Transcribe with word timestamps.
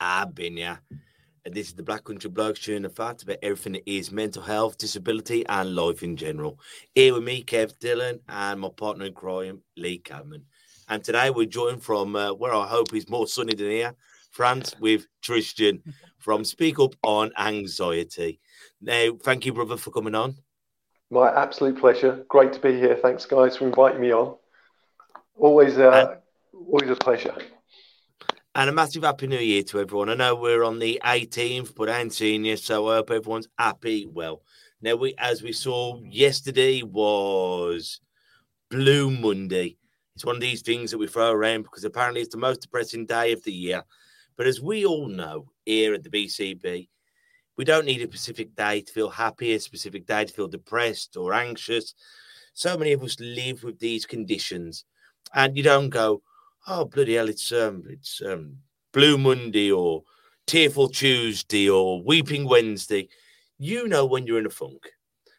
I've 0.00 0.34
been 0.34 0.56
yeah. 0.56 0.76
And 1.44 1.52
this 1.52 1.68
is 1.68 1.74
the 1.74 1.82
Black 1.82 2.04
Country 2.04 2.30
Blokes 2.30 2.60
chewing 2.60 2.82
the 2.82 2.88
fat 2.88 3.22
about 3.22 3.36
everything 3.42 3.74
that 3.74 3.90
is 3.90 4.10
mental 4.10 4.42
health, 4.42 4.78
disability, 4.78 5.44
and 5.46 5.74
life 5.74 6.02
in 6.02 6.16
general. 6.16 6.58
Here 6.94 7.12
with 7.12 7.22
me, 7.22 7.42
Kev 7.42 7.78
Dillon, 7.78 8.20
and 8.28 8.60
my 8.60 8.70
partner 8.70 9.04
in 9.04 9.12
crime, 9.12 9.60
Lee 9.76 9.98
Cameron. 9.98 10.46
And 10.88 11.04
today 11.04 11.30
we're 11.30 11.46
joined 11.46 11.82
from 11.82 12.16
uh, 12.16 12.32
where 12.32 12.54
I 12.54 12.66
hope 12.66 12.94
is 12.94 13.10
more 13.10 13.26
sunny 13.26 13.54
than 13.54 13.70
here, 13.70 13.94
France, 14.30 14.74
with 14.80 15.06
Tristan 15.20 15.82
from 16.18 16.44
Speak 16.44 16.78
Up 16.78 16.94
on 17.02 17.30
Anxiety. 17.38 18.40
Now, 18.80 19.10
thank 19.22 19.44
you, 19.44 19.52
brother, 19.52 19.76
for 19.76 19.90
coming 19.90 20.14
on. 20.14 20.36
My 21.10 21.30
absolute 21.30 21.78
pleasure. 21.78 22.24
Great 22.28 22.54
to 22.54 22.60
be 22.60 22.72
here. 22.72 22.96
Thanks, 22.96 23.26
guys, 23.26 23.58
for 23.58 23.66
inviting 23.66 24.00
me 24.00 24.12
on. 24.12 24.36
Always, 25.36 25.76
uh, 25.76 26.16
always 26.54 26.88
a 26.88 26.96
pleasure. 26.96 27.36
And 28.56 28.70
a 28.70 28.72
massive 28.72 29.02
happy 29.02 29.26
new 29.26 29.40
year 29.40 29.64
to 29.64 29.80
everyone. 29.80 30.08
I 30.08 30.14
know 30.14 30.36
we're 30.36 30.62
on 30.62 30.78
the 30.78 31.00
18th, 31.04 31.74
but 31.74 31.88
I 31.88 32.00
ain't 32.00 32.12
seen 32.12 32.44
you, 32.44 32.56
so 32.56 32.88
I 32.88 32.96
hope 32.96 33.10
everyone's 33.10 33.48
happy. 33.58 34.06
Well, 34.06 34.42
now 34.80 34.94
we, 34.94 35.12
as 35.18 35.42
we 35.42 35.50
saw 35.50 36.00
yesterday, 36.04 36.82
was 36.84 38.00
Blue 38.70 39.10
Monday. 39.10 39.76
It's 40.14 40.24
one 40.24 40.36
of 40.36 40.40
these 40.40 40.62
things 40.62 40.92
that 40.92 40.98
we 40.98 41.08
throw 41.08 41.32
around 41.32 41.62
because 41.62 41.82
apparently 41.82 42.20
it's 42.20 42.30
the 42.30 42.38
most 42.38 42.62
depressing 42.62 43.06
day 43.06 43.32
of 43.32 43.42
the 43.42 43.52
year. 43.52 43.82
But 44.36 44.46
as 44.46 44.60
we 44.60 44.86
all 44.86 45.08
know 45.08 45.50
here 45.66 45.92
at 45.92 46.04
the 46.04 46.10
BCB, 46.10 46.88
we 47.56 47.64
don't 47.64 47.86
need 47.86 48.02
a 48.02 48.06
specific 48.06 48.54
day 48.54 48.82
to 48.82 48.92
feel 48.92 49.10
happy, 49.10 49.54
a 49.54 49.58
specific 49.58 50.06
day 50.06 50.26
to 50.26 50.32
feel 50.32 50.46
depressed 50.46 51.16
or 51.16 51.32
anxious. 51.32 51.94
So 52.52 52.78
many 52.78 52.92
of 52.92 53.02
us 53.02 53.18
live 53.18 53.64
with 53.64 53.80
these 53.80 54.06
conditions, 54.06 54.84
and 55.34 55.56
you 55.56 55.64
don't 55.64 55.88
go, 55.88 56.22
oh 56.66 56.84
bloody 56.84 57.14
hell, 57.14 57.28
it's 57.28 57.52
um, 57.52 57.84
it's 57.88 58.22
um, 58.24 58.56
Blue 58.92 59.18
Monday 59.18 59.70
or 59.70 60.02
Tearful 60.46 60.88
Tuesday 60.88 61.68
or 61.68 62.02
Weeping 62.02 62.48
Wednesday. 62.48 63.08
You 63.58 63.88
know 63.88 64.04
when 64.06 64.26
you're 64.26 64.38
in 64.38 64.46
a 64.46 64.50
funk. 64.50 64.90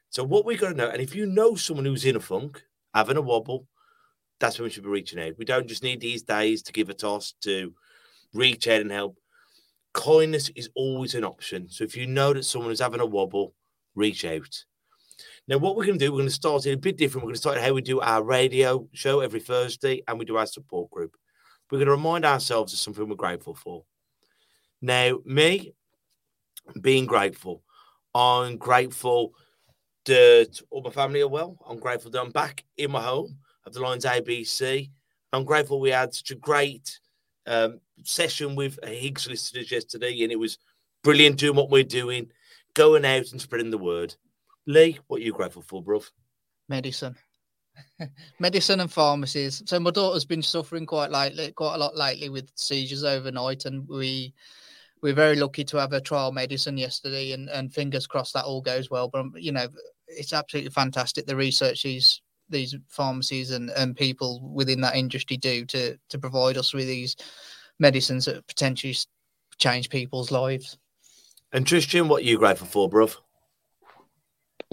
So 0.10 0.24
what 0.24 0.46
we've 0.46 0.60
got 0.60 0.70
to 0.70 0.76
know, 0.76 0.90
and 0.90 1.02
if 1.02 1.14
you 1.14 1.26
know 1.26 1.56
someone 1.56 1.86
who's 1.86 2.06
in 2.06 2.16
a 2.16 2.22
funk, 2.22 2.64
having 2.94 3.18
a 3.18 3.22
wobble, 3.22 3.68
that's 4.40 4.58
when 4.58 4.66
we 4.66 4.70
should 4.70 4.84
be 4.84 4.90
reaching 4.90 5.20
out. 5.20 5.38
We 5.38 5.46
don't 5.46 5.68
just 5.68 5.84
need 5.84 6.00
these 6.00 6.24
days 6.24 6.62
to 6.64 6.72
give 6.72 6.90
a 6.90 6.94
toss 6.94 7.34
to 7.42 7.74
reach 8.34 8.68
out 8.68 8.82
and 8.82 8.92
help. 8.92 9.18
Kindness 9.94 10.50
is 10.56 10.70
always 10.76 11.16
an 11.16 11.24
option. 11.24 11.70
So 11.70 11.84
if 11.84 11.98
you 11.98 12.08
know 12.08 12.34
that 12.34 12.44
someone 12.44 12.72
is 12.72 12.80
having 12.80 13.00
a 13.00 13.06
wobble, 13.06 13.54
reach 13.96 14.26
out. 14.26 14.64
Now, 15.48 15.60
what 15.60 15.76
we're 15.76 15.86
going 15.86 16.00
to 16.00 16.06
do, 16.06 16.12
we're 16.12 16.20
going 16.20 16.30
to 16.30 16.34
start 16.34 16.66
it 16.66 16.72
a 16.72 16.78
bit 16.78 16.98
different. 16.98 17.24
We're 17.24 17.30
going 17.30 17.36
to 17.36 17.42
start 17.42 17.60
how 17.60 17.74
we 17.74 17.82
do 17.82 18.00
our 18.00 18.24
radio 18.24 18.88
show 18.94 19.20
every 19.20 19.40
Thursday 19.40 20.02
and 20.08 20.18
we 20.18 20.26
do 20.26 20.38
our 20.38 20.48
support 20.48 20.90
group. 20.90 21.16
We're 21.70 21.78
going 21.78 21.88
to 21.88 21.92
remind 21.92 22.26
ourselves 22.26 22.74
of 22.74 22.80
something 22.80 23.08
we're 23.08 23.16
grateful 23.16 23.54
for. 23.54 23.84
Now, 24.82 25.20
me 25.24 25.74
being 26.82 27.06
grateful, 27.06 27.62
I'm 28.16 28.58
grateful 28.58 29.34
that 30.06 30.62
all 30.72 30.82
my 30.82 30.90
family 30.90 31.22
are 31.22 31.28
well. 31.28 31.58
I'm 31.68 31.80
grateful 31.80 32.10
that 32.12 32.22
I'm 32.22 32.32
back 32.32 32.64
in 32.78 32.92
my 32.92 33.02
home 33.02 33.38
of 33.66 33.74
the 33.74 33.82
Lions 33.82 34.06
ABC. 34.06 34.90
I'm 35.32 35.44
grateful 35.44 35.80
we 35.80 35.90
had 35.90 36.14
such 36.14 36.32
a 36.32 36.36
great 36.36 37.00
um, 37.46 37.80
session 38.04 38.56
with 38.56 38.80
Higgs 38.84 39.28
listeners 39.28 39.72
yesterday, 39.72 40.24
and 40.24 40.32
it 40.32 40.40
was 40.40 40.58
brilliant 41.04 41.38
doing 41.38 41.56
what 41.56 41.70
we're 41.70 41.84
doing, 41.84 42.32
going 42.74 43.06
out 43.06 43.32
and 43.32 43.42
spreading 43.42 43.72
the 43.72 43.78
word. 43.78 44.16
Lee, 44.68 45.00
what 45.08 45.22
are 45.22 45.24
you 45.24 45.34
grateful 45.34 45.62
for, 45.62 45.84
bruv? 45.84 46.10
Medicine. 46.68 47.16
Medicine 48.40 48.80
and 48.80 48.92
pharmacies. 48.92 49.62
So 49.66 49.80
my 49.80 49.92
daughter's 49.92 50.26
been 50.26 50.42
suffering 50.42 50.86
quite 50.86 51.12
lately, 51.12 51.52
quite 51.52 51.76
a 51.76 51.80
lot 51.80 51.96
lately 51.96 52.30
with 52.30 52.50
seizures 52.56 53.04
overnight, 53.04 53.66
and 53.66 53.88
we 53.88 54.34
we're 55.02 55.14
very 55.14 55.36
lucky 55.36 55.64
to 55.66 55.78
have 55.78 55.94
a 55.94 56.02
trial 56.02 56.32
medicine 56.32 56.78
yesterday, 56.78 57.34
and, 57.34 57.50
and 57.50 57.74
fingers 57.74 58.08
crossed 58.08 58.34
that 58.34 58.46
all 58.46 58.62
goes 58.62 58.90
well. 58.90 59.08
But 59.08 59.42
you 59.42 59.52
know, 59.52 59.68
it's 60.08 60.34
absolutely 60.34 60.72
fantastic 60.72 61.26
the 61.26 61.36
research 61.36 61.84
these 61.84 62.22
these 62.50 62.76
pharmacies 62.90 63.52
and, 63.52 63.72
and 63.72 63.96
people 63.96 64.40
within 64.54 64.82
that 64.82 64.96
industry 64.96 65.38
do 65.38 65.66
to 65.66 65.98
to 66.10 66.18
provide 66.18 66.58
us 66.58 66.74
with 66.74 66.88
these 66.88 67.16
medicines 67.80 68.26
that 68.26 68.48
potentially 68.48 68.96
change 69.58 69.90
people's 69.90 70.32
lives. 70.32 70.78
And 71.52 71.66
Tristan, 71.66 72.08
what 72.08 72.22
are 72.22 72.26
you 72.26 72.38
grateful 72.38 72.68
for, 72.68 72.90
bruv? 72.90 73.16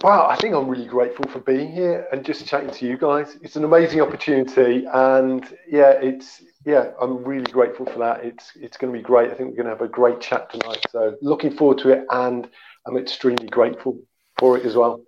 Wow, 0.01 0.27
I 0.29 0.37
think 0.37 0.55
I'm 0.55 0.69
really 0.69 0.87
grateful 0.87 1.29
for 1.29 1.39
being 1.39 1.71
here 1.71 2.09
and 2.13 2.25
just 2.25 2.47
chatting 2.47 2.71
to 2.71 2.87
you 2.87 2.97
guys. 2.97 3.37
It's 3.43 3.57
an 3.57 3.65
amazing 3.65 4.01
opportunity, 4.01 4.85
and 4.93 5.45
yeah, 5.69 5.91
it's 5.93 6.43
yeah, 6.65 6.91
I'm 7.01 7.23
really 7.23 7.51
grateful 7.53 7.87
for 7.87 7.99
that. 7.99 8.25
It's 8.25 8.53
it's 8.57 8.77
going 8.77 8.93
to 8.93 8.99
be 8.99 9.03
great. 9.03 9.31
I 9.31 9.35
think 9.35 9.51
we're 9.51 9.63
going 9.63 9.67
to 9.67 9.73
have 9.73 9.83
a 9.83 9.89
great 9.89 10.21
chat 10.21 10.51
tonight. 10.51 10.85
So 10.91 11.17
looking 11.21 11.57
forward 11.57 11.79
to 11.79 11.91
it, 11.91 12.05
and 12.11 12.49
I'm 12.87 12.97
extremely 12.97 13.47
grateful 13.47 14.01
for 14.39 14.57
it 14.57 14.65
as 14.65 14.75
well. 14.75 15.03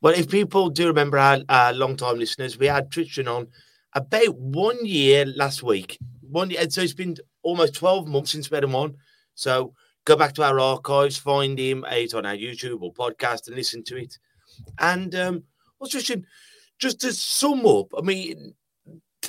Well, 0.00 0.14
if 0.14 0.28
people 0.28 0.70
do 0.70 0.86
remember 0.86 1.18
our, 1.18 1.38
our 1.48 1.72
long-time 1.72 2.18
listeners, 2.18 2.58
we 2.58 2.66
had 2.66 2.90
Tristan 2.90 3.26
on 3.26 3.48
about 3.94 4.36
one 4.38 4.84
year 4.84 5.24
last 5.24 5.62
week. 5.62 5.98
One 6.20 6.50
year, 6.50 6.68
so 6.68 6.82
it's 6.82 6.94
been 6.94 7.16
almost 7.42 7.74
12 7.74 8.06
months 8.08 8.32
since 8.32 8.50
we 8.50 8.54
had 8.54 8.64
him 8.64 8.74
on. 8.74 8.96
So 9.34 9.74
go 10.04 10.16
back 10.16 10.34
to 10.34 10.42
our 10.42 10.60
archives, 10.60 11.16
find 11.16 11.58
him 11.58 11.84
out 11.84 12.14
on 12.14 12.26
our 12.26 12.36
YouTube 12.36 12.82
or 12.82 12.92
podcast 12.92 13.46
and 13.46 13.56
listen 13.56 13.82
to 13.84 13.96
it. 13.96 14.18
And 14.78 15.14
um, 15.14 15.44
well, 15.78 15.88
Tristan, 15.88 16.26
just 16.78 17.00
to 17.00 17.12
sum 17.12 17.66
up, 17.66 17.88
I 17.96 18.02
mean, 18.02 18.54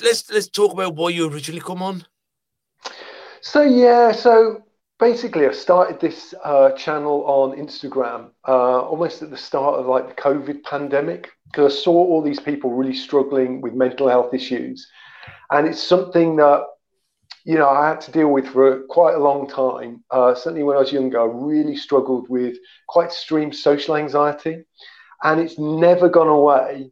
let's 0.03 0.29
let's 0.31 0.49
talk 0.49 0.73
about 0.73 0.95
why 0.95 1.09
you 1.09 1.29
originally 1.29 1.61
come 1.61 1.81
on. 1.81 2.05
So 3.41 3.61
yeah, 3.61 4.11
so 4.11 4.63
basically, 4.99 5.47
I 5.47 5.51
started 5.51 5.99
this 5.99 6.33
uh, 6.43 6.71
channel 6.71 7.23
on 7.25 7.57
Instagram 7.57 8.29
uh, 8.47 8.81
almost 8.81 9.21
at 9.21 9.29
the 9.29 9.37
start 9.37 9.79
of 9.79 9.87
like 9.87 10.07
the 10.07 10.21
COVID 10.21 10.63
pandemic 10.63 11.31
because 11.45 11.73
I 11.73 11.75
saw 11.83 11.93
all 11.93 12.21
these 12.21 12.39
people 12.39 12.71
really 12.71 12.95
struggling 12.95 13.61
with 13.61 13.73
mental 13.73 14.09
health 14.09 14.33
issues, 14.33 14.87
and 15.51 15.67
it's 15.67 15.81
something 15.81 16.35
that 16.37 16.63
you 17.45 17.55
know 17.55 17.69
I 17.69 17.87
had 17.89 18.01
to 18.01 18.11
deal 18.11 18.29
with 18.29 18.47
for 18.47 18.81
quite 18.89 19.15
a 19.15 19.19
long 19.19 19.47
time. 19.47 20.03
Uh, 20.09 20.33
certainly, 20.33 20.63
when 20.63 20.75
I 20.75 20.81
was 20.81 20.91
younger, 20.91 21.21
I 21.21 21.25
really 21.25 21.77
struggled 21.77 22.27
with 22.27 22.57
quite 22.89 23.05
extreme 23.05 23.53
social 23.53 23.95
anxiety, 23.95 24.65
and 25.23 25.39
it's 25.39 25.57
never 25.57 26.09
gone 26.09 26.27
away. 26.27 26.91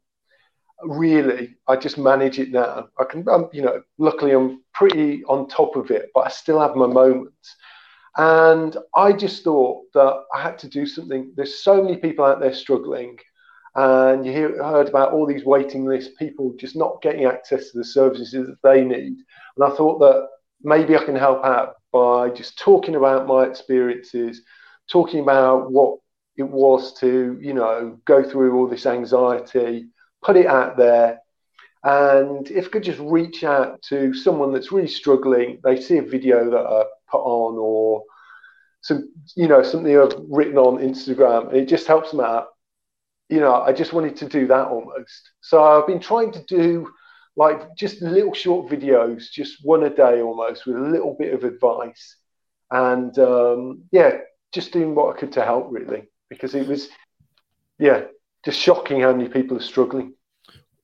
Really, 0.84 1.56
I 1.68 1.76
just 1.76 1.98
manage 1.98 2.40
it 2.40 2.52
now. 2.52 2.90
I 3.00 3.04
can, 3.06 3.28
I'm, 3.30 3.48
you 3.52 3.64
know, 3.64 3.82
luckily 3.98 4.32
I'm 4.32 4.64
pretty 4.74 5.24
on 5.26 5.48
top 5.48 5.76
of 5.76 5.92
it, 5.92 6.10
but 6.14 6.28
I 6.28 6.30
still 6.30 6.60
have 6.60 6.76
my 6.76 6.88
moments. 6.88 7.56
And 8.18 8.78
I 8.96 9.12
just 9.12 9.44
thought 9.44 9.86
that 9.96 10.24
I 10.36 10.42
had 10.42 10.60
to 10.60 10.68
do 10.70 10.86
something. 10.86 11.34
There's 11.36 11.64
so 11.64 11.82
many 11.82 11.98
people 11.98 12.26
out 12.26 12.40
there 12.40 12.54
struggling, 12.54 13.18
and 13.76 14.24
you 14.24 14.32
hear, 14.32 14.64
heard 14.64 14.88
about 14.88 15.14
all 15.14 15.26
these 15.26 15.46
waiting 15.46 15.86
lists, 15.86 16.14
people 16.20 16.54
just 16.60 16.76
not 16.76 17.02
getting 17.02 17.26
access 17.26 17.72
to 17.72 17.80
the 17.80 17.86
services 17.86 18.34
that 18.34 18.62
they 18.62 18.84
need. 18.84 19.18
And 19.56 19.66
I 19.66 19.70
thought 19.76 19.98
that 20.00 20.28
maybe 20.64 20.96
I 20.96 21.04
can 21.04 21.16
help 21.16 21.44
out 21.44 21.76
by 21.92 22.30
just 22.30 22.58
talking 22.58 22.96
about 22.96 23.28
my 23.28 23.44
experiences, 23.44 24.42
talking 24.90 25.20
about 25.20 25.72
what 25.72 26.00
it 26.38 26.44
was 26.44 26.94
to, 27.00 27.38
you 27.40 27.54
know, 27.54 28.00
go 28.06 28.24
through 28.24 28.58
all 28.58 28.68
this 28.68 28.86
anxiety, 28.86 29.90
put 30.24 30.36
it 30.36 30.48
out 30.48 30.78
there. 30.78 31.20
And 31.84 32.50
if 32.50 32.68
I 32.68 32.70
could 32.70 32.84
just 32.84 33.00
reach 33.00 33.44
out 33.44 33.82
to 33.90 34.14
someone 34.14 34.54
that's 34.54 34.72
really 34.72 34.88
struggling, 34.88 35.60
they 35.64 35.80
see 35.80 35.98
a 35.98 36.02
video 36.02 36.50
that 36.50 36.66
I 36.66 36.86
put 37.12 37.22
on 37.22 37.58
or 37.60 38.04
some, 38.82 39.10
you 39.36 39.48
know, 39.48 39.62
something 39.64 39.98
I've 39.98 40.16
written 40.30 40.58
on 40.58 40.82
Instagram, 40.82 41.50
and 41.50 41.58
it 41.58 41.68
just 41.68 41.88
helps 41.88 42.12
them 42.12 42.22
out. 42.22 42.48
You 43.30 43.40
know, 43.40 43.54
I 43.54 43.74
just 43.74 43.94
wanted 43.94 44.16
to 44.18 44.28
do 44.28 44.48
that 44.48 44.68
almost. 44.68 45.32
So 45.42 45.64
I've 45.64 45.88
been 45.88 46.00
trying 46.00 46.32
to 46.34 46.44
do 46.44 46.90
like 47.36 47.76
just 47.76 48.02
little 48.02 48.34
short 48.34 48.70
videos, 48.70 49.32
just 49.32 49.66
one 49.66 49.84
a 49.84 49.90
day 49.90 50.22
almost, 50.22 50.66
with 50.66 50.76
a 50.76 50.80
little 50.80 51.16
bit 51.18 51.34
of 51.34 51.44
advice, 51.44 52.18
and 52.70 53.18
um, 53.20 53.84
yeah, 53.92 54.18
just 54.54 54.72
doing 54.72 54.94
what 54.96 55.16
I 55.16 55.20
could 55.20 55.32
to 55.34 55.44
help 55.44 55.68
really, 55.72 56.10
because 56.30 56.54
it 56.54 56.68
was, 56.68 56.90
yeah, 57.80 58.04
just 58.46 58.60
shocking 58.60 59.02
how 59.02 59.14
many 59.14 59.30
people 59.30 59.58
are 59.58 59.62
struggling. 59.62 60.14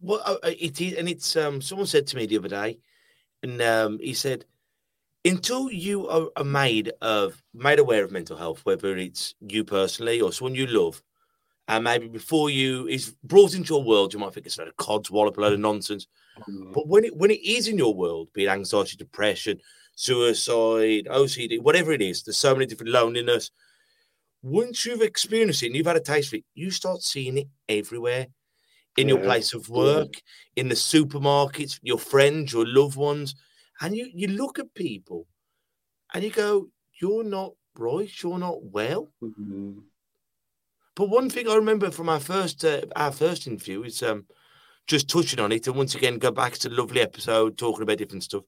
Well, 0.02 0.40
it 0.44 0.80
is, 0.82 0.94
and 0.94 1.10
it's 1.10 1.36
um, 1.36 1.62
someone 1.62 1.88
said 1.88 2.08
to 2.08 2.16
me 2.16 2.26
the 2.26 2.38
other 2.38 2.48
day, 2.48 2.80
and 3.44 3.62
um, 3.62 4.00
he 4.00 4.14
said, 4.14 4.46
until 5.26 5.70
you 5.70 6.08
are, 6.08 6.44
made 6.44 6.94
of 7.02 7.44
made 7.54 7.80
aware 7.80 8.06
of 8.06 8.12
mental 8.12 8.38
health, 8.38 8.62
whether 8.64 8.96
it's 8.96 9.36
you 9.42 9.64
personally 9.66 10.22
or 10.22 10.32
someone 10.32 10.56
you 10.56 10.66
love, 10.68 11.04
and 11.68 11.84
maybe 11.84 12.08
before 12.08 12.50
you 12.50 12.88
is 12.88 13.14
brought 13.24 13.54
into 13.54 13.76
a 13.76 13.80
world, 13.80 14.14
you 14.14 14.20
might 14.20 14.34
think 14.34 14.46
it's 14.46 14.58
a 14.58 14.62
load 14.62 14.70
of 14.70 14.78
cods, 14.78 15.12
wallop, 15.12 15.38
a 15.38 15.42
load 15.42 15.54
of 15.54 15.60
nonsense. 15.60 16.08
Mm. 16.48 16.74
But 16.74 16.88
when 16.88 17.04
it 17.06 17.16
when 17.16 17.32
it 17.32 17.42
is 17.44 17.68
in 17.68 17.78
your 17.78 17.94
world, 17.94 18.30
be 18.34 18.46
it 18.46 18.50
anxiety, 18.50 18.98
depression, 18.98 19.60
suicide, 19.96 21.08
OCD, 21.10 21.60
whatever 21.60 21.92
it 21.92 22.02
is, 22.02 22.24
there's 22.24 22.38
so 22.38 22.54
many 22.54 22.66
different 22.66 22.92
loneliness. 22.92 23.52
Once 24.42 24.86
you've 24.86 25.02
experienced 25.02 25.64
it 25.64 25.68
and 25.68 25.76
you've 25.76 25.86
had 25.86 25.98
a 25.98 26.02
taste 26.02 26.30
of 26.34 26.40
it, 26.40 26.46
you 26.54 26.72
start 26.72 27.02
seeing 27.02 27.38
it 27.38 27.48
everywhere. 27.68 28.28
In 28.98 29.08
your 29.10 29.20
Yeah. 29.20 29.26
place 29.26 29.54
of 29.54 29.70
work, 29.70 30.14
in 30.56 30.68
the 30.70 30.76
supermarkets, 30.76 31.80
your 31.84 32.00
friends, 32.00 32.54
your 32.54 32.66
loved 32.68 32.98
ones. 32.98 33.36
And 33.82 33.96
you 33.96 34.10
you 34.14 34.28
look 34.28 34.60
at 34.60 34.74
people 34.74 35.28
and 36.14 36.24
you 36.24 36.32
go, 36.32 36.70
You're 37.02 37.24
not 37.24 37.54
right, 37.76 38.12
you're 38.24 38.40
not 38.40 38.64
well. 38.64 39.14
Mhm. 39.22 39.90
But 40.96 41.10
one 41.10 41.30
thing 41.30 41.48
I 41.48 41.56
remember 41.56 41.92
from 41.92 42.10
our 42.10 42.20
first 42.20 42.64
uh, 42.66 42.82
our 42.96 43.12
first 43.12 43.48
interview 43.48 43.84
is 43.84 44.04
um 44.04 44.28
just 44.88 45.10
touching 45.10 45.40
on 45.40 45.52
it, 45.52 45.68
and 45.68 45.76
once 45.76 45.96
again 45.96 46.18
go 46.18 46.32
back 46.32 46.54
to 46.54 46.70
the 46.70 46.76
lovely 46.76 47.02
episode 47.02 47.58
talking 47.58 47.84
about 47.84 47.98
different 47.98 48.24
stuff. 48.24 48.44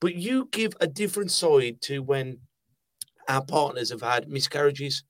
But 0.00 0.14
you 0.14 0.48
give 0.52 0.74
a 0.80 0.86
different 0.86 1.30
side 1.30 1.80
to 1.82 2.02
when 2.02 2.38
our 3.28 3.44
partners 3.44 3.90
have 3.90 4.02
had 4.02 4.28
miscarriages 4.28 5.04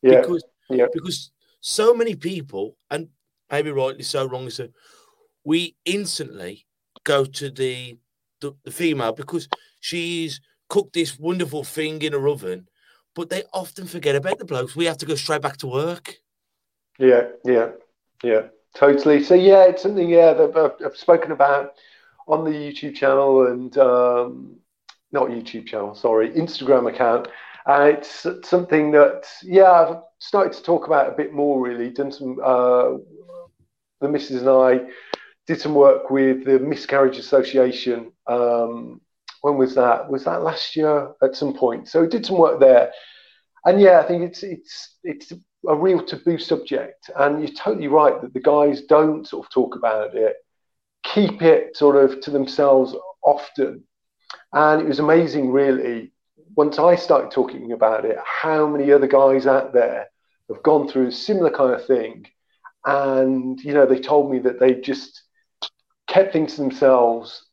Yeah, 0.00 0.20
because 0.20 0.44
yeah. 0.70 0.86
because 0.92 1.30
so 1.60 1.94
many 1.94 2.14
people, 2.14 2.76
and 2.90 3.08
maybe 3.50 3.70
rightly 3.70 4.02
so, 4.02 4.26
wrongly 4.26 4.50
so, 4.50 4.68
we 5.44 5.76
instantly 5.84 6.66
go 7.04 7.24
to 7.24 7.50
the 7.50 7.98
the, 8.40 8.52
the 8.64 8.70
female 8.70 9.12
because 9.12 9.48
she's 9.80 10.40
cooked 10.68 10.94
this 10.94 11.18
wonderful 11.18 11.64
thing 11.64 12.00
in 12.02 12.12
her 12.12 12.28
oven, 12.28 12.68
but 13.14 13.28
they 13.30 13.44
often 13.52 13.86
forget 13.86 14.16
about 14.16 14.38
the 14.38 14.44
blokes. 14.44 14.74
We 14.74 14.86
have 14.86 14.98
to 14.98 15.06
go 15.06 15.14
straight 15.14 15.42
back 15.42 15.58
to 15.58 15.66
work. 15.66 16.16
Yeah, 16.98 17.28
yeah, 17.44 17.70
yeah, 18.22 18.48
totally. 18.74 19.22
So 19.22 19.34
yeah, 19.34 19.64
it's 19.64 19.82
something 19.82 20.08
yeah 20.08 20.32
that 20.34 20.76
I've, 20.84 20.96
spoken 20.96 21.32
about 21.32 21.74
on 22.28 22.44
the 22.44 22.50
YouTube 22.50 22.94
channel 22.94 23.46
and 23.46 23.76
um, 23.78 24.56
not 25.10 25.28
YouTube 25.28 25.66
channel, 25.66 25.94
sorry, 25.94 26.30
Instagram 26.30 26.92
account. 26.92 27.28
And 27.66 27.96
it's 27.96 28.26
something 28.48 28.90
that 28.92 29.24
yeah 29.42 29.70
I've 29.70 29.96
started 30.18 30.52
to 30.54 30.62
talk 30.62 30.86
about 30.86 31.12
a 31.12 31.16
bit 31.16 31.32
more. 31.32 31.60
Really, 31.60 31.90
done 31.90 32.12
some. 32.12 32.38
Uh, 32.42 32.98
the 34.00 34.08
missus 34.08 34.42
and 34.42 34.50
I 34.50 34.80
did 35.46 35.60
some 35.60 35.74
work 35.74 36.10
with 36.10 36.44
the 36.44 36.58
Miscarriage 36.58 37.18
Association. 37.18 38.12
Um, 38.26 39.00
when 39.40 39.56
was 39.56 39.74
that? 39.74 40.10
Was 40.10 40.24
that 40.24 40.42
last 40.42 40.76
year 40.76 41.12
at 41.22 41.34
some 41.34 41.54
point? 41.54 41.88
So 41.88 42.00
we 42.02 42.08
did 42.08 42.26
some 42.26 42.38
work 42.38 42.60
there, 42.60 42.92
and 43.64 43.80
yeah, 43.80 44.00
I 44.00 44.06
think 44.06 44.22
it's 44.22 44.42
it's 44.42 44.96
it's 45.02 45.32
a 45.66 45.76
real 45.76 46.04
taboo 46.04 46.38
subject. 46.38 47.10
And 47.16 47.40
you're 47.40 47.54
totally 47.56 47.88
right 47.88 48.20
that 48.20 48.34
the 48.34 48.40
guys 48.40 48.82
don't 48.82 49.26
sort 49.26 49.46
of 49.46 49.52
talk 49.52 49.76
about 49.76 50.14
it, 50.14 50.36
keep 51.02 51.42
it 51.42 51.76
sort 51.76 51.96
of 51.96 52.20
to 52.22 52.30
themselves 52.30 52.94
often. 53.22 53.84
And 54.52 54.82
it 54.82 54.88
was 54.88 54.98
amazing, 54.98 55.50
really, 55.50 56.12
once 56.56 56.78
I 56.78 56.96
started 56.96 57.30
talking 57.30 57.72
about 57.72 58.04
it, 58.04 58.18
how 58.24 58.66
many 58.66 58.92
other 58.92 59.06
guys 59.06 59.46
out 59.46 59.72
there 59.72 60.08
have 60.48 60.62
gone 60.62 60.88
through 60.88 61.08
a 61.08 61.12
similar 61.12 61.50
kind 61.50 61.72
of 61.72 61.86
thing. 61.86 62.26
And, 62.84 63.60
you 63.60 63.72
know, 63.72 63.86
they 63.86 64.00
told 64.00 64.30
me 64.30 64.40
that 64.40 64.58
they 64.58 64.74
just 64.74 65.22
kept 66.08 66.32
things 66.32 66.56
to 66.56 66.62
themselves. 66.62 67.46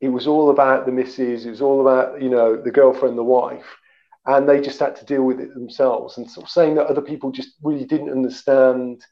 It 0.00 0.10
was 0.10 0.26
all 0.26 0.50
about 0.50 0.86
the 0.86 0.92
missus, 0.92 1.46
it 1.46 1.50
was 1.50 1.62
all 1.62 1.80
about, 1.80 2.20
you 2.20 2.28
know, 2.28 2.56
the 2.56 2.70
girlfriend, 2.70 3.16
the 3.16 3.24
wife 3.24 3.64
and 4.26 4.48
they 4.48 4.60
just 4.60 4.78
had 4.78 4.96
to 4.96 5.04
deal 5.04 5.22
with 5.22 5.40
it 5.40 5.52
themselves 5.52 6.16
and 6.16 6.30
sort 6.30 6.46
of 6.46 6.50
saying 6.50 6.76
that 6.76 6.86
other 6.86 7.02
people 7.02 7.30
just 7.30 7.50
really 7.62 7.84
didn't 7.84 8.10
understand. 8.10 9.04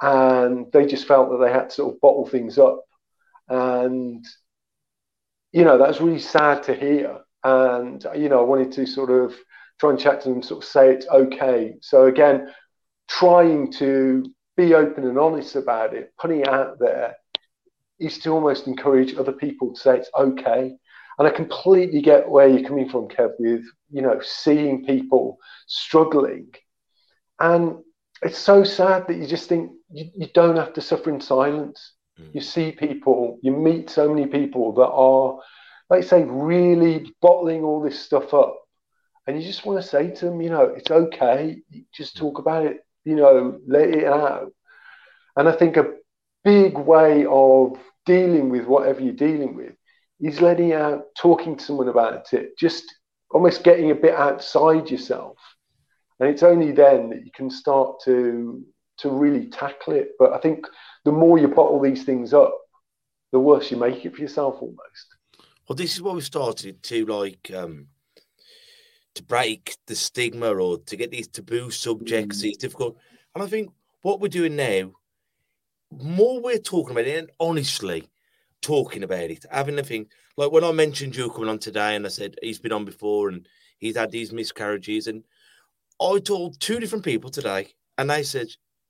And 0.00 0.70
they 0.72 0.86
just 0.86 1.06
felt 1.06 1.30
that 1.30 1.44
they 1.44 1.52
had 1.52 1.70
to 1.70 1.74
sort 1.74 1.94
of 1.94 2.00
bottle 2.00 2.26
things 2.26 2.58
up. 2.58 2.84
And 3.48 4.24
you 5.52 5.64
know 5.64 5.78
that 5.78 5.88
was 5.88 6.00
really 6.00 6.18
sad 6.18 6.62
to 6.64 6.74
hear. 6.74 7.18
And 7.44 8.04
you 8.16 8.28
know 8.28 8.40
i 8.40 8.44
wanted 8.44 8.72
to 8.72 8.86
sort 8.86 9.10
of 9.10 9.34
try 9.78 9.90
and 9.90 9.98
chat 9.98 10.22
to 10.22 10.28
them 10.28 10.42
sort 10.42 10.64
of 10.64 10.68
say 10.68 10.94
it's 10.94 11.06
okay. 11.08 11.74
So 11.80 12.06
again 12.06 12.52
trying 13.08 13.72
to 13.72 14.24
be 14.56 14.74
open 14.74 15.04
and 15.06 15.18
honest 15.18 15.56
about 15.56 15.94
it 15.94 16.12
putting 16.18 16.40
it 16.40 16.48
out 16.48 16.78
there 16.78 17.14
is 17.98 18.18
to 18.18 18.30
almost 18.30 18.66
encourage 18.66 19.16
other 19.16 19.32
people 19.32 19.72
to 19.72 19.80
say 19.80 19.96
it's 19.96 20.10
okay 20.18 20.76
and 21.18 21.26
I 21.26 21.30
completely 21.30 22.00
get 22.00 22.28
where 22.28 22.48
you're 22.48 22.68
coming 22.68 22.88
from, 22.88 23.08
Kev, 23.08 23.32
with 23.38 23.64
you 23.90 24.02
know 24.02 24.20
seeing 24.22 24.84
people 24.84 25.38
struggling, 25.66 26.48
and 27.40 27.78
it's 28.22 28.38
so 28.38 28.64
sad 28.64 29.06
that 29.08 29.16
you 29.16 29.26
just 29.26 29.48
think 29.48 29.72
you, 29.90 30.10
you 30.16 30.28
don't 30.32 30.56
have 30.56 30.72
to 30.74 30.80
suffer 30.80 31.10
in 31.10 31.20
silence. 31.20 31.92
Mm. 32.20 32.34
You 32.34 32.40
see 32.40 32.72
people, 32.72 33.38
you 33.42 33.52
meet 33.52 33.90
so 33.90 34.12
many 34.12 34.26
people 34.26 34.72
that 34.74 34.88
are, 34.88 35.38
like 35.90 36.04
say, 36.04 36.24
really 36.24 37.12
bottling 37.20 37.62
all 37.64 37.80
this 37.82 38.00
stuff 38.00 38.32
up, 38.32 38.56
and 39.26 39.36
you 39.40 39.46
just 39.46 39.66
want 39.66 39.82
to 39.82 39.88
say 39.88 40.10
to 40.10 40.26
them, 40.26 40.40
you 40.40 40.50
know, 40.50 40.64
it's 40.64 40.90
okay. 40.90 41.58
Just 41.92 42.16
talk 42.16 42.38
about 42.38 42.64
it. 42.64 42.78
You 43.04 43.16
know, 43.16 43.58
let 43.66 43.88
it 43.88 44.04
out. 44.04 44.52
And 45.36 45.48
I 45.48 45.52
think 45.52 45.76
a 45.76 45.94
big 46.44 46.76
way 46.76 47.26
of 47.28 47.78
dealing 48.06 48.50
with 48.50 48.66
whatever 48.66 49.00
you're 49.00 49.12
dealing 49.12 49.54
with 49.54 49.72
is 50.20 50.40
letting 50.40 50.72
out, 50.72 51.04
talking 51.16 51.56
to 51.56 51.64
someone 51.64 51.88
about 51.88 52.32
it, 52.32 52.58
just 52.58 52.84
almost 53.30 53.62
getting 53.62 53.90
a 53.90 53.94
bit 53.94 54.14
outside 54.14 54.90
yourself. 54.90 55.36
And 56.20 56.28
it's 56.28 56.42
only 56.42 56.72
then 56.72 57.10
that 57.10 57.24
you 57.24 57.30
can 57.34 57.50
start 57.50 58.00
to 58.04 58.64
to 58.98 59.10
really 59.10 59.46
tackle 59.46 59.92
it. 59.92 60.12
But 60.18 60.32
I 60.32 60.38
think 60.38 60.66
the 61.04 61.12
more 61.12 61.38
you 61.38 61.46
bottle 61.46 61.80
these 61.80 62.02
things 62.02 62.34
up, 62.34 62.52
the 63.30 63.38
worse 63.38 63.70
you 63.70 63.76
make 63.76 64.04
it 64.04 64.16
for 64.16 64.20
yourself 64.20 64.56
almost. 64.60 65.06
Well, 65.68 65.76
this 65.76 65.94
is 65.94 66.02
what 66.02 66.16
we 66.16 66.20
started 66.22 66.82
to 66.82 67.06
like 67.06 67.50
um 67.54 67.86
to 69.14 69.22
break 69.22 69.76
the 69.86 69.94
stigma 69.94 70.52
or 70.52 70.78
to 70.78 70.96
get 70.96 71.10
these 71.10 71.28
taboo 71.28 71.70
subjects. 71.70 72.42
Mm. 72.42 72.48
It's 72.48 72.58
difficult, 72.58 72.96
and 73.34 73.44
I 73.44 73.46
think 73.46 73.70
what 74.02 74.20
we're 74.20 74.28
doing 74.28 74.56
now, 74.56 74.92
more 75.92 76.40
we're 76.40 76.58
talking 76.58 76.92
about 76.92 77.06
it, 77.06 77.18
and 77.18 77.30
honestly 77.38 78.08
talking 78.62 79.02
about 79.02 79.30
it, 79.30 79.44
having 79.50 79.76
the 79.76 79.82
thing 79.82 80.06
like 80.36 80.52
when 80.52 80.64
I 80.64 80.72
mentioned 80.72 81.16
you 81.16 81.30
coming 81.30 81.48
on 81.50 81.58
today, 81.58 81.96
and 81.96 82.06
I 82.06 82.08
said 82.10 82.36
he's 82.42 82.58
been 82.60 82.72
on 82.72 82.84
before 82.84 83.28
and 83.28 83.46
he's 83.78 83.96
had 83.96 84.10
these 84.10 84.32
miscarriages, 84.32 85.06
and 85.06 85.24
I 86.00 86.18
told 86.20 86.60
two 86.60 86.80
different 86.80 87.04
people 87.04 87.30
today, 87.30 87.74
and 87.98 88.10
they 88.10 88.22
said, 88.22 88.48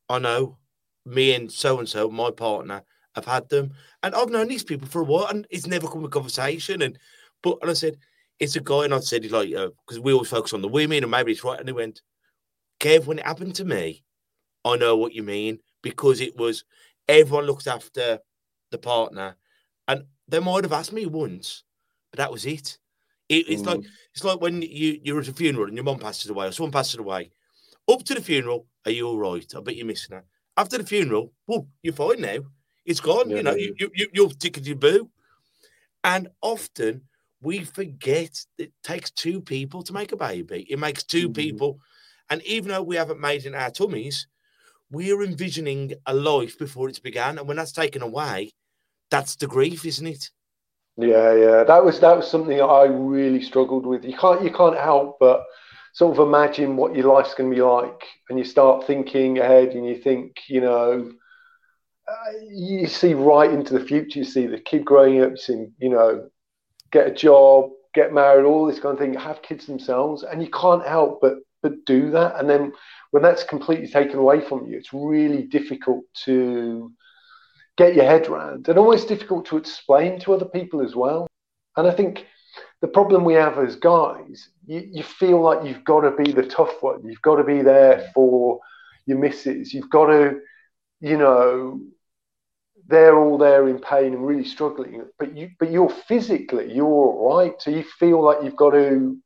"I 0.08 0.18
know, 0.18 0.58
me 1.06 1.34
and 1.34 1.50
so 1.52 1.78
and 1.78 1.88
so, 1.88 2.10
my 2.10 2.30
partner, 2.30 2.82
have 3.14 3.24
had 3.26 3.48
them, 3.50 3.72
and 4.02 4.14
I've 4.14 4.30
known 4.30 4.48
these 4.48 4.64
people 4.64 4.88
for 4.88 5.00
a 5.02 5.04
while, 5.04 5.26
and 5.28 5.46
it's 5.50 5.66
never 5.66 5.88
come 5.88 6.02
to 6.02 6.08
conversation." 6.08 6.82
And 6.82 6.98
but 7.42 7.58
and 7.62 7.70
I 7.70 7.74
said, 7.74 7.98
"It's 8.40 8.56
a 8.56 8.60
guy," 8.60 8.84
and 8.84 8.94
I 8.94 9.00
said, 9.00 9.22
"He's 9.24 9.32
like 9.32 9.52
uh, 9.54 9.70
because 9.86 10.00
we 10.00 10.12
always 10.12 10.28
focus 10.30 10.52
on 10.54 10.62
the 10.62 10.68
women, 10.68 11.02
and 11.04 11.10
maybe 11.10 11.32
it's 11.32 11.44
right." 11.44 11.58
And 11.60 11.68
he 11.68 11.72
went, 11.72 12.02
"Kev, 12.80 13.06
when 13.06 13.18
it 13.20 13.26
happened 13.26 13.54
to 13.56 13.64
me, 13.64 14.04
I 14.64 14.76
know 14.76 14.96
what 14.96 15.14
you 15.14 15.22
mean 15.24 15.60
because 15.82 16.20
it 16.20 16.36
was 16.36 16.64
everyone 17.08 17.46
looks 17.46 17.66
after 17.66 18.20
the 18.70 18.78
partner." 18.78 19.36
And 19.88 20.04
they 20.28 20.38
might 20.40 20.64
have 20.64 20.72
asked 20.72 20.92
me 20.92 21.06
once, 21.06 21.64
but 22.12 22.18
that 22.18 22.32
was 22.32 22.46
it. 22.46 22.78
it 23.28 23.48
it's 23.48 23.64
like 23.66 23.80
it's 24.14 24.24
like 24.24 24.40
when 24.40 24.62
you 24.62 25.00
you're 25.02 25.20
at 25.20 25.28
a 25.28 25.32
funeral 25.32 25.66
and 25.66 25.76
your 25.76 25.84
mum 25.84 25.98
passes 25.98 26.30
away 26.30 26.46
or 26.48 26.52
someone 26.52 26.72
passes 26.72 26.96
away. 26.96 27.30
Up 27.88 28.04
to 28.04 28.14
the 28.14 28.20
funeral, 28.22 28.66
are 28.86 28.92
you 28.92 29.08
all 29.08 29.18
right? 29.18 29.46
I 29.56 29.60
bet 29.60 29.76
you're 29.76 29.86
missing 29.86 30.16
her. 30.16 30.24
After 30.56 30.78
the 30.78 30.84
funeral, 30.86 31.32
well, 31.46 31.68
you're 31.82 31.94
fine 31.94 32.20
now. 32.20 32.38
It's 32.86 33.00
gone. 33.00 33.30
Yeah, 33.30 33.36
you 33.36 33.42
know, 33.42 33.54
yeah. 33.54 33.68
you, 33.68 33.74
you, 33.78 33.90
you 33.94 34.08
you're 34.14 34.28
tickety 34.30 34.78
boo. 34.78 35.10
And 36.04 36.28
often 36.42 37.02
we 37.40 37.64
forget 37.64 38.44
it 38.58 38.72
takes 38.82 39.10
two 39.10 39.40
people 39.40 39.82
to 39.82 39.92
make 39.92 40.12
a 40.12 40.16
baby. 40.16 40.66
It 40.70 40.78
makes 40.78 41.04
2 41.04 41.28
Mhm. 41.28 41.34
people, 41.34 41.80
and 42.30 42.42
even 42.42 42.68
though 42.68 42.82
we 42.82 42.96
haven't 42.96 43.20
made 43.20 43.42
it 43.42 43.46
in 43.46 43.54
our 43.54 43.70
tummies, 43.70 44.26
we're 44.90 45.22
envisioning 45.22 45.94
a 46.06 46.14
life 46.14 46.58
before 46.58 46.88
it's 46.88 46.98
began. 47.00 47.38
And 47.38 47.48
when 47.48 47.56
that's 47.58 47.72
taken 47.72 48.02
away, 48.02 48.52
that's 49.10 49.36
the 49.36 49.46
grief, 49.46 49.84
isn't 49.84 50.06
it? 50.06 50.30
Yeah, 50.96 51.34
yeah. 51.34 51.64
That 51.64 51.84
was 51.84 52.00
that 52.00 52.16
was 52.16 52.28
something 52.28 52.60
I 52.60 52.84
really 52.84 53.42
struggled 53.42 53.86
with. 53.86 54.04
You 54.04 54.16
can't 54.16 54.42
you 54.42 54.52
can't 54.52 54.76
help 54.76 55.18
but 55.20 55.44
sort 55.92 56.18
of 56.18 56.26
imagine 56.26 56.76
what 56.76 56.94
your 56.94 57.12
life's 57.12 57.34
going 57.34 57.50
to 57.50 57.56
be 57.56 57.62
like, 57.62 58.02
and 58.28 58.38
you 58.38 58.44
start 58.44 58.86
thinking 58.86 59.38
ahead, 59.38 59.70
and 59.70 59.86
you 59.86 59.96
think, 59.96 60.36
you 60.48 60.60
know, 60.60 61.12
uh, 62.08 62.32
you 62.50 62.86
see 62.86 63.14
right 63.14 63.50
into 63.50 63.78
the 63.78 63.84
future. 63.84 64.18
You 64.18 64.24
see 64.24 64.46
the 64.46 64.58
kid 64.58 64.84
growing 64.84 65.22
up. 65.22 65.30
You 65.30 65.36
see, 65.36 65.66
you 65.78 65.90
know, 65.90 66.28
get 66.90 67.06
a 67.06 67.14
job, 67.14 67.70
get 67.94 68.12
married, 68.12 68.44
all 68.44 68.66
this 68.66 68.80
kind 68.80 68.94
of 68.94 68.98
thing. 68.98 69.14
Have 69.14 69.42
kids 69.42 69.66
themselves, 69.66 70.24
and 70.24 70.42
you 70.42 70.50
can't 70.50 70.86
help 70.86 71.20
but 71.20 71.34
but 71.62 71.84
do 71.86 72.10
that. 72.10 72.36
And 72.40 72.48
then 72.50 72.72
when 73.12 73.22
that's 73.22 73.44
completely 73.44 73.88
taken 73.88 74.18
away 74.18 74.40
from 74.40 74.66
you, 74.66 74.76
it's 74.76 74.92
really 74.92 75.42
difficult 75.42 76.04
to 76.24 76.92
get 77.78 77.94
your 77.94 78.04
head 78.04 78.26
around 78.26 78.68
and 78.68 78.76
almost 78.76 79.08
difficult 79.08 79.46
to 79.46 79.56
explain 79.56 80.18
to 80.20 80.34
other 80.34 80.44
people 80.44 80.82
as 80.82 80.94
well. 80.94 81.28
And 81.76 81.86
I 81.86 81.92
think 81.92 82.26
the 82.82 82.88
problem 82.88 83.24
we 83.24 83.34
have 83.34 83.56
as 83.58 83.76
guys, 83.76 84.48
you, 84.66 84.86
you 84.92 85.02
feel 85.04 85.40
like 85.40 85.64
you've 85.64 85.84
got 85.84 86.00
to 86.00 86.10
be 86.10 86.32
the 86.32 86.46
tough 86.46 86.82
one. 86.82 87.06
You've 87.06 87.22
got 87.22 87.36
to 87.36 87.44
be 87.44 87.62
there 87.62 88.10
for 88.12 88.60
your 89.06 89.18
misses. 89.18 89.72
You've 89.72 89.90
got 89.90 90.06
to, 90.06 90.40
you 91.00 91.16
know, 91.16 91.80
they're 92.88 93.16
all 93.16 93.38
there 93.38 93.68
in 93.68 93.78
pain 93.78 94.12
and 94.12 94.26
really 94.26 94.44
struggling. 94.44 95.04
But 95.18 95.36
you, 95.36 95.50
but 95.60 95.70
you're 95.70 95.88
physically, 95.88 96.72
you're 96.72 96.86
all 96.86 97.36
right. 97.36 97.54
So 97.60 97.70
you 97.70 97.84
feel 97.84 98.22
like 98.22 98.38
you've 98.42 98.56
got 98.56 98.70
to 98.70 99.16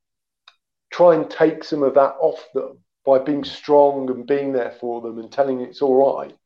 try 0.93 1.15
and 1.15 1.31
take 1.31 1.65
some 1.65 1.83
of 1.83 1.95
that 1.95 2.17
off 2.21 2.45
them 2.53 2.79
by 3.07 3.19
being 3.19 3.45
strong 3.45 4.11
and 4.11 4.27
being 4.27 4.53
there 4.53 4.75
for 4.79 5.01
them 5.01 5.19
and 5.19 5.33
telling 5.33 5.63
it's 5.63 5.81
all 5.81 6.17
right. 6.17 6.37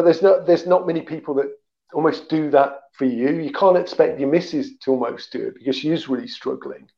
But 0.00 0.04
there's 0.04 0.22
not 0.22 0.46
there's 0.46 0.66
not 0.66 0.86
many 0.86 1.02
people 1.02 1.34
that 1.34 1.50
almost 1.92 2.30
do 2.30 2.48
that 2.52 2.84
for 2.94 3.04
you. 3.04 3.38
You 3.38 3.52
can't 3.52 3.76
expect 3.76 4.18
your 4.18 4.30
missus 4.30 4.78
to 4.78 4.92
almost 4.92 5.30
do 5.30 5.48
it 5.48 5.56
because 5.56 5.76
she's 5.76 6.08
really 6.08 6.26
struggling. 6.26 6.88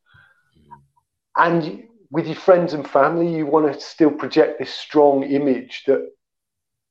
And 1.35 1.65
you, 1.65 1.83
with 2.11 2.27
your 2.27 2.37
friends 2.37 2.73
and 2.73 2.89
family, 2.89 3.27
you 3.27 3.45
want 3.45 3.73
to 3.73 3.77
still 3.77 4.09
project 4.09 4.57
this 4.57 4.73
strong 4.73 5.23
image 5.23 5.83
that 5.85 6.13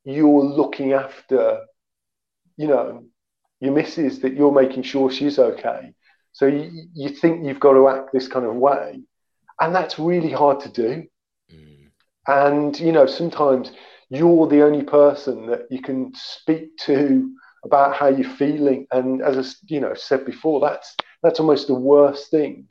you're 0.05 0.45
looking 0.45 0.93
after, 0.93 1.61
you 2.59 2.67
know, 2.67 3.07
your 3.61 3.73
missus, 3.73 4.19
that 4.19 4.35
you're 4.35 4.53
making 4.53 4.83
sure 4.83 5.11
she's 5.11 5.39
okay. 5.39 5.95
So 6.33 6.45
you, 6.45 6.89
you 6.93 7.09
think 7.09 7.47
you've 7.47 7.59
got 7.59 7.73
to 7.73 7.89
act 7.89 8.11
this 8.13 8.29
kind 8.29 8.45
of 8.45 8.55
way. 8.55 9.01
And 9.59 9.75
that's 9.75 9.99
really 9.99 10.31
hard 10.31 10.61
to 10.61 10.69
do. 10.69 11.05
Mm. 11.51 11.89
And, 12.27 12.79
you 12.79 12.93
know, 12.93 13.07
sometimes 13.07 13.73
you're 14.13 14.47
the 14.47 14.63
only 14.63 14.83
person 14.83 15.47
that 15.47 15.67
you 15.71 15.81
can 15.81 16.13
speak 16.15 16.77
to 16.77 17.35
about 17.65 17.95
how 17.97 18.09
you're 18.09 18.29
feeling. 18.29 18.87
And 18.91 19.23
as 19.23 19.39
I, 19.39 19.73
you 19.73 19.81
know, 19.81 19.95
said 19.95 20.27
before, 20.27 20.61
that's 20.61 20.95
that's 21.23 21.41
almost 21.41 21.67
the 21.67 21.75
worst 21.75 22.31
thing 22.31 22.67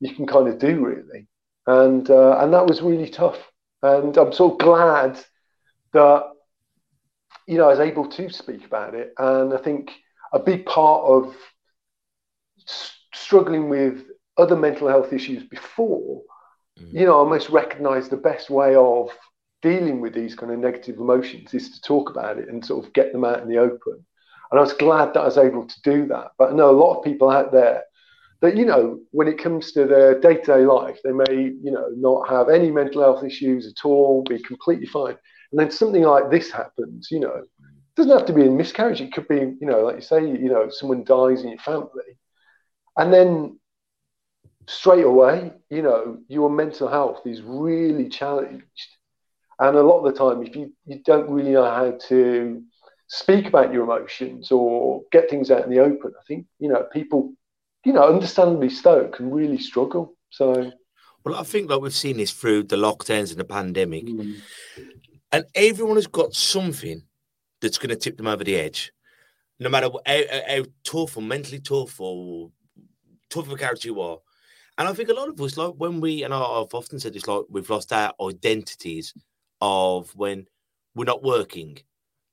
you 0.00 0.14
can 0.14 0.26
kind 0.26 0.48
of 0.48 0.58
do, 0.58 0.84
really. 0.84 1.26
And 1.66 2.08
uh, 2.08 2.38
and 2.38 2.52
that 2.54 2.66
was 2.66 2.82
really 2.82 3.08
tough. 3.08 3.38
And 3.82 4.16
I'm 4.16 4.32
so 4.32 4.50
glad 4.50 5.18
that 5.92 6.24
you 7.46 7.58
know 7.58 7.64
I 7.64 7.70
was 7.70 7.80
able 7.80 8.08
to 8.08 8.30
speak 8.30 8.64
about 8.64 8.94
it. 8.94 9.12
And 9.18 9.52
I 9.52 9.58
think 9.58 9.90
a 10.32 10.38
big 10.38 10.66
part 10.66 11.04
of 11.04 11.34
struggling 13.12 13.68
with 13.68 14.04
other 14.36 14.56
mental 14.56 14.88
health 14.88 15.12
issues 15.12 15.42
before, 15.42 16.22
mm. 16.78 16.92
you 16.92 17.06
know, 17.06 17.14
I 17.14 17.18
almost 17.18 17.48
recognize 17.50 18.08
the 18.08 18.16
best 18.16 18.50
way 18.50 18.76
of 18.76 19.10
dealing 19.62 20.00
with 20.00 20.14
these 20.14 20.34
kind 20.34 20.52
of 20.52 20.58
negative 20.58 20.98
emotions 20.98 21.54
is 21.54 21.70
to 21.70 21.80
talk 21.82 22.10
about 22.10 22.38
it 22.38 22.48
and 22.48 22.64
sort 22.64 22.84
of 22.84 22.92
get 22.92 23.12
them 23.12 23.24
out 23.24 23.42
in 23.42 23.48
the 23.48 23.58
open. 23.58 24.04
And 24.50 24.58
I 24.58 24.62
was 24.62 24.72
glad 24.72 25.14
that 25.14 25.20
I 25.20 25.24
was 25.24 25.38
able 25.38 25.66
to 25.66 25.82
do 25.82 26.06
that. 26.08 26.32
But 26.38 26.50
I 26.50 26.54
know 26.54 26.70
a 26.70 26.80
lot 26.80 26.98
of 26.98 27.04
people 27.04 27.30
out 27.30 27.52
there 27.52 27.84
that, 28.40 28.56
you 28.56 28.64
know, 28.64 29.00
when 29.10 29.28
it 29.28 29.38
comes 29.38 29.72
to 29.72 29.84
their 29.84 30.18
day 30.18 30.36
to 30.36 30.42
day 30.44 30.66
life, 30.66 30.98
they 31.04 31.12
may, 31.12 31.52
you 31.62 31.70
know, 31.70 31.88
not 31.96 32.28
have 32.28 32.48
any 32.48 32.70
mental 32.70 33.02
health 33.02 33.22
issues 33.22 33.66
at 33.66 33.84
all, 33.84 34.24
be 34.28 34.42
completely 34.42 34.86
fine. 34.86 35.16
And 35.52 35.60
then 35.60 35.70
something 35.70 36.02
like 36.02 36.30
this 36.30 36.50
happens, 36.50 37.08
you 37.10 37.20
know, 37.20 37.34
it 37.34 37.48
doesn't 37.96 38.16
have 38.16 38.26
to 38.26 38.32
be 38.32 38.46
a 38.46 38.50
miscarriage. 38.50 39.00
It 39.00 39.12
could 39.12 39.28
be, 39.28 39.36
you 39.36 39.66
know, 39.66 39.82
like 39.82 39.96
you 39.96 40.02
say, 40.02 40.22
you 40.22 40.48
know, 40.48 40.68
someone 40.70 41.04
dies 41.04 41.42
in 41.42 41.50
your 41.50 41.58
family. 41.58 42.18
And 42.96 43.12
then 43.12 43.58
straight 44.66 45.04
away, 45.04 45.52
you 45.68 45.82
know, 45.82 46.18
your 46.28 46.50
mental 46.50 46.88
health 46.88 47.26
is 47.26 47.42
really 47.42 48.08
challenged. 48.08 48.96
And 49.60 49.76
a 49.76 49.82
lot 49.82 49.98
of 49.98 50.12
the 50.12 50.18
time, 50.18 50.42
if 50.42 50.56
you, 50.56 50.72
you 50.86 51.00
don't 51.04 51.30
really 51.30 51.50
know 51.50 51.70
how 51.70 51.92
to 52.08 52.62
speak 53.08 53.46
about 53.46 53.72
your 53.72 53.84
emotions 53.84 54.50
or 54.50 55.02
get 55.12 55.28
things 55.28 55.50
out 55.50 55.64
in 55.64 55.70
the 55.70 55.80
open, 55.80 56.12
I 56.18 56.22
think 56.26 56.46
you 56.58 56.68
know 56.68 56.86
people, 56.90 57.34
you 57.84 57.92
know, 57.92 58.08
understandably 58.08 58.70
so, 58.70 59.08
can 59.08 59.30
really 59.30 59.58
struggle. 59.58 60.16
So, 60.30 60.72
well, 61.24 61.34
I 61.34 61.42
think 61.42 61.68
like 61.68 61.82
we've 61.82 61.92
seen 61.92 62.16
this 62.16 62.32
through 62.32 62.64
the 62.64 62.76
lockdowns 62.76 63.32
and 63.32 63.38
the 63.38 63.44
pandemic, 63.44 64.06
mm. 64.06 64.40
and 65.30 65.44
everyone 65.54 65.96
has 65.96 66.06
got 66.06 66.34
something 66.34 67.02
that's 67.60 67.76
going 67.76 67.90
to 67.90 67.96
tip 67.96 68.16
them 68.16 68.28
over 68.28 68.42
the 68.42 68.56
edge, 68.56 68.92
no 69.58 69.68
matter 69.68 69.90
how, 70.06 70.22
how 70.48 70.64
tough 70.84 71.18
or 71.18 71.22
mentally 71.22 71.60
tough 71.60 72.00
or 72.00 72.50
tough 73.28 73.46
of 73.46 73.52
a 73.52 73.56
character 73.56 73.88
you 73.88 74.00
are. 74.00 74.16
And 74.78 74.88
I 74.88 74.94
think 74.94 75.10
a 75.10 75.14
lot 75.14 75.28
of 75.28 75.38
us, 75.42 75.58
like 75.58 75.74
when 75.76 76.00
we, 76.00 76.22
and 76.22 76.32
I've 76.32 76.72
often 76.72 76.98
said 76.98 77.12
this, 77.12 77.26
like 77.26 77.42
we've 77.50 77.68
lost 77.68 77.92
our 77.92 78.14
identities 78.22 79.12
of 79.60 80.10
when 80.16 80.46
we're 80.94 81.04
not 81.04 81.22
working 81.22 81.78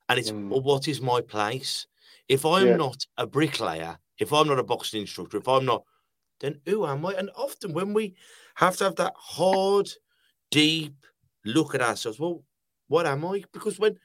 and 0.10 0.20
it's, 0.20 0.32
mm. 0.32 0.50
well, 0.50 0.62
what 0.62 0.88
is 0.88 1.02
my 1.02 1.22
place? 1.22 1.88
If 2.28 2.46
I'm 2.46 2.68
yeah. 2.68 2.76
not 2.76 3.06
a 3.18 3.28
bricklayer, 3.28 3.98
if 4.20 4.34
I'm 4.34 4.48
not 4.48 4.60
a 4.60 4.64
boxing 4.64 5.02
instructor, 5.02 5.38
if 5.38 5.48
I'm 5.48 5.66
not, 5.66 5.84
then 6.40 6.60
who 6.66 6.86
am 6.86 7.06
I? 7.06 7.14
And 7.14 7.30
often 7.36 7.74
when 7.74 7.94
we 7.94 8.16
have 8.56 8.78
to 8.78 8.86
have 8.86 8.96
that 8.96 9.14
hard, 9.16 9.90
deep 10.52 10.94
look 11.46 11.76
at 11.76 11.82
ourselves, 11.82 12.20
well, 12.20 12.44
what 12.88 13.06
am 13.06 13.26
I? 13.26 13.44
Because 13.52 13.80
when 13.80 13.98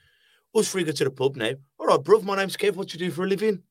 us 0.54 0.70
three 0.70 0.84
go 0.84 0.92
to 0.92 1.04
the 1.04 1.10
pub 1.10 1.36
now, 1.36 1.52
all 1.78 1.86
right, 1.86 2.00
bruv, 2.00 2.24
my 2.24 2.36
name's 2.36 2.56
Kev, 2.56 2.74
what 2.74 2.88
do 2.88 2.98
you 2.98 3.06
do 3.06 3.10
for 3.10 3.24
a 3.24 3.28
living? 3.28 3.62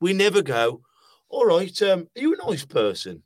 We 0.00 0.12
never 0.12 0.42
go, 0.42 0.82
all 1.28 1.46
right, 1.46 1.82
um, 1.82 2.08
are 2.16 2.20
you 2.20 2.34
a 2.34 2.50
nice 2.50 2.64
person? 2.64 3.22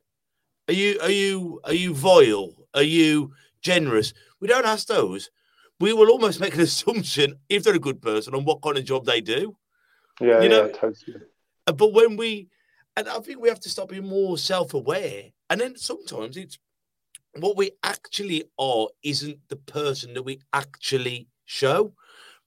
Are 0.69 0.75
you 0.75 0.99
are 1.01 1.11
you 1.11 1.61
are 1.65 1.75
you 1.75 1.95
vile? 1.95 2.55
Are 2.75 2.83
you 2.83 3.33
generous? 3.61 4.15
We 4.41 4.49
don't 4.49 4.65
ask 4.65 4.87
those 4.87 5.31
we 5.81 5.93
will 5.93 6.11
almost 6.11 6.41
make 6.41 6.55
an 6.55 6.61
assumption 6.63 7.37
if 7.49 7.65
they're 7.65 7.75
a 7.75 7.81
good 7.81 8.01
person 8.01 8.35
on 8.35 8.45
what 8.45 8.63
kind 8.63 8.79
of 8.79 8.85
job 8.85 9.05
they 9.05 9.21
do. 9.21 9.57
Yeah, 10.21 10.43
you 10.43 10.49
know? 10.49 10.67
yeah, 10.67 10.73
totally. 10.73 11.17
Uh, 11.67 11.73
but 11.73 11.93
when 11.93 12.17
we, 12.17 12.49
and 12.97 13.09
I 13.09 13.19
think 13.19 13.41
we 13.41 13.49
have 13.49 13.61
to 13.61 13.69
stop 13.69 13.89
being 13.89 14.07
more 14.07 14.39
self-aware, 14.39 15.25
and 15.51 15.61
then 15.61 15.77
sometimes 15.77 16.37
it's 16.37 16.59
what 17.39 17.57
we 17.57 17.73
actually 17.83 18.45
are 18.59 18.89
isn't 19.03 19.39
the 19.49 19.57
person 19.57 20.15
that 20.15 20.23
we 20.23 20.41
actually 20.53 21.29
show, 21.45 21.95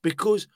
because 0.01 0.47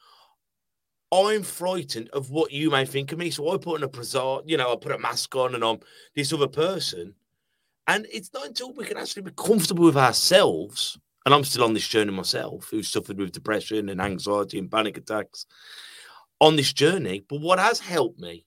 I'm 1.12 1.44
frightened 1.44 2.10
of 2.10 2.30
what 2.30 2.52
you 2.52 2.70
may 2.70 2.86
think 2.86 3.12
of 3.12 3.20
me. 3.20 3.32
So 3.32 3.50
I 3.54 3.58
put 3.58 3.76
on 3.76 3.84
a 3.84 3.90
bizarre, 3.90 4.42
you 4.46 4.56
know, 4.56 4.72
I 4.72 4.78
put 4.78 4.94
a 4.94 4.98
mask 4.98 5.36
on 5.36 5.56
and 5.56 5.64
I'm 5.64 5.80
this 6.16 6.32
other 6.32 6.48
person. 6.48 7.16
And 7.88 8.08
it's 8.12 8.32
not 8.34 8.48
until 8.48 8.72
we 8.72 8.86
can 8.86 8.98
actually 8.98 9.24
be 9.24 9.32
comfortable 9.36 9.84
with 9.84 9.98
ourselves 9.98 10.98
and 11.26 11.34
I'm 11.34 11.44
still 11.44 11.64
on 11.64 11.74
this 11.74 11.88
journey 11.88 12.12
myself, 12.12 12.70
who 12.70 12.84
suffered 12.84 13.20
with 13.20 13.32
depression 13.32 13.90
and 13.90 14.02
anxiety 14.02 14.58
and 14.58 14.72
panic 14.72 14.98
attacks 14.98 15.46
on 16.40 16.56
this 16.56 16.74
journey. 16.74 17.24
But 17.28 17.42
what 17.42 17.60
has 17.60 17.80
helped 17.80 18.20
me 18.20 18.46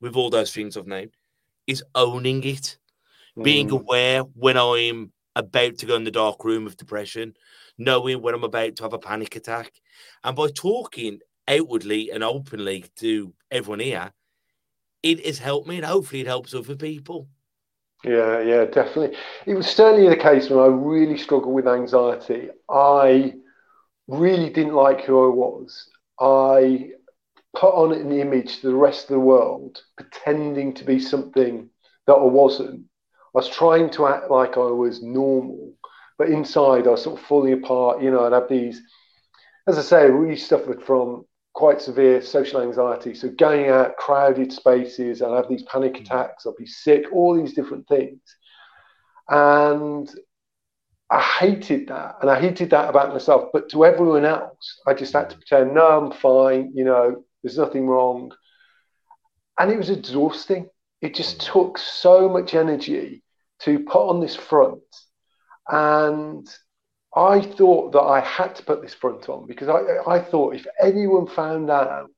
with 0.00 0.16
all 0.16 0.30
those 0.30 0.52
things 0.52 0.76
I've 0.76 0.86
named 0.86 1.16
is 1.66 1.82
owning 1.94 2.44
it, 2.44 2.78
mm. 3.36 3.44
being 3.44 3.70
aware 3.70 4.22
when 4.22 4.56
I'm 4.56 5.12
about 5.36 5.78
to 5.78 5.86
go 5.86 5.96
in 5.96 6.04
the 6.04 6.10
dark 6.10 6.44
room 6.44 6.66
of 6.66 6.76
depression, 6.76 7.34
knowing 7.78 8.20
when 8.20 8.34
I'm 8.34 8.44
about 8.44 8.76
to 8.76 8.82
have 8.82 8.92
a 8.92 8.98
panic 8.98 9.36
attack. 9.36 9.72
And 10.22 10.36
by 10.36 10.48
talking 10.48 11.20
outwardly 11.48 12.10
and 12.10 12.22
openly 12.22 12.84
to 12.96 13.32
everyone 13.50 13.80
here, 13.80 14.12
it 15.02 15.24
has 15.24 15.38
helped 15.38 15.66
me 15.66 15.76
and 15.76 15.86
hopefully 15.86 16.20
it 16.20 16.26
helps 16.26 16.54
other 16.54 16.76
people. 16.76 17.28
Yeah, 18.04 18.40
yeah, 18.40 18.64
definitely. 18.64 19.16
It 19.46 19.54
was 19.54 19.66
certainly 19.66 20.08
the 20.08 20.16
case 20.16 20.48
when 20.48 20.58
I 20.58 20.66
really 20.66 21.18
struggled 21.18 21.54
with 21.54 21.68
anxiety. 21.68 22.48
I 22.68 23.34
really 24.08 24.50
didn't 24.50 24.74
like 24.74 25.02
who 25.04 25.24
I 25.24 25.28
was. 25.34 25.88
I 26.20 26.90
put 27.56 27.74
on 27.74 27.92
an 27.92 28.12
image 28.12 28.60
to 28.60 28.68
the 28.68 28.76
rest 28.76 29.04
of 29.04 29.14
the 29.14 29.20
world, 29.20 29.82
pretending 29.96 30.74
to 30.74 30.84
be 30.84 31.00
something 31.00 31.70
that 32.06 32.14
I 32.14 32.24
wasn't. 32.24 32.82
I 32.82 33.30
was 33.34 33.48
trying 33.50 33.90
to 33.90 34.06
act 34.06 34.30
like 34.30 34.56
I 34.56 34.60
was 34.60 35.02
normal, 35.02 35.74
but 36.18 36.30
inside 36.30 36.86
I 36.86 36.92
was 36.92 37.02
sort 37.02 37.20
of 37.20 37.26
falling 37.26 37.54
apart. 37.54 38.02
You 38.02 38.10
know, 38.12 38.24
I'd 38.26 38.32
have 38.32 38.48
these, 38.48 38.82
as 39.68 39.78
I 39.78 39.82
say, 39.82 39.98
I 40.00 40.04
really 40.04 40.36
suffered 40.36 40.82
from 40.82 41.26
quite 41.60 41.82
severe 41.82 42.22
social 42.22 42.62
anxiety. 42.62 43.14
So 43.14 43.28
going 43.28 43.68
out 43.68 43.98
crowded 43.98 44.50
spaces, 44.50 45.20
I'll 45.20 45.36
have 45.36 45.46
these 45.46 45.62
panic 45.64 45.92
mm. 45.92 46.00
attacks, 46.00 46.46
I'll 46.46 46.54
be 46.54 46.64
sick, 46.64 47.04
all 47.12 47.36
these 47.36 47.52
different 47.52 47.86
things. 47.86 48.18
And 49.28 50.10
I 51.10 51.20
hated 51.20 51.88
that. 51.88 52.16
And 52.22 52.30
I 52.30 52.40
hated 52.40 52.70
that 52.70 52.88
about 52.88 53.12
myself. 53.12 53.50
But 53.52 53.68
to 53.72 53.84
everyone 53.84 54.24
else, 54.24 54.80
I 54.86 54.94
just 54.94 55.12
had 55.12 55.28
to 55.28 55.36
pretend, 55.36 55.74
no, 55.74 55.86
I'm 55.86 56.12
fine, 56.12 56.72
you 56.74 56.84
know, 56.84 57.24
there's 57.42 57.58
nothing 57.58 57.86
wrong. 57.86 58.32
And 59.58 59.70
it 59.70 59.76
was 59.76 59.90
exhausting. 59.90 60.66
It 61.02 61.14
just 61.14 61.40
mm. 61.40 61.52
took 61.52 61.76
so 61.76 62.26
much 62.26 62.54
energy 62.54 63.22
to 63.64 63.80
put 63.80 64.08
on 64.08 64.20
this 64.20 64.34
front. 64.34 64.80
And 65.68 66.48
I 67.14 67.40
thought 67.40 67.92
that 67.92 68.02
I 68.02 68.20
had 68.20 68.54
to 68.56 68.62
put 68.62 68.82
this 68.82 68.94
front 68.94 69.28
on 69.28 69.46
because 69.46 69.68
I, 69.68 70.10
I 70.10 70.20
thought 70.20 70.54
if 70.54 70.66
anyone 70.80 71.26
found 71.26 71.68
out 71.70 72.10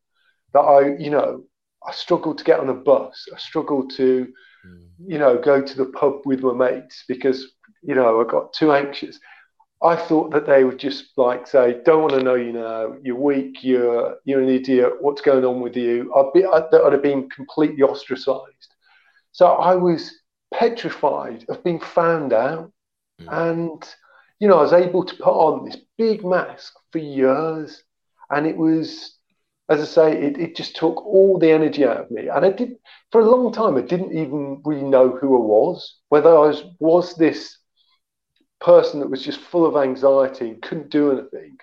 that 0.53 0.61
I, 0.61 0.97
you 0.97 1.11
know, 1.11 1.45
I 1.87 1.93
struggled 1.93 2.39
to 2.39 2.45
get 2.45 2.61
on 2.61 2.69
a 2.69 2.75
bus, 2.75 3.27
I 3.35 3.39
struggled 3.39 3.91
to, 3.97 4.29
mm. 4.67 4.87
you 5.07 5.19
know, 5.19 5.39
go 5.39 5.63
to 5.63 5.77
the 5.77 5.87
pub 5.87 6.21
with 6.27 6.43
my 6.43 6.53
mates 6.53 7.05
because, 7.09 7.53
you 7.83 7.95
know, 7.95 8.21
I 8.21 8.31
got 8.31 8.53
too 8.53 8.73
anxious. 8.73 9.19
I 9.83 9.97
thought 9.97 10.31
that 10.33 10.47
they 10.47 10.63
would 10.63 10.79
just 10.79 11.07
like 11.17 11.47
say, 11.47 11.81
"Don't 11.85 12.03
want 12.03 12.13
to 12.13 12.23
know 12.23 12.37
you 12.37 12.53
now. 12.53 12.95
You're 13.03 13.17
weak. 13.17 13.65
You're 13.65 14.17
you're 14.25 14.41
an 14.41 14.49
idiot. 14.49 14.93
What's 15.01 15.23
going 15.23 15.45
on 15.45 15.61
with 15.61 15.77
you?" 15.77 16.15
I'd 16.15 16.33
be 16.33 16.45
I, 16.45 16.61
would 16.71 16.93
have 16.93 17.03
been 17.03 17.29
completely 17.31 17.83
ostracized. 17.83 18.75
So 19.33 19.47
I 19.47 19.75
was 19.75 20.15
petrified 20.55 21.47
of 21.49 21.65
being 21.65 21.81
found 21.81 22.33
out. 22.33 22.71
Mm. 23.21 23.51
And, 23.51 23.95
you 24.43 24.49
know, 24.49 24.59
I 24.59 24.63
was 24.63 24.73
able 24.73 25.05
to 25.05 25.15
put 25.15 25.31
on 25.31 25.65
this 25.65 25.77
big 25.97 26.25
mask 26.25 26.73
for 26.91 26.99
years. 26.99 27.85
And 28.29 28.45
it 28.45 28.57
was, 28.57 29.17
as 29.69 29.81
I 29.81 29.85
say, 29.85 30.21
it, 30.21 30.37
it 30.37 30.57
just 30.57 30.75
took 30.75 30.97
all 31.07 31.39
the 31.39 31.53
energy 31.53 31.85
out 31.85 31.99
of 31.99 32.11
me. 32.11 32.27
And 32.27 32.45
I 32.45 32.51
did, 32.51 32.73
for 33.13 33.21
a 33.21 33.31
long 33.31 33.53
time, 33.53 33.77
I 33.77 33.83
didn't 33.83 34.19
even 34.19 34.61
really 34.65 34.83
know 34.83 35.11
who 35.11 35.37
I 35.37 35.47
was, 35.47 36.01
whether 36.09 36.31
I 36.31 36.49
was, 36.49 36.65
was 36.81 37.15
this 37.15 37.57
person 38.61 38.99
that 38.99 39.11
was 39.11 39.23
just 39.23 39.39
full 39.39 39.65
of 39.65 39.77
anxiety 39.77 40.49
and 40.49 40.61
couldn't 40.61 40.91
do 40.91 41.13
anything, 41.13 41.57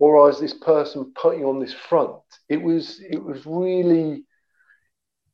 or 0.00 0.20
I 0.20 0.26
was 0.26 0.40
this 0.40 0.54
person 0.54 1.12
putting 1.14 1.44
on 1.44 1.60
this 1.60 1.72
front. 1.72 2.18
It 2.48 2.60
was, 2.60 3.00
it 3.00 3.22
was 3.22 3.46
really, 3.46 4.24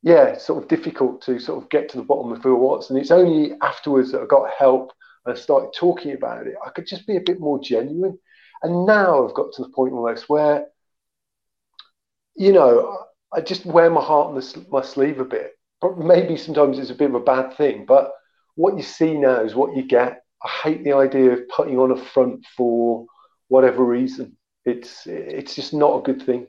yeah, 0.03 0.37
sort 0.37 0.63
of 0.63 0.69
difficult 0.69 1.23
to 1.23 1.39
sort 1.39 1.63
of 1.63 1.71
get 1.71 1.89
to 1.89 1.97
the 1.97 2.05
bottom 2.05 2.31
of 2.31 2.43
who 2.43 2.55
I 2.55 2.59
was. 2.59 2.91
And 2.91 2.99
it's 2.99 3.11
only 3.11 3.53
afterwards 3.63 4.13
that 4.13 4.21
I 4.21 4.27
got 4.27 4.51
help 4.59 4.93
and 5.25 5.37
I 5.37 5.39
started 5.41 5.73
talking 5.75 6.13
about 6.13 6.47
it. 6.47 6.55
I 6.65 6.71
could 6.71 6.87
just 6.87 7.07
be 7.07 7.17
a 7.17 7.21
bit 7.21 7.41
more 7.41 7.61
genuine. 7.61 8.19
And 8.63 8.87
now 8.87 9.27
I've 9.27 9.35
got 9.35 9.53
to 9.55 9.63
the 9.63 9.69
point 9.71 9.93
almost 9.93 10.29
where, 10.29 10.67
you 12.37 12.53
know, 12.53 12.99
I 13.33 13.41
just 13.41 13.67
wear 13.67 13.91
my 13.91 14.03
heart 14.03 14.29
on 14.29 14.35
the, 14.35 14.67
my 14.71 14.83
sleeve 14.83 15.21
a 15.21 15.25
bit. 15.25 15.53
But 15.81 15.99
maybe 15.99 16.37
sometimes 16.37 16.79
it's 16.79 16.91
a 16.91 16.95
bit 16.95 17.11
of 17.11 17.15
a 17.15 17.21
bad 17.21 17.57
thing. 17.57 17.85
But 17.85 18.13
what 18.55 18.77
you 18.77 18.83
see 18.83 19.15
now 19.15 19.41
is 19.43 19.55
what 19.55 19.77
you 19.77 19.83
get. 19.83 20.23
I 20.43 20.49
hate 20.63 20.85
the 20.85 20.93
idea 20.93 21.33
of 21.33 21.49
putting 21.49 21.79
on 21.79 21.91
a 21.91 21.97
front 21.97 22.45
for 22.57 23.07
whatever 23.49 23.85
reason. 23.85 24.37
It's 24.65 25.07
it's 25.07 25.55
just 25.55 25.75
not 25.75 25.99
a 25.99 26.03
good 26.03 26.23
thing. 26.23 26.47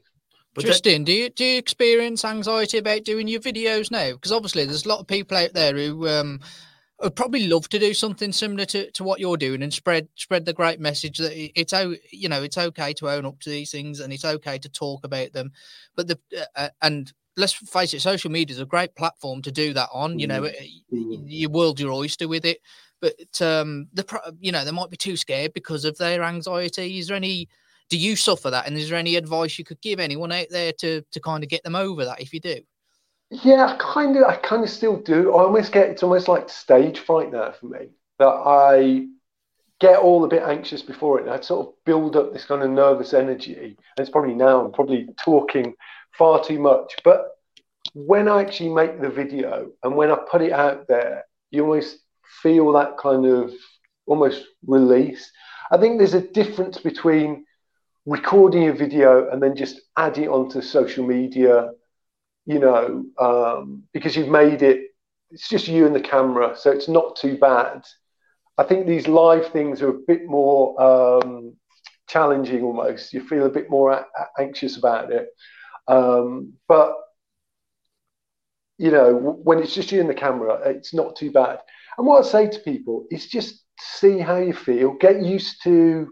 But 0.54 0.64
that- 0.64 0.70
Justin, 0.70 1.04
do 1.04 1.12
you 1.12 1.30
do 1.30 1.44
you 1.44 1.58
experience 1.58 2.24
anxiety 2.24 2.78
about 2.78 3.04
doing 3.04 3.28
your 3.28 3.42
videos 3.42 3.92
now? 3.92 4.14
Because 4.14 4.32
obviously, 4.32 4.66
there's 4.66 4.86
a 4.86 4.90
lot 4.90 5.00
of 5.00 5.08
people 5.08 5.38
out 5.38 5.54
there 5.54 5.74
who 5.74 6.08
um, 6.08 6.40
would 7.04 7.16
probably 7.16 7.48
love 7.48 7.68
to 7.70 7.80
do 7.80 7.94
something 7.94 8.32
similar 8.32 8.66
to, 8.66 8.90
to 8.92 9.04
what 9.04 9.20
you're 9.20 9.38
doing 9.38 9.62
and 9.64 9.74
spread 9.74 10.08
spread 10.16 10.46
the 10.46 10.54
great 10.54 10.80
message 10.80 11.18
that 11.18 11.34
it's 11.60 11.74
o- 11.74 11.96
you 12.12 12.30
know 12.30 12.42
it's 12.42 12.58
okay 12.58 12.94
to 12.94 13.10
own 13.10 13.26
up 13.26 13.40
to 13.42 13.50
these 13.50 13.72
things 13.72 14.00
and 14.00 14.14
it's 14.14 14.26
okay 14.26 14.58
to 14.58 14.70
talk 14.70 15.04
about 15.04 15.34
them. 15.34 15.52
But 15.96 16.08
the 16.08 16.20
uh, 16.56 16.70
and 16.82 17.12
let's 17.38 17.54
face 17.54 17.94
it, 17.94 18.00
social 18.02 18.32
media 18.32 18.54
is 18.54 18.62
a 18.62 18.66
great 18.66 18.96
platform 18.96 19.42
to 19.42 19.52
do 19.52 19.74
that 19.74 19.90
on. 19.92 20.20
You 20.20 20.28
know, 20.28 20.42
Mm. 20.44 20.56
y- 20.92 21.24
you 21.28 21.50
world 21.50 21.80
your 21.80 21.92
oyster 21.92 22.28
with 22.28 22.46
it. 22.46 22.60
But 23.02 23.42
um, 23.42 23.88
the 23.94 24.06
you 24.40 24.52
know 24.52 24.64
they 24.64 24.72
might 24.72 24.90
be 24.90 24.98
too 24.98 25.18
scared 25.18 25.54
because 25.54 25.84
of 25.86 25.98
their 25.98 26.24
anxiety. 26.24 26.98
Is 27.00 27.08
there 27.08 27.18
any? 27.18 27.50
Do 27.90 27.98
you 27.98 28.16
suffer 28.16 28.50
that? 28.50 28.66
And 28.68 28.78
is 28.78 28.90
there 28.90 28.98
any 28.98 29.16
advice 29.16 29.60
you 29.60 29.66
could 29.66 29.82
give 29.82 30.00
anyone 30.00 30.32
out 30.32 30.48
there 30.50 30.72
to 30.80 31.02
to 31.12 31.20
kind 31.20 31.44
of 31.44 31.50
get 31.50 31.64
them 31.64 31.76
over 31.76 32.06
that 32.06 32.22
if 32.22 32.34
you 32.34 32.40
do? 32.40 32.62
Yeah, 33.30 33.66
I 33.66 33.76
kind 33.78 34.16
of, 34.18 34.24
I 34.24 34.36
kind 34.38 34.64
of 34.64 34.70
still 34.70 34.98
do. 34.98 35.34
I 35.34 35.44
almost 35.44 35.72
get 35.72 35.90
it's 35.90 36.04
almost 36.04 36.28
like 36.28 36.50
stage 36.50 37.00
fright 37.00 37.32
now 37.32 37.52
for 37.52 37.66
me 37.68 37.90
that 38.20 38.28
I 38.28 39.08
get 39.80 40.00
all 40.00 40.24
a 40.24 40.28
bit 40.28 40.44
anxious 40.44 40.82
before 40.82 41.20
it. 41.20 41.24
And 41.24 41.32
I 41.32 41.42
sort 41.42 41.68
of 41.68 41.74
build 41.86 42.16
up 42.16 42.32
this 42.32 42.46
kind 42.46 42.62
of 42.62 42.70
nervous 42.70 43.14
energy. 43.14 43.56
And 43.56 43.78
it's 43.98 44.10
probably 44.10 44.36
now 44.36 44.64
I'm 44.64 44.72
probably 44.72 45.10
talking 45.20 45.76
far 46.18 46.44
too 46.44 46.60
much. 46.60 46.96
But 47.04 47.32
when 47.94 48.28
I 48.28 48.42
actually 48.42 48.70
make 48.70 49.02
the 49.02 49.10
video 49.10 49.72
and 49.84 49.96
when 49.96 50.12
I 50.12 50.18
put 50.30 50.42
it 50.42 50.54
out 50.54 50.88
there, 50.88 51.26
you 51.52 51.64
almost 51.64 51.98
feel 52.42 52.72
that 52.74 52.98
kind 52.98 53.26
of 53.26 53.52
almost 54.06 54.46
release. 54.66 55.32
I 55.72 55.78
think 55.78 55.98
there's 55.98 56.14
a 56.14 56.22
difference 56.22 56.78
between 56.78 57.46
recording 58.06 58.70
a 58.70 58.74
video 58.74 59.30
and 59.32 59.42
then 59.42 59.56
just 59.56 59.82
adding 59.98 60.26
it 60.26 60.30
onto 60.30 60.62
social 60.62 61.06
media 61.06 61.72
you 62.46 62.60
know, 62.60 63.06
um, 63.20 63.84
because 63.94 64.16
you've 64.16 64.30
made 64.30 64.62
it, 64.62 64.92
it's 65.32 65.50
just 65.50 65.68
you 65.68 65.86
and 65.86 65.96
the 65.96 66.00
camera, 66.00 66.56
so 66.56 66.72
it's 66.72 66.88
not 66.88 67.16
too 67.16 67.38
bad. 67.38 67.84
I 68.58 68.64
think 68.64 68.86
these 68.86 69.08
live 69.08 69.48
things 69.48 69.82
are 69.82 69.90
a 69.90 70.00
bit 70.08 70.26
more 70.26 70.80
um, 70.82 71.56
challenging 72.08 72.64
almost. 72.64 73.14
You 73.14 73.28
feel 73.28 73.46
a 73.46 73.50
bit 73.50 73.70
more 73.70 73.92
a- 73.92 74.06
anxious 74.40 74.78
about 74.78 75.12
it. 75.12 75.28
Um, 75.88 76.54
but, 76.68 76.96
you 78.78 78.92
know, 78.92 79.14
when 79.44 79.60
it's 79.60 79.74
just 79.74 79.92
you 79.92 80.00
and 80.00 80.10
the 80.10 80.14
camera, 80.14 80.62
it's 80.66 80.94
not 80.94 81.16
too 81.16 81.32
bad. 81.32 81.60
And 81.98 82.06
what 82.06 82.24
I 82.24 82.28
say 82.28 82.48
to 82.48 82.60
people 82.60 83.08
is 83.12 83.28
just 83.28 83.64
see 83.80 84.20
how 84.20 84.38
you 84.38 84.54
feel, 84.54 84.94
get 84.94 85.22
used 85.22 85.64
to, 85.64 86.10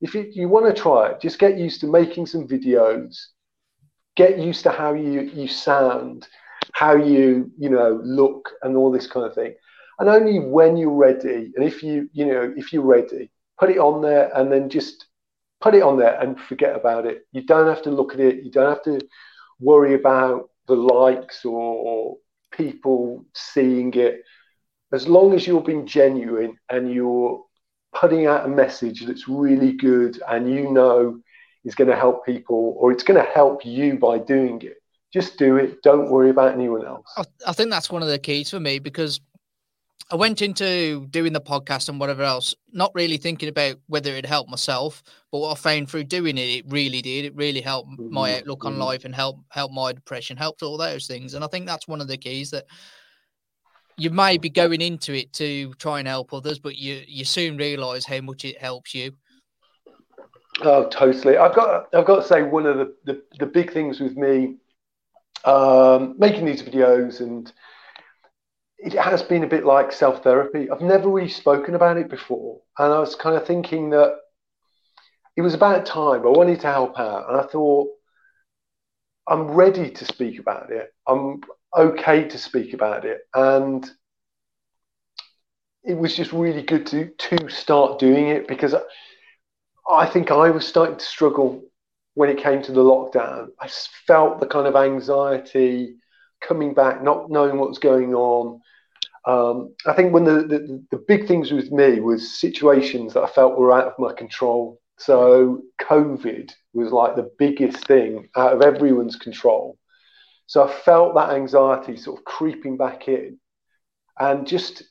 if 0.00 0.14
you, 0.14 0.28
you 0.30 0.48
want 0.48 0.66
to 0.66 0.82
try 0.82 1.10
it, 1.10 1.20
just 1.20 1.38
get 1.38 1.58
used 1.58 1.80
to 1.80 1.86
making 1.86 2.26
some 2.26 2.46
videos 2.46 3.16
get 4.16 4.38
used 4.38 4.62
to 4.64 4.70
how 4.70 4.94
you 4.94 5.22
you 5.22 5.48
sound 5.48 6.26
how 6.72 6.94
you 6.94 7.50
you 7.58 7.70
know 7.70 8.00
look 8.04 8.50
and 8.62 8.76
all 8.76 8.90
this 8.90 9.06
kind 9.06 9.26
of 9.26 9.34
thing. 9.34 9.54
And 9.98 10.08
only 10.08 10.40
when 10.40 10.76
you're 10.76 10.90
ready 10.90 11.52
and 11.54 11.64
if 11.64 11.82
you 11.82 12.08
you 12.12 12.26
know 12.26 12.52
if 12.56 12.72
you're 12.72 12.82
ready 12.82 13.30
put 13.58 13.70
it 13.70 13.78
on 13.78 14.02
there 14.02 14.30
and 14.36 14.52
then 14.52 14.68
just 14.68 15.06
put 15.60 15.74
it 15.74 15.82
on 15.82 15.98
there 15.98 16.20
and 16.20 16.38
forget 16.40 16.76
about 16.76 17.06
it. 17.06 17.26
You 17.32 17.42
don't 17.42 17.68
have 17.68 17.82
to 17.82 17.90
look 17.90 18.14
at 18.14 18.20
it. 18.20 18.44
You 18.44 18.50
don't 18.50 18.68
have 18.68 18.84
to 18.84 19.00
worry 19.60 19.94
about 19.94 20.50
the 20.66 20.74
likes 20.76 21.44
or, 21.44 21.52
or 21.60 22.16
people 22.52 23.24
seeing 23.34 23.92
it. 23.94 24.22
As 24.92 25.08
long 25.08 25.34
as 25.34 25.46
you're 25.46 25.62
being 25.62 25.86
genuine 25.86 26.56
and 26.70 26.92
you're 26.92 27.42
putting 27.94 28.26
out 28.26 28.44
a 28.44 28.48
message 28.48 29.06
that's 29.06 29.28
really 29.28 29.72
good 29.72 30.20
and 30.28 30.52
you 30.52 30.70
know 30.70 31.18
is 31.66 31.74
going 31.74 31.90
to 31.90 31.96
help 31.96 32.24
people 32.24 32.74
or 32.78 32.92
it's 32.92 33.02
going 33.04 33.22
to 33.22 33.30
help 33.32 33.66
you 33.66 33.98
by 33.98 34.18
doing 34.18 34.62
it. 34.62 34.78
Just 35.12 35.38
do 35.38 35.56
it. 35.56 35.82
Don't 35.82 36.10
worry 36.10 36.30
about 36.30 36.54
anyone 36.54 36.86
else. 36.86 37.06
I, 37.16 37.24
I 37.48 37.52
think 37.52 37.70
that's 37.70 37.90
one 37.90 38.02
of 38.02 38.08
the 38.08 38.18
keys 38.18 38.50
for 38.50 38.60
me 38.60 38.78
because 38.78 39.20
I 40.10 40.14
went 40.16 40.40
into 40.40 41.06
doing 41.10 41.32
the 41.32 41.40
podcast 41.40 41.88
and 41.88 41.98
whatever 41.98 42.22
else, 42.22 42.54
not 42.72 42.92
really 42.94 43.16
thinking 43.16 43.48
about 43.48 43.76
whether 43.88 44.12
it 44.14 44.24
helped 44.24 44.50
myself, 44.50 45.02
but 45.32 45.38
what 45.38 45.52
I 45.52 45.54
found 45.56 45.90
through 45.90 46.04
doing 46.04 46.38
it, 46.38 46.48
it 46.48 46.64
really 46.68 47.02
did. 47.02 47.24
It 47.24 47.34
really 47.34 47.60
helped 47.60 47.90
my 48.08 48.30
Mhm, 48.30 48.38
outlook 48.40 48.64
on 48.64 48.74
mhm. 48.74 48.78
life 48.78 49.04
and 49.04 49.14
helped 49.14 49.40
help 49.50 49.72
my 49.72 49.92
depression, 49.92 50.36
helped 50.36 50.62
all 50.62 50.76
those 50.76 51.06
things. 51.08 51.34
And 51.34 51.44
I 51.44 51.48
think 51.48 51.66
that's 51.66 51.88
one 51.88 52.00
of 52.00 52.08
the 52.08 52.16
keys 52.16 52.50
that 52.50 52.66
you 53.98 54.10
may 54.10 54.36
be 54.36 54.50
going 54.50 54.80
into 54.80 55.14
it 55.14 55.32
to 55.34 55.72
try 55.74 55.98
and 55.98 56.08
help 56.08 56.32
others, 56.32 56.58
but 56.58 56.76
you 56.76 57.02
you 57.06 57.24
soon 57.24 57.56
realise 57.56 58.04
how 58.04 58.20
much 58.20 58.44
it 58.44 58.60
helps 58.60 58.94
you. 58.94 59.12
Oh, 60.62 60.88
totally. 60.88 61.36
I've 61.36 61.54
got 61.54 61.88
I've 61.94 62.06
got 62.06 62.16
to 62.22 62.26
say 62.26 62.42
one 62.42 62.66
of 62.66 62.78
the, 62.78 62.94
the, 63.04 63.22
the 63.38 63.46
big 63.46 63.72
things 63.72 64.00
with 64.00 64.16
me 64.16 64.56
um, 65.44 66.16
making 66.18 66.46
these 66.46 66.62
videos 66.62 67.20
and 67.20 67.52
it 68.78 68.94
has 68.94 69.22
been 69.22 69.44
a 69.44 69.46
bit 69.48 69.64
like 69.64 69.92
self 69.92 70.22
therapy. 70.22 70.70
I've 70.70 70.80
never 70.80 71.08
really 71.08 71.28
spoken 71.28 71.74
about 71.74 71.96
it 71.98 72.08
before, 72.08 72.60
and 72.78 72.92
I 72.92 72.98
was 73.00 73.14
kind 73.14 73.36
of 73.36 73.46
thinking 73.46 73.90
that 73.90 74.16
it 75.36 75.42
was 75.42 75.54
about 75.54 75.86
time. 75.86 76.22
I 76.26 76.30
wanted 76.30 76.60
to 76.60 76.66
help 76.72 76.98
out, 76.98 77.28
and 77.28 77.38
I 77.40 77.44
thought 77.44 77.88
I'm 79.28 79.48
ready 79.50 79.90
to 79.90 80.04
speak 80.04 80.38
about 80.38 80.70
it. 80.70 80.92
I'm 81.06 81.40
okay 81.76 82.24
to 82.28 82.38
speak 82.38 82.74
about 82.74 83.04
it, 83.04 83.20
and 83.34 83.88
it 85.84 85.94
was 85.96 86.16
just 86.16 86.32
really 86.32 86.62
good 86.62 86.86
to 86.86 87.10
to 87.10 87.48
start 87.48 87.98
doing 87.98 88.28
it 88.28 88.48
because 88.48 88.74
I 88.74 88.80
think 90.06 90.30
I 90.30 90.50
was 90.50 90.66
starting 90.66 90.96
to 90.96 91.04
struggle 91.04 91.62
when 92.14 92.30
it 92.30 92.38
came 92.38 92.62
to 92.62 92.72
the 92.72 92.82
lockdown. 92.82 93.48
I 93.60 93.68
felt 94.06 94.40
the 94.40 94.46
kind 94.46 94.66
of 94.66 94.74
anxiety 94.74 95.96
coming 96.40 96.74
back, 96.74 97.02
not 97.02 97.30
knowing 97.30 97.58
what 97.58 97.68
was 97.68 97.78
going 97.78 98.14
on. 98.14 98.60
Um, 99.26 99.74
I 99.86 99.92
think 99.92 100.12
one 100.12 100.26
of 100.26 100.48
the, 100.48 100.58
the, 100.58 100.84
the 100.92 101.04
big 101.08 101.26
things 101.26 101.50
with 101.52 101.72
me 101.72 102.00
was 102.00 102.38
situations 102.40 103.14
that 103.14 103.22
I 103.22 103.28
felt 103.28 103.58
were 103.58 103.72
out 103.72 103.86
of 103.86 103.98
my 103.98 104.12
control. 104.12 104.80
So 104.98 105.62
COVID 105.80 106.52
was 106.72 106.92
like 106.92 107.16
the 107.16 107.30
biggest 107.38 107.86
thing 107.86 108.28
out 108.36 108.52
of 108.54 108.62
everyone's 108.62 109.16
control. 109.16 109.78
So 110.46 110.66
I 110.66 110.72
felt 110.72 111.14
that 111.16 111.30
anxiety 111.30 111.96
sort 111.96 112.20
of 112.20 112.24
creeping 112.24 112.76
back 112.76 113.08
in 113.08 113.38
and 114.18 114.46
just 114.46 114.84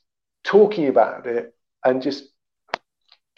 talking 0.44 0.88
about 0.88 1.26
it 1.26 1.56
and 1.84 2.02
just 2.02 2.26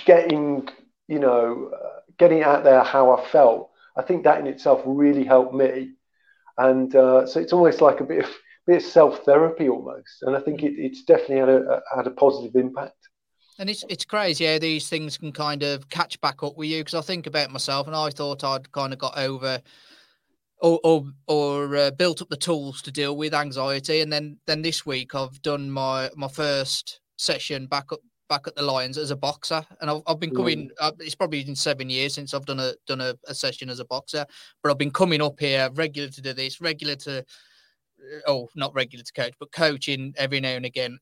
getting, 0.03 0.67
you 1.07 1.19
know, 1.19 1.71
getting 2.17 2.43
out 2.43 2.63
there 2.63 2.83
how 2.83 3.11
I 3.11 3.25
felt. 3.27 3.71
I 3.95 4.01
think 4.01 4.23
that 4.23 4.39
in 4.39 4.47
itself 4.47 4.81
really 4.85 5.23
helped 5.23 5.53
me. 5.53 5.93
And 6.57 6.95
uh, 6.95 7.25
so 7.27 7.39
it's 7.39 7.53
almost 7.53 7.81
like 7.81 7.99
a 7.99 8.03
bit 8.03 8.23
of, 8.25 8.31
bit 8.65 8.77
of 8.77 8.83
self 8.83 9.23
therapy 9.23 9.69
almost. 9.69 10.23
And 10.23 10.35
I 10.35 10.39
think 10.39 10.63
it, 10.63 10.73
it's 10.77 11.03
definitely 11.03 11.37
had 11.37 11.49
a, 11.49 11.69
a- 11.69 11.95
had 11.97 12.07
a 12.07 12.11
positive 12.11 12.55
impact. 12.55 12.95
And 13.59 13.69
it's 13.69 13.83
it's 13.89 14.05
crazy 14.05 14.45
how 14.45 14.59
these 14.59 14.87
things 14.87 15.17
can 15.17 15.31
kind 15.31 15.63
of 15.63 15.89
catch 15.89 16.21
back 16.21 16.43
up 16.43 16.57
with 16.57 16.69
you 16.69 16.81
because 16.81 16.93
I 16.93 17.01
think 17.01 17.25
about 17.25 17.49
myself 17.51 17.87
and 17.87 17.95
I 17.95 18.11
thought 18.11 18.43
I'd 18.43 18.71
kind 18.71 18.93
of 18.93 18.99
got 18.99 19.17
over 19.17 19.61
or 20.61 20.79
or, 20.83 21.05
or 21.27 21.75
uh, 21.75 21.91
built 21.91 22.21
up 22.21 22.29
the 22.29 22.37
tools 22.37 22.83
to 22.83 22.91
deal 22.91 23.17
with 23.17 23.33
anxiety 23.33 24.01
and 24.01 24.13
then 24.13 24.37
then 24.45 24.61
this 24.61 24.85
week 24.85 25.15
I've 25.15 25.41
done 25.41 25.71
my 25.71 26.11
my 26.15 26.27
first 26.27 26.99
session 27.17 27.65
back 27.65 27.91
up 27.91 27.99
back 28.29 28.47
at 28.47 28.55
the 28.55 28.61
Lions 28.61 28.97
as 28.97 29.11
a 29.11 29.15
boxer 29.15 29.65
and 29.81 29.89
I've, 29.89 30.01
I've 30.07 30.19
been 30.19 30.35
coming 30.35 30.69
uh, 30.79 30.91
it's 30.99 31.15
probably 31.15 31.43
been 31.43 31.55
seven 31.55 31.89
years 31.89 32.13
since 32.13 32.33
I've 32.33 32.45
done 32.45 32.59
a 32.59 32.73
done 32.85 33.01
a, 33.01 33.15
a 33.27 33.33
session 33.33 33.69
as 33.69 33.79
a 33.79 33.85
boxer 33.85 34.25
but 34.61 34.71
I've 34.71 34.77
been 34.77 34.91
coming 34.91 35.21
up 35.21 35.39
here 35.39 35.69
regular 35.73 36.09
to 36.09 36.21
do 36.21 36.33
this 36.33 36.59
regular 36.61 36.95
to 36.97 37.23
oh 38.27 38.49
not 38.55 38.73
regular 38.73 39.03
to 39.03 39.13
coach 39.13 39.33
but 39.39 39.51
coaching 39.51 40.13
every 40.17 40.39
now 40.39 40.49
and 40.49 40.65
again 40.65 40.99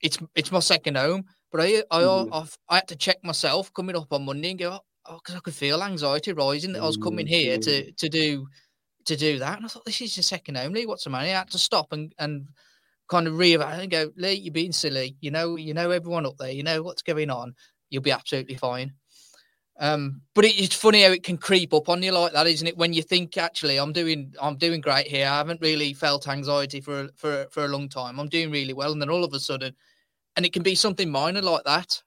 it's 0.00 0.18
it's 0.34 0.52
my 0.52 0.60
second 0.60 0.96
home. 0.96 1.24
But 1.50 1.62
I 1.62 1.82
I 1.90 2.02
Mhm. 2.02 2.28
I've, 2.32 2.56
I 2.68 2.74
had 2.76 2.88
to 2.88 2.96
check 2.96 3.22
myself 3.24 3.72
coming 3.72 3.96
up 3.96 4.12
on 4.12 4.24
Monday 4.24 4.50
and 4.50 4.58
go, 4.58 4.78
oh, 5.06 5.14
because 5.16 5.34
I 5.34 5.40
could 5.40 5.54
feel 5.54 5.82
anxiety 5.82 6.32
rising 6.32 6.72
that 6.74 6.82
I 6.82 6.86
was 6.86 6.96
coming 6.96 7.26
here 7.26 7.58
to 7.58 7.90
to 7.92 8.08
do 8.08 8.46
to 9.06 9.16
do 9.16 9.38
that. 9.38 9.56
And 9.56 9.64
I 9.64 9.68
thought 9.68 9.84
this 9.84 10.00
is 10.00 10.16
your 10.16 10.22
second 10.22 10.56
home, 10.56 10.72
Lee. 10.72 10.86
What's 10.86 11.04
the 11.04 11.10
money? 11.10 11.30
I 11.30 11.38
had 11.38 11.50
to 11.50 11.58
stop 11.58 11.92
and 11.92 12.14
and 12.18 12.48
kind 13.08 13.26
of 13.26 13.34
reevaluate 13.34 13.80
and 13.80 13.90
go, 13.90 14.10
Lee, 14.16 14.34
you're 14.34 14.52
being 14.52 14.72
silly. 14.72 15.16
You 15.20 15.30
know, 15.30 15.56
you 15.56 15.74
know 15.74 15.90
everyone 15.90 16.26
up 16.26 16.36
there. 16.38 16.50
You 16.50 16.62
know 16.62 16.82
what's 16.82 17.02
going 17.02 17.30
on. 17.30 17.54
You'll 17.90 18.02
be 18.02 18.12
absolutely 18.12 18.56
fine. 18.56 18.92
Um, 19.80 20.22
but 20.34 20.44
it, 20.44 20.60
it's 20.60 20.74
funny 20.74 21.02
how 21.02 21.10
it 21.10 21.22
can 21.22 21.38
creep 21.38 21.72
up 21.72 21.88
on 21.88 22.02
you 22.02 22.12
like 22.12 22.32
that, 22.32 22.46
isn't 22.46 22.66
it? 22.66 22.76
When 22.76 22.92
you 22.92 23.02
think 23.02 23.36
actually, 23.36 23.78
I'm 23.78 23.92
doing, 23.92 24.34
I'm 24.40 24.56
doing 24.56 24.80
great 24.80 25.06
here. 25.06 25.26
I 25.26 25.36
haven't 25.36 25.60
really 25.60 25.94
felt 25.94 26.28
anxiety 26.28 26.80
for 26.80 27.02
a- 27.02 27.10
for 27.16 27.46
for 27.50 27.64
a 27.64 27.68
long 27.68 27.88
time. 27.88 28.18
I'm 28.18 28.28
doing 28.28 28.50
really 28.50 28.72
well, 28.72 28.92
and 28.92 29.00
then 29.00 29.10
all 29.10 29.24
of 29.24 29.32
a 29.32 29.40
sudden, 29.40 29.74
and 30.36 30.44
it 30.44 30.52
can 30.52 30.62
be 30.64 30.74
something 30.74 31.08
minor 31.08 31.42
like 31.42 31.64
that. 31.64 32.02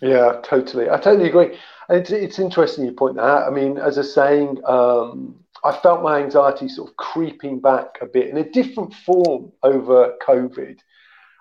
Yeah, 0.00 0.40
totally. 0.42 0.90
I 0.90 0.98
totally 0.98 1.28
agree. 1.28 1.56
It's, 1.88 2.10
it's 2.10 2.40
interesting 2.40 2.84
you 2.84 2.92
point 2.92 3.16
that 3.16 3.22
out. 3.22 3.46
I 3.46 3.50
mean, 3.54 3.78
as 3.78 3.98
a 3.98 4.04
saying, 4.04 4.60
um, 4.64 5.41
I 5.64 5.72
felt 5.72 6.02
my 6.02 6.20
anxiety 6.20 6.68
sort 6.68 6.90
of 6.90 6.96
creeping 6.96 7.60
back 7.60 7.98
a 8.00 8.06
bit 8.06 8.28
in 8.28 8.38
a 8.38 8.50
different 8.50 8.94
form 8.94 9.52
over 9.62 10.14
COVID. 10.26 10.78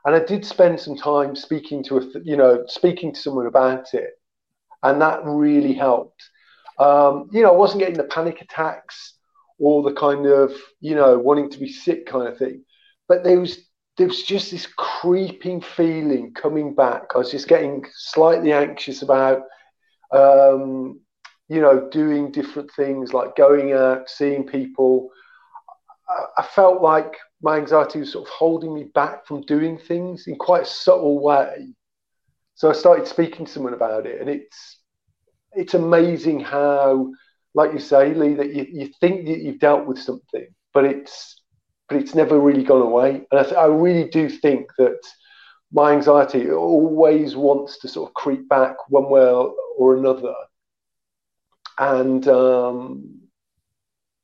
And 0.05 0.15
I 0.15 0.19
did 0.19 0.45
spend 0.45 0.79
some 0.79 0.95
time 0.95 1.35
speaking 1.35 1.83
to 1.85 1.97
a, 1.97 2.01
you 2.23 2.37
know, 2.37 2.63
speaking 2.67 3.13
to 3.13 3.19
someone 3.19 3.47
about 3.47 3.93
it. 3.93 4.11
And 4.83 5.01
that 5.01 5.21
really 5.25 5.73
helped. 5.73 6.23
Um, 6.79 7.29
you 7.31 7.43
know, 7.43 7.53
I 7.53 7.57
wasn't 7.57 7.81
getting 7.81 7.97
the 7.97 8.05
panic 8.05 8.41
attacks 8.41 9.13
or 9.59 9.83
the 9.83 9.93
kind 9.93 10.25
of, 10.25 10.51
you 10.79 10.95
know, 10.95 11.19
wanting 11.19 11.49
to 11.51 11.59
be 11.59 11.71
sick 11.71 12.07
kind 12.07 12.27
of 12.27 12.37
thing. 12.37 12.63
But 13.07 13.23
there 13.23 13.39
was 13.39 13.59
there 13.97 14.07
was 14.07 14.23
just 14.23 14.51
this 14.51 14.67
creeping 14.77 15.61
feeling 15.61 16.33
coming 16.33 16.73
back. 16.73 17.11
I 17.13 17.17
was 17.17 17.29
just 17.29 17.47
getting 17.47 17.85
slightly 17.93 18.53
anxious 18.53 19.01
about, 19.01 19.43
um, 20.11 21.00
you 21.51 21.59
know, 21.59 21.89
doing 21.89 22.31
different 22.31 22.71
things 22.77 23.13
like 23.13 23.35
going 23.35 23.73
out, 23.73 24.09
seeing 24.09 24.45
people. 24.45 25.09
I, 26.09 26.41
I 26.41 26.43
felt 26.43 26.81
like 26.81 27.17
my 27.41 27.57
anxiety 27.57 27.99
was 27.99 28.13
sort 28.13 28.25
of 28.25 28.33
holding 28.33 28.73
me 28.73 28.85
back 28.95 29.27
from 29.27 29.41
doing 29.41 29.77
things 29.77 30.27
in 30.27 30.37
quite 30.37 30.63
a 30.63 30.65
subtle 30.65 31.21
way. 31.21 31.73
So 32.55 32.69
I 32.69 32.73
started 32.73 33.05
speaking 33.05 33.45
to 33.45 33.51
someone 33.51 33.73
about 33.73 34.05
it, 34.05 34.21
and 34.21 34.29
it's 34.29 34.79
it's 35.51 35.73
amazing 35.73 36.39
how, 36.39 37.11
like 37.53 37.73
you 37.73 37.79
say, 37.79 38.13
Lee, 38.13 38.35
that 38.35 38.53
you, 38.55 38.65
you 38.71 38.89
think 39.01 39.25
that 39.27 39.39
you've 39.39 39.59
dealt 39.59 39.85
with 39.85 39.99
something, 39.99 40.47
but 40.73 40.85
it's 40.85 41.41
but 41.89 41.97
it's 41.99 42.15
never 42.15 42.39
really 42.39 42.63
gone 42.63 42.81
away. 42.81 43.25
And 43.29 43.39
I, 43.41 43.43
th- 43.43 43.55
I 43.55 43.65
really 43.65 44.07
do 44.09 44.29
think 44.29 44.67
that 44.77 45.01
my 45.73 45.91
anxiety 45.91 46.49
always 46.49 47.35
wants 47.35 47.77
to 47.79 47.89
sort 47.89 48.09
of 48.09 48.13
creep 48.13 48.47
back 48.47 48.75
one 48.87 49.09
way 49.09 49.25
or 49.77 49.97
another. 49.97 50.33
And, 51.81 52.27
um, 52.27 53.21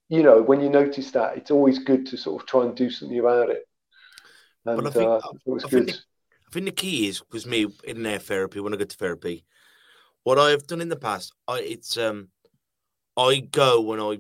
you 0.10 0.22
know, 0.22 0.44
when 0.44 0.62
you 0.62 0.70
notice 0.70 1.10
that, 1.12 1.38
it's 1.38 1.50
always 1.50 1.80
good 1.80 2.06
to 2.08 2.18
sort 2.18 2.40
of 2.40 2.48
try 2.48 2.62
and 2.64 2.76
do 2.76 2.92
something 2.92 3.18
about 3.18 3.50
it. 3.50 3.68
And 4.68 4.76
But 4.84 4.88
I 4.88 4.90
think- 4.92 5.10
uh, 5.10 5.22
it 5.44 5.50
was 5.50 5.64
I 5.66 5.68
think 5.70 5.88
good. 5.88 5.96
I 6.48 6.50
think 6.52 6.66
the 6.68 6.72
key 6.72 7.08
is 7.08 7.20
because 7.20 7.48
me 7.48 7.66
in 7.84 8.04
their 8.04 8.20
therapy 8.20 8.60
when 8.60 8.76
I 8.76 8.78
go 8.78 8.86
to 8.86 8.96
therapy, 8.96 9.44
what 10.24 10.38
I've 10.38 10.68
done 10.68 10.82
in 10.82 10.90
the 10.90 10.96
past, 10.96 11.34
I 11.48 11.62
it's 11.62 11.98
um, 11.98 12.30
I 13.18 13.40
go 13.40 13.82
when 13.82 14.00
I 14.00 14.20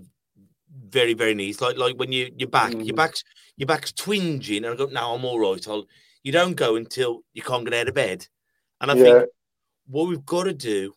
very 0.89 1.13
very 1.13 1.35
needs 1.35 1.61
like 1.61 1.77
like 1.77 1.95
when 1.97 2.11
you 2.11 2.33
your 2.37 2.49
back 2.49 2.71
your 2.71 2.93
Mm. 2.93 2.95
back's 2.95 3.23
your 3.55 3.67
back's 3.67 3.91
twinging 3.93 4.57
and 4.65 4.67
I 4.67 4.75
go 4.75 4.87
now 4.87 5.13
I'm 5.13 5.25
all 5.25 5.39
right. 5.39 5.65
I'll 5.67 5.85
you 6.23 6.31
don't 6.31 6.55
go 6.55 6.75
until 6.75 7.23
you 7.33 7.43
can't 7.43 7.63
get 7.65 7.73
out 7.75 7.87
of 7.87 7.93
bed, 7.93 8.27
and 8.81 8.89
I 8.91 8.95
Yeah, 8.95 9.03
think 9.03 9.29
what 9.85 10.07
we've 10.09 10.25
got 10.25 10.45
to 10.45 10.53
do 10.53 10.93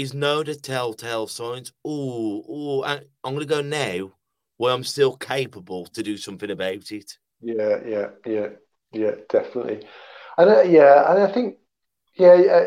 is 0.00 0.14
know 0.14 0.42
the 0.42 0.54
telltale 0.54 1.26
signs. 1.26 1.72
Oh 1.84 2.44
oh, 2.48 2.82
I'm 2.84 3.34
gonna 3.34 3.44
go 3.46 3.62
now 3.62 4.12
where 4.56 4.74
I'm 4.74 4.84
still 4.84 5.16
capable 5.16 5.86
to 5.86 6.02
do 6.02 6.16
something 6.16 6.50
about 6.50 6.92
it. 6.92 7.18
yeah, 7.40 7.78
yeah, 7.86 8.08
yeah, 8.26 8.48
yeah, 8.92 9.12
definitely. 9.28 9.86
And 10.36 10.50
uh, 10.50 10.62
yeah, 10.62 11.10
and 11.10 11.22
I 11.22 11.32
think, 11.32 11.56
yeah, 12.14 12.34
yeah, 12.34 12.66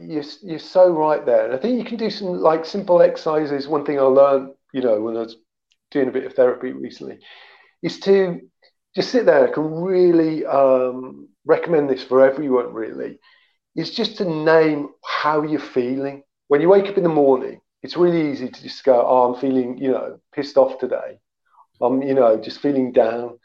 you're, 0.00 0.24
you're 0.42 0.58
so 0.58 0.90
right 0.90 1.24
there. 1.24 1.46
And 1.46 1.54
I 1.54 1.58
think 1.58 1.78
you 1.78 1.84
can 1.84 1.98
do 1.98 2.10
some 2.10 2.28
like 2.28 2.64
simple 2.64 3.02
exercises. 3.02 3.68
One 3.68 3.84
thing 3.84 3.98
I 3.98 4.02
learned, 4.02 4.54
you 4.72 4.80
know, 4.80 5.00
when 5.00 5.16
I 5.16 5.20
was 5.20 5.36
doing 5.90 6.08
a 6.08 6.12
bit 6.12 6.24
of 6.24 6.34
therapy 6.34 6.72
recently, 6.72 7.18
is 7.82 8.00
to 8.00 8.40
just 8.94 9.10
sit 9.10 9.26
there. 9.26 9.48
I 9.48 9.52
can 9.52 9.70
really 9.82 10.46
um, 10.46 11.28
recommend 11.44 11.90
this 11.90 12.02
for 12.02 12.24
everyone, 12.24 12.72
really, 12.72 13.18
is 13.76 13.90
just 13.90 14.16
to 14.18 14.24
name 14.24 14.88
how 15.04 15.42
you're 15.42 15.60
feeling. 15.60 16.22
When 16.54 16.60
you 16.60 16.68
wake 16.68 16.86
up 16.86 16.96
in 16.96 17.02
the 17.02 17.08
morning, 17.08 17.60
it's 17.82 17.96
really 17.96 18.30
easy 18.30 18.48
to 18.48 18.62
just 18.62 18.84
go, 18.84 19.04
oh, 19.04 19.34
I'm 19.34 19.40
feeling, 19.40 19.76
you 19.76 19.90
know, 19.90 20.20
pissed 20.32 20.56
off 20.56 20.78
today. 20.78 21.18
I'm, 21.80 22.00
you 22.00 22.14
know, 22.14 22.36
just 22.36 22.60
feeling 22.60 22.92
down. 22.92 23.40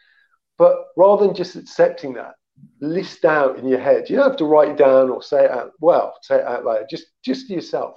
But 0.60 0.76
rather 0.96 1.26
than 1.26 1.34
just 1.34 1.56
accepting 1.56 2.14
that, 2.14 2.36
list 2.82 3.26
out 3.26 3.58
in 3.58 3.68
your 3.68 3.80
head. 3.80 4.12
You 4.12 4.18
don't 4.18 4.30
have 4.30 4.38
to 4.38 4.46
write 4.46 4.70
it 4.70 4.78
down 4.78 5.10
or 5.10 5.24
say 5.24 5.46
it 5.46 5.50
out. 5.50 5.72
Well, 5.80 6.20
say 6.22 6.36
it 6.36 6.46
out 6.46 6.66
loud. 6.66 6.86
Just, 6.88 7.08
just 7.26 7.48
to 7.48 7.56
yourself. 7.56 7.96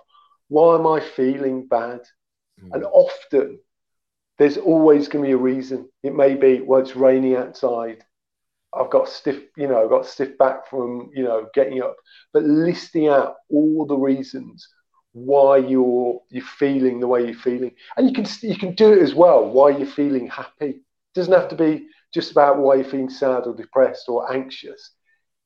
Why 0.49 0.77
am 0.77 0.87
I 0.87 1.01
feeling 1.01 1.67
bad? 1.67 2.01
Hmm. 2.59 2.73
And 2.73 2.85
often, 2.85 3.59
there's 4.39 4.57
always 4.57 5.09
going 5.09 5.25
to 5.25 5.29
be 5.29 5.35
a 5.35 5.37
reason. 5.37 5.91
It 6.03 6.15
may 6.15 6.37
be, 6.37 6.63
well, 6.63 6.81
it's 6.81 6.97
raining 6.97 7.37
outside. 7.37 8.03
I've 8.73 8.89
got 8.89 9.11
stiff, 9.11 9.43
you 9.59 9.69
know, 9.69 9.85
I've 9.85 9.91
got 9.91 10.07
stiff 10.07 10.39
back 10.39 10.71
from, 10.71 11.11
you 11.13 11.23
know, 11.23 11.49
getting 11.53 11.83
up. 11.83 11.97
But 12.33 12.45
listing 12.45 13.09
out 13.09 13.35
all 13.51 13.85
the 13.85 13.99
reasons 13.99 14.67
why 15.13 15.59
you're 15.59 16.21
you're 16.31 16.45
feeling 16.45 17.01
the 17.01 17.07
way 17.09 17.25
you're 17.27 17.35
feeling, 17.35 17.73
and 17.97 18.09
you 18.09 18.15
can 18.15 18.27
you 18.43 18.57
can 18.59 18.75
do 18.75 18.93
it 18.93 19.03
as 19.03 19.15
well. 19.15 19.49
Why 19.49 19.71
you're 19.71 19.87
feeling 19.87 20.29
happy. 20.29 20.71
It 20.71 21.15
doesn't 21.15 21.33
have 21.33 21.49
to 21.49 21.57
be 21.57 21.87
just 22.15 22.31
about 22.31 22.59
why 22.59 22.77
you're 22.77 22.85
feeling 22.85 23.11
sad 23.11 23.47
or 23.47 23.55
depressed 23.55 24.09
or 24.09 24.33
anxious. 24.33 24.93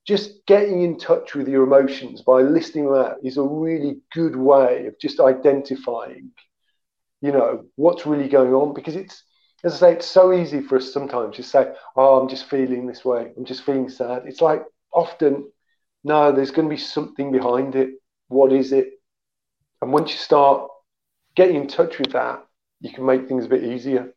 Just 0.07 0.46
getting 0.46 0.83
in 0.83 0.98
touch 0.98 1.35
with 1.35 1.48
your 1.48 1.64
emotions 1.64 2.22
by 2.22 2.42
listing 2.42 2.85
them 2.87 2.94
out 2.94 3.16
is 3.24 3.38
a 3.38 3.42
really 3.42 3.98
good 4.14 4.37
way 4.37 4.87
of 4.87 4.98
just 5.00 5.18
identifying, 5.20 6.31
you 7.20 7.33
know, 7.33 7.64
what's 7.76 8.07
really 8.07 8.29
going 8.29 8.55
on. 8.55 8.74
Because 8.74 8.96
it's, 8.96 9.22
as 9.64 9.74
I 9.74 9.79
say, 9.79 9.92
it's 9.94 10.07
so 10.07 10.33
easy 10.33 10.61
for 10.61 10.76
us 10.76 10.92
sometimes 10.92 11.37
to 11.37 11.42
say, 11.42 11.72
"Oh, 11.96 12.20
I'm 12.20 12.29
just 12.29 12.46
feeling 12.48 12.87
this 12.87 13.05
way. 13.05 13.33
I'm 13.37 13.44
just 13.44 13.62
feeling 13.64 13.88
sad." 13.88 14.22
It's 14.26 14.40
like 14.40 14.64
often, 14.92 15.50
no, 16.05 16.33
there's 16.33 16.50
going 16.52 16.68
to 16.68 16.74
be 16.74 16.81
something 16.81 17.33
behind 17.33 17.74
it. 17.76 17.90
What 18.29 18.52
is 18.52 18.72
it? 18.72 18.95
And 19.82 19.92
once 19.92 20.12
you 20.12 20.18
start 20.18 20.70
getting 21.34 21.56
in 21.56 21.68
touch 21.68 21.98
with 21.98 22.12
that, 22.12 22.44
you 22.80 22.92
can 22.92 23.04
make 23.04 23.28
things 23.28 23.44
a 23.44 23.48
bit 23.48 23.64
easier. 23.64 24.12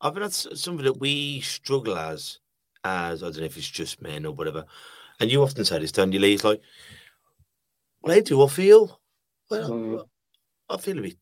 I 0.00 0.10
think 0.10 0.20
that's 0.20 0.46
something 0.60 0.84
that 0.84 1.00
we 1.00 1.40
struggle 1.40 1.96
as, 1.96 2.38
as 2.84 3.22
I 3.22 3.26
don't 3.26 3.38
know 3.38 3.44
if 3.44 3.56
it's 3.56 3.68
just 3.68 4.00
men 4.02 4.26
or 4.26 4.32
whatever. 4.32 4.64
And 5.20 5.30
you 5.30 5.42
often 5.42 5.64
say 5.64 5.78
this, 5.78 5.92
don't 5.92 6.12
you, 6.12 6.20
Lee? 6.20 6.34
It's 6.34 6.44
like, 6.44 6.60
well, 8.02 8.14
how 8.14 8.20
do 8.20 8.42
I 8.44 8.48
feel? 8.48 9.00
Well, 9.50 9.70
Mm. 9.70 10.04
I 10.70 10.76
feel 10.76 10.98
a 10.98 11.02
bit, 11.02 11.16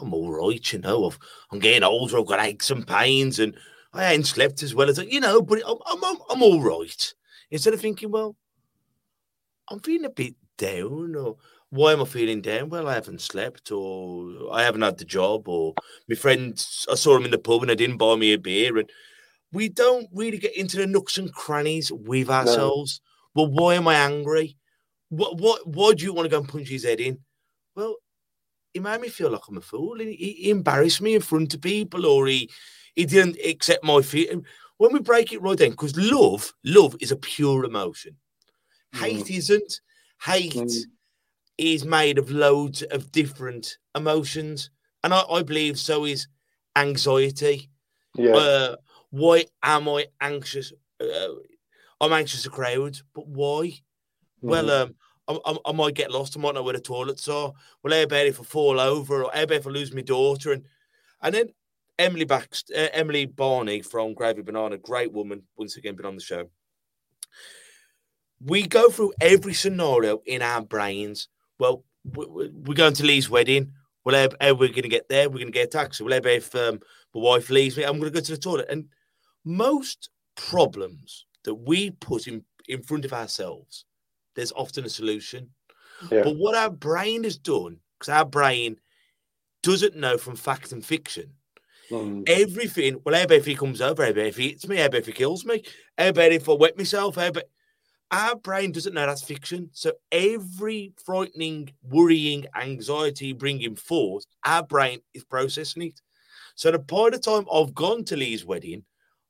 I'm 0.00 0.12
all 0.12 0.30
right, 0.30 0.72
you 0.72 0.78
know. 0.78 1.06
I've, 1.06 1.18
I'm 1.50 1.58
getting 1.58 1.82
older, 1.82 2.18
I've 2.18 2.26
got 2.26 2.44
aches 2.44 2.70
and 2.70 2.86
pains, 2.86 3.38
and 3.38 3.56
I 3.94 4.12
ain't 4.12 4.26
slept 4.26 4.62
as 4.62 4.74
well 4.74 4.90
as, 4.90 4.98
I- 4.98 5.04
you 5.04 5.18
know, 5.20 5.40
but 5.40 5.62
I'm, 5.66 5.78
I'm, 5.86 6.04
I'm, 6.04 6.16
I'm 6.30 6.42
all 6.42 6.60
right. 6.60 7.14
Instead 7.50 7.72
of 7.74 7.80
thinking, 7.80 8.10
well, 8.10 8.36
I'm 9.68 9.80
feeling 9.80 10.04
a 10.04 10.10
bit 10.10 10.34
down, 10.58 11.16
or 11.16 11.36
why 11.72 11.94
am 11.94 12.02
I 12.02 12.04
feeling 12.04 12.42
down? 12.42 12.68
Well, 12.68 12.86
I 12.86 12.92
haven't 12.92 13.22
slept, 13.22 13.72
or 13.72 14.52
I 14.52 14.62
haven't 14.62 14.82
had 14.82 14.98
the 14.98 15.06
job, 15.06 15.48
or 15.48 15.72
my 16.06 16.14
friends, 16.14 16.86
I 16.90 16.96
saw 16.96 17.16
him 17.16 17.24
in 17.24 17.30
the 17.30 17.38
pub 17.38 17.62
and 17.62 17.70
they 17.70 17.74
didn't 17.74 17.96
buy 17.96 18.14
me 18.14 18.34
a 18.34 18.38
beer. 18.38 18.76
And 18.76 18.90
we 19.52 19.70
don't 19.70 20.06
really 20.12 20.36
get 20.36 20.54
into 20.54 20.76
the 20.76 20.86
nooks 20.86 21.16
and 21.16 21.32
crannies 21.32 21.90
with 21.90 22.28
ourselves. 22.28 23.00
Well, 23.34 23.46
why 23.46 23.76
am 23.76 23.88
I 23.88 23.94
angry? 23.94 24.58
What, 25.08 25.38
what, 25.38 25.66
why 25.66 25.94
do 25.94 26.04
you 26.04 26.12
want 26.12 26.26
to 26.26 26.30
go 26.30 26.40
and 26.40 26.48
punch 26.48 26.68
his 26.68 26.84
head 26.84 27.00
in? 27.00 27.20
Well, 27.74 27.96
he 28.74 28.80
made 28.80 29.00
me 29.00 29.08
feel 29.08 29.30
like 29.30 29.40
I'm 29.48 29.56
a 29.56 29.62
fool. 29.62 29.98
He, 29.98 30.12
he- 30.12 30.50
embarrassed 30.50 31.00
me 31.00 31.14
in 31.14 31.22
front 31.22 31.54
of 31.54 31.62
people, 31.62 32.04
or 32.04 32.26
he, 32.26 32.50
he 32.94 33.06
didn't 33.06 33.38
accept 33.42 33.82
my 33.82 34.02
feeling. 34.02 34.44
When 34.76 34.92
we 34.92 35.00
break 35.00 35.32
it 35.32 35.40
right 35.40 35.56
down, 35.56 35.70
because 35.70 35.96
love, 35.96 36.52
love 36.64 36.96
is 37.00 37.12
a 37.12 37.16
pure 37.16 37.64
emotion. 37.64 38.16
Hate 38.94 39.30
isn't. 39.30 39.80
Hate 40.22 40.52
Mm. 40.54 40.84
Is 41.62 41.84
made 41.84 42.18
of 42.18 42.30
loads 42.30 42.82
of 42.82 43.12
different 43.12 43.78
emotions. 43.94 44.70
And 45.04 45.14
I, 45.14 45.22
I 45.22 45.42
believe 45.42 45.78
so 45.78 46.04
is 46.04 46.28
anxiety. 46.76 47.70
Yeah, 48.16 48.36
Uh, 48.36 48.76
why 49.10 49.46
am 49.62 49.88
I 49.88 50.06
anxious? 50.20 50.72
Uh, 51.00 51.28
I'm 52.00 52.12
anxious 52.12 52.46
of 52.46 52.52
crowds, 52.52 53.02
but 53.14 53.26
why? 53.26 53.80
Well, 54.40 54.64
Mhm. 54.66 54.82
um, 55.28 55.40
I, 55.46 55.52
I, 55.52 55.70
I 55.70 55.72
might 55.72 55.94
get 55.94 56.10
lost. 56.10 56.36
I 56.36 56.40
might 56.40 56.54
know 56.54 56.62
where 56.62 56.74
the 56.74 56.80
toilets 56.80 57.28
are. 57.28 57.52
Well, 57.82 57.92
how 57.94 58.02
about 58.02 58.26
if 58.26 58.40
I 58.40 58.44
fall 58.44 58.80
over, 58.80 59.24
or 59.24 59.30
how 59.32 59.42
about 59.42 59.58
if 59.58 59.66
I 59.66 59.70
lose 59.70 59.92
my 59.92 60.02
daughter? 60.02 60.52
And 60.52 60.66
and 61.22 61.34
then 61.34 61.48
Emily 61.98 62.24
Baxt, 62.24 62.70
uh, 62.74 62.88
Emily 62.92 63.26
Barney 63.26 63.82
from 63.82 64.14
Gravy 64.14 64.42
Banana, 64.42 64.78
great 64.78 65.12
woman. 65.12 65.46
Once 65.56 65.76
again, 65.76 65.94
been 65.96 66.06
on 66.06 66.16
the 66.16 66.22
show. 66.22 66.50
we 68.44 68.66
go 68.66 68.90
through 68.90 69.12
every 69.20 69.54
scenario 69.54 70.20
in 70.26 70.42
our 70.42 70.62
brains. 70.62 71.28
Well, 71.58 71.84
we- 72.04 72.26
we- 72.26 72.48
we're 72.48 72.74
going 72.74 72.94
to 72.94 73.04
Lee's 73.04 73.30
wedding. 73.30 73.72
Well, 74.04 74.16
how, 74.16 74.36
how 74.46 74.54
we're 74.54 74.68
going 74.68 74.82
to 74.82 74.88
get 74.88 75.08
there? 75.08 75.28
We're 75.28 75.38
going 75.38 75.46
to 75.46 75.52
get 75.52 75.68
a 75.68 75.78
taxi. 75.78 76.02
Well, 76.02 76.20
how 76.22 76.28
if 76.28 76.54
um, 76.54 76.80
my 77.14 77.20
wife 77.20 77.50
leaves 77.50 77.76
me? 77.76 77.84
I'm 77.84 77.98
going 78.00 78.12
to 78.12 78.18
go 78.18 78.24
to 78.24 78.32
the 78.32 78.38
toilet. 78.38 78.66
And 78.68 78.86
most 79.44 80.10
problems 80.36 81.26
that 81.44 81.54
we 81.54 81.90
put 81.90 82.26
in, 82.26 82.44
in 82.68 82.82
front 82.82 83.04
of 83.04 83.12
ourselves, 83.12 83.84
there's 84.34 84.52
often 84.52 84.84
a 84.84 84.88
solution. 84.88 85.50
Yeah. 86.10 86.22
But 86.24 86.36
what 86.36 86.56
our 86.56 86.70
brain 86.70 87.22
has 87.24 87.36
done, 87.38 87.78
because 87.98 88.08
our 88.12 88.24
brain 88.24 88.76
doesn't 89.62 89.94
know 89.96 90.18
from 90.18 90.36
fact 90.36 90.72
and 90.72 90.84
fiction, 90.84 91.34
Mm. 91.90 92.26
everything. 92.26 93.00
Well, 93.04 93.14
how 93.14 93.24
about 93.24 93.38
if 93.38 93.44
he 93.44 93.54
comes 93.54 93.82
over? 93.82 94.02
How 94.04 94.10
about 94.10 94.24
if 94.26 94.36
he 94.38 94.48
hits 94.50 94.66
me? 94.66 94.76
How 94.76 94.86
about 94.86 95.00
if 95.00 95.06
he 95.06 95.12
kills 95.12 95.44
me? 95.44 95.62
How 95.98 96.08
about 96.08 96.32
if 96.32 96.48
I 96.48 96.52
wet 96.52 96.78
myself? 96.78 97.16
How 97.16 97.26
about 97.26 97.42
our 98.12 98.36
brain 98.36 98.72
doesn't 98.72 98.92
know 98.94 99.06
that's 99.06 99.22
fiction. 99.22 99.70
So 99.72 99.92
every 100.12 100.92
frightening, 101.02 101.72
worrying, 101.82 102.46
anxiety 102.54 103.32
bringing 103.32 103.74
forth, 103.74 104.26
our 104.44 104.62
brain 104.62 105.00
is 105.14 105.24
processing 105.24 105.82
it. 105.82 106.00
So 106.54 106.70
the 106.70 106.78
by 106.78 107.10
the 107.10 107.18
time 107.18 107.46
I've 107.52 107.74
gone 107.74 108.04
to 108.04 108.16
Lee's 108.16 108.44
wedding, 108.44 108.84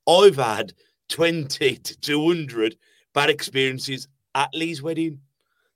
I've 0.09 0.37
had 0.37 0.73
20 1.09 1.77
to 1.77 2.01
200 2.01 2.77
bad 3.14 3.31
experiences 3.31 4.09
at 4.35 4.51
Lee's 4.53 4.83
wedding. 4.83 5.21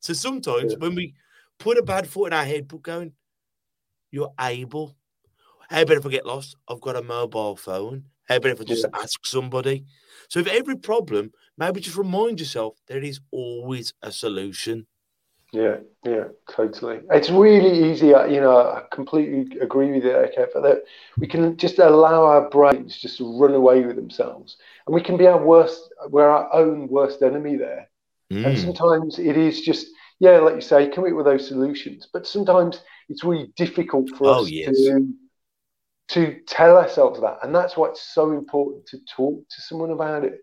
So 0.00 0.12
sometimes 0.12 0.72
Yeah. 0.72 0.78
when 0.78 0.96
we 0.96 1.14
put 1.58 1.78
a 1.78 1.82
bad 1.82 2.08
foot 2.08 2.26
in 2.26 2.32
our 2.32 2.44
head, 2.44 2.66
but 2.66 2.82
going, 2.82 3.12
you're 4.10 4.32
able. 4.40 4.96
How 5.68 5.82
about 5.82 5.98
if 5.98 6.06
I 6.06 6.10
get 6.10 6.26
lost? 6.26 6.56
I've 6.68 6.80
got 6.80 6.96
a 6.96 7.02
mobile 7.02 7.56
phone. 7.56 8.06
About 8.28 8.46
if 8.46 8.60
I 8.60 8.64
just 8.64 8.86
ask 8.94 9.24
somebody? 9.24 9.84
So 10.28 10.40
if 10.40 10.48
every 10.48 10.76
problem, 10.76 11.32
maybe 11.56 11.80
just 11.80 11.96
remind 11.96 12.40
yourself 12.40 12.76
there 12.88 13.02
is 13.02 13.20
always 13.30 13.92
a 14.02 14.10
solution. 14.10 14.86
Yeah, 15.52 15.76
yeah, 16.04 16.24
totally. 16.50 17.00
It's 17.10 17.30
really 17.30 17.90
easy, 17.90 18.12
uh, 18.12 18.26
you 18.26 18.40
know, 18.40 18.58
I 18.58 18.82
completely 18.92 19.58
agree 19.60 19.92
with 19.92 20.04
you 20.04 20.10
okay, 20.10 20.42
Kev, 20.42 20.62
that 20.62 20.82
we 21.18 21.28
can 21.28 21.56
just 21.56 21.78
allow 21.78 22.24
our 22.24 22.50
brains 22.50 22.98
just 22.98 23.18
to 23.18 23.38
run 23.38 23.54
away 23.54 23.84
with 23.84 23.96
themselves. 23.96 24.56
And 24.86 24.94
we 24.94 25.00
can 25.02 25.16
be 25.16 25.26
our 25.26 25.42
worst, 25.42 25.88
we're 26.08 26.28
our 26.28 26.52
own 26.52 26.88
worst 26.88 27.22
enemy 27.22 27.56
there. 27.56 27.88
Mm. 28.32 28.44
And 28.44 28.58
sometimes 28.58 29.18
it 29.20 29.36
is 29.36 29.60
just, 29.60 29.86
yeah, 30.18 30.38
like 30.38 30.56
you 30.56 30.60
say, 30.60 30.90
come 30.90 31.04
up 31.04 31.12
with 31.12 31.26
those 31.26 31.46
solutions. 31.46 32.08
But 32.12 32.26
sometimes 32.26 32.80
it's 33.08 33.22
really 33.22 33.52
difficult 33.56 34.10
for 34.10 34.28
Oh, 34.30 34.40
us 34.42 34.50
yes. 34.50 34.74
to 34.74 35.14
to 36.08 36.40
tell 36.46 36.76
ourselves 36.76 37.20
that. 37.20 37.38
And 37.42 37.54
that's 37.54 37.76
why 37.76 37.88
it's 37.88 38.14
so 38.14 38.32
important 38.32 38.86
to 38.86 38.98
talk 39.16 39.48
to 39.48 39.60
someone 39.62 39.90
about 39.90 40.24
it. 40.24 40.40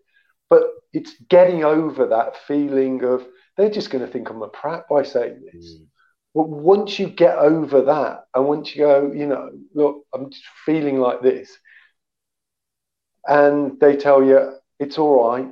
But 0.50 0.64
it's 0.92 1.14
getting 1.28 1.64
over 1.64 2.06
that 2.06 2.36
feeling 2.46 3.02
of 3.04 3.26
they're 3.56 3.70
just 3.70 3.90
going 3.90 4.04
to 4.04 4.10
think 4.10 4.30
I'm 4.30 4.42
a 4.42 4.48
prat 4.48 4.84
by 4.88 5.02
saying 5.02 5.42
this. 5.52 5.76
Mm. 5.76 5.86
But 6.34 6.48
once 6.48 6.98
you 6.98 7.08
get 7.08 7.38
over 7.38 7.82
that, 7.82 8.24
and 8.34 8.46
once 8.46 8.74
you 8.74 8.82
go, 8.82 9.12
you 9.12 9.26
know, 9.26 9.50
look, 9.74 10.04
I'm 10.12 10.30
just 10.30 10.44
feeling 10.66 10.98
like 10.98 11.22
this, 11.22 11.56
and 13.26 13.78
they 13.80 13.96
tell 13.96 14.22
you 14.22 14.54
it's 14.80 14.98
all 14.98 15.28
right, 15.28 15.48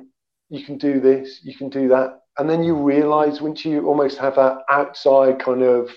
you 0.49 0.63
can 0.65 0.77
do 0.77 0.99
this, 0.99 1.39
you 1.43 1.55
can 1.55 1.69
do 1.69 1.87
that, 1.87 2.19
and 2.37 2.49
then 2.49 2.63
you 2.63 2.75
realize 2.75 3.41
once 3.41 3.63
you 3.63 3.87
almost 3.87 4.17
have 4.17 4.35
that 4.35 4.59
outside 4.69 5.39
kind 5.39 5.63
of 5.63 5.89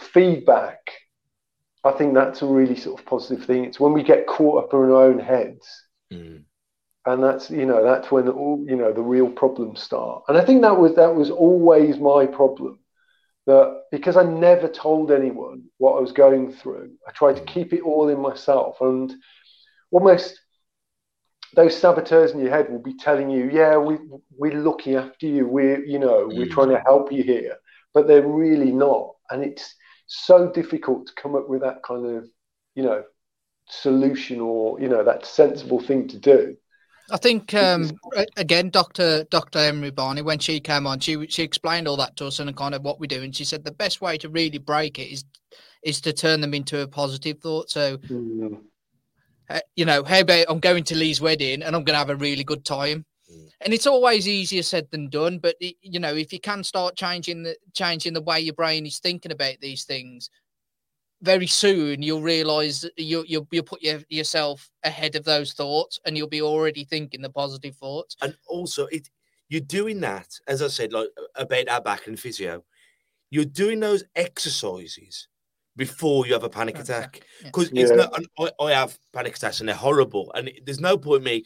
feedback, 0.00 0.78
I 1.84 1.92
think 1.92 2.14
that's 2.14 2.42
a 2.42 2.46
really 2.46 2.76
sort 2.76 2.98
of 3.00 3.06
positive 3.06 3.44
thing. 3.46 3.64
It's 3.64 3.80
when 3.80 3.92
we 3.92 4.02
get 4.02 4.26
caught 4.26 4.64
up 4.64 4.72
in 4.72 4.80
our 4.80 5.02
own 5.04 5.18
heads. 5.18 5.66
Mm. 6.12 6.44
and 7.06 7.22
that's 7.22 7.50
you 7.50 7.66
know 7.66 7.82
that's 7.84 8.10
when 8.10 8.28
all 8.28 8.64
you 8.66 8.76
know 8.76 8.92
the 8.92 9.02
real 9.02 9.28
problems 9.28 9.80
start. 9.82 10.22
And 10.28 10.36
i 10.38 10.44
think 10.44 10.62
that 10.62 10.78
was 10.78 10.94
that 10.96 11.14
was 11.14 11.30
always 11.30 11.98
my 11.98 12.26
problem 12.26 12.78
that 13.46 13.82
because 13.90 14.16
i 14.16 14.22
never 14.22 14.68
told 14.68 15.10
anyone 15.10 15.64
what 15.78 15.96
i 15.96 16.00
was 16.00 16.12
going 16.12 16.52
through 16.52 16.90
i 17.08 17.12
tried 17.12 17.36
to 17.36 17.44
keep 17.44 17.72
it 17.72 17.82
all 17.82 18.08
in 18.08 18.20
myself. 18.20 18.80
And 18.80 19.12
almost 19.90 20.40
those 21.54 21.76
saboteurs 21.76 22.32
in 22.32 22.40
your 22.40 22.50
head 22.50 22.70
will 22.70 22.82
be 22.82 22.94
telling 22.96 23.30
you 23.30 23.50
yeah 23.50 23.76
we 23.76 23.98
we're 24.36 24.60
looking 24.60 24.96
after 24.96 25.26
you. 25.26 25.46
We're 25.46 25.84
you 25.84 25.98
know 25.98 26.28
we're 26.28 26.46
Mm. 26.46 26.50
trying 26.56 26.70
to 26.70 26.82
help 26.86 27.12
you 27.12 27.22
here. 27.22 27.56
But 27.92 28.08
they're 28.08 28.26
really 28.26 28.72
not. 28.72 29.14
And 29.30 29.44
it's 29.44 29.74
so 30.06 30.50
difficult 30.50 31.06
to 31.06 31.12
come 31.14 31.34
up 31.34 31.48
with 31.48 31.62
that 31.62 31.82
kind 31.82 32.06
of 32.06 32.28
you 32.74 32.82
know 32.82 33.04
solution 33.68 34.40
or 34.40 34.80
you 34.80 34.88
know 34.88 35.04
that 35.04 35.24
sensible 35.24 35.80
thing 35.80 36.08
to 36.08 36.18
do. 36.18 36.56
I 37.10 37.18
think 37.18 37.52
um, 37.52 37.90
again, 38.36 38.70
Doctor 38.70 39.24
Doctor 39.24 39.58
Emery 39.58 39.90
Barney, 39.90 40.22
when 40.22 40.38
she 40.38 40.58
came 40.60 40.86
on, 40.86 41.00
she 41.00 41.26
she 41.28 41.42
explained 41.42 41.86
all 41.86 41.98
that 41.98 42.16
to 42.16 42.26
us 42.26 42.38
and 42.38 42.56
kind 42.56 42.74
of 42.74 42.82
what 42.82 42.98
we 42.98 43.06
do, 43.06 43.22
and 43.22 43.34
she 43.34 43.44
said 43.44 43.64
the 43.64 43.72
best 43.72 44.00
way 44.00 44.16
to 44.18 44.28
really 44.28 44.58
break 44.58 44.98
it 44.98 45.12
is 45.12 45.24
is 45.82 46.00
to 46.00 46.12
turn 46.12 46.40
them 46.40 46.54
into 46.54 46.80
a 46.80 46.88
positive 46.88 47.38
thought. 47.40 47.70
So, 47.70 47.98
Mm, 48.08 48.62
uh, 49.50 49.60
you 49.76 49.84
know, 49.84 50.02
how 50.02 50.20
about 50.20 50.46
I'm 50.48 50.60
going 50.60 50.84
to 50.84 50.96
Lee's 50.96 51.20
wedding 51.20 51.62
and 51.62 51.76
I'm 51.76 51.84
going 51.84 51.94
to 51.94 51.98
have 51.98 52.10
a 52.10 52.16
really 52.16 52.44
good 52.44 52.64
time, 52.64 53.04
Mm. 53.32 53.48
and 53.62 53.72
it's 53.72 53.86
always 53.86 54.28
easier 54.28 54.62
said 54.62 54.90
than 54.90 55.08
done. 55.08 55.38
But 55.38 55.56
it, 55.60 55.76
you 55.80 55.98
know, 55.98 56.14
if 56.14 56.32
you 56.32 56.40
can 56.40 56.62
start 56.62 56.96
changing 56.96 57.42
the 57.42 57.56
changing 57.72 58.12
the 58.12 58.20
way 58.20 58.40
your 58.40 58.54
brain 58.54 58.86
is 58.86 58.98
thinking 58.98 59.32
about 59.32 59.60
these 59.60 59.84
things, 59.84 60.28
very 61.22 61.46
soon 61.46 62.02
you'll 62.02 62.20
realize 62.22 62.82
that 62.82 62.92
you 62.98 63.24
you'll 63.26 63.48
you'll 63.50 63.64
put 63.64 63.82
your, 63.82 64.00
yourself 64.08 64.70
ahead 64.82 65.16
of 65.16 65.24
those 65.24 65.54
thoughts, 65.54 65.98
and 66.04 66.16
you'll 66.16 66.28
be 66.28 66.42
already 66.42 66.84
thinking 66.84 67.22
the 67.22 67.30
positive 67.30 67.74
thoughts. 67.76 68.16
And 68.20 68.36
also, 68.46 68.86
it 68.86 69.08
you're 69.48 69.60
doing 69.60 70.00
that, 70.00 70.28
as 70.46 70.62
I 70.62 70.68
said, 70.68 70.92
like 70.92 71.08
about 71.34 71.68
our 71.68 71.80
back 71.80 72.06
and 72.06 72.18
physio, 72.18 72.64
you're 73.30 73.44
doing 73.44 73.80
those 73.80 74.04
exercises 74.16 75.28
before 75.76 76.26
you 76.26 76.32
have 76.32 76.44
a 76.44 76.48
panic 76.48 76.74
Panic 76.76 76.88
attack. 76.88 77.16
attack, 77.16 77.26
yeah. 77.40 77.46
Because 77.48 77.68
it's 77.72 77.90
Yeah. 77.90 77.96
not, 77.96 78.16
and 78.16 78.26
I, 78.38 78.50
I 78.64 78.72
have 78.72 78.98
panic 79.12 79.36
attacks 79.36 79.60
and 79.60 79.68
they're 79.68 79.74
horrible. 79.76 80.30
And 80.34 80.48
it- 80.48 80.64
there's 80.64 80.80
no 80.80 80.96
point 80.96 81.24
me, 81.24 81.44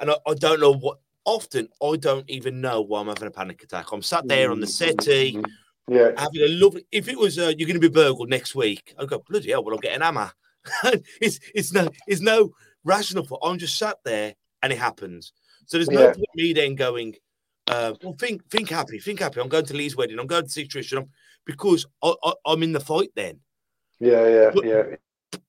and 0.00 0.10
I, 0.10 0.16
I 0.26 0.34
don't 0.34 0.60
know 0.60 0.72
what, 0.72 0.98
often 1.24 1.68
I 1.82 1.96
don't 1.96 2.28
even 2.28 2.60
know 2.60 2.80
why 2.80 3.00
I'm 3.00 3.06
having 3.08 3.28
a 3.28 3.30
panic 3.30 3.62
attack. 3.62 3.92
I'm 3.92 4.02
sat 4.02 4.26
there 4.26 4.50
on 4.50 4.60
the 4.60 4.66
settee, 4.66 5.34
mm, 5.36 5.44
yeah 5.88 6.10
having 6.16 6.42
a 6.42 6.48
lovely. 6.48 6.86
If 6.90 7.08
it 7.08 7.18
was 7.18 7.38
uh, 7.38 7.52
you're 7.56 7.68
going 7.68 7.80
to 7.80 7.88
be 7.88 7.88
burgled 7.88 8.28
next 8.30 8.54
week, 8.54 8.94
I'd 8.98 9.08
go 9.08 9.22
bloody 9.28 9.50
hell. 9.50 9.62
Well, 9.64 9.74
I'll 9.74 9.80
get 9.80 9.94
an 9.94 10.00
hammer. 10.02 10.32
it's 11.20 11.38
it's 11.54 11.72
no 11.72 11.88
it's 12.06 12.20
no 12.20 12.52
rational 12.84 13.24
thought. 13.24 13.40
I'm 13.44 13.58
just 13.58 13.76
sat 13.78 13.98
there 14.04 14.34
and 14.62 14.72
it 14.72 14.78
happens. 14.78 15.32
So 15.66 15.78
there's 15.78 15.88
no 15.90 16.00
Yeah. 16.02 16.12
point 16.12 16.28
me 16.34 16.52
then 16.52 16.74
going. 16.74 17.14
Uh, 17.68 17.94
well, 18.02 18.14
think 18.18 18.48
think 18.50 18.68
happy, 18.70 18.98
think 18.98 19.20
happy. 19.20 19.40
I'm 19.40 19.48
going 19.48 19.64
to 19.66 19.74
Lee's 19.74 19.96
wedding. 19.96 20.18
I'm 20.18 20.26
going 20.26 20.44
to 20.44 20.48
see 20.50 20.66
Trish, 20.66 20.90
and 20.90 21.00
I'm, 21.04 21.10
because 21.46 21.86
I, 22.02 22.14
I, 22.22 22.32
I'm 22.46 22.62
in 22.62 22.72
the 22.72 22.80
fight 22.80 23.10
then. 23.14 23.40
yeah 24.00 24.26
yeah 24.28 24.50
But- 24.54 24.64
yeah 24.64 24.82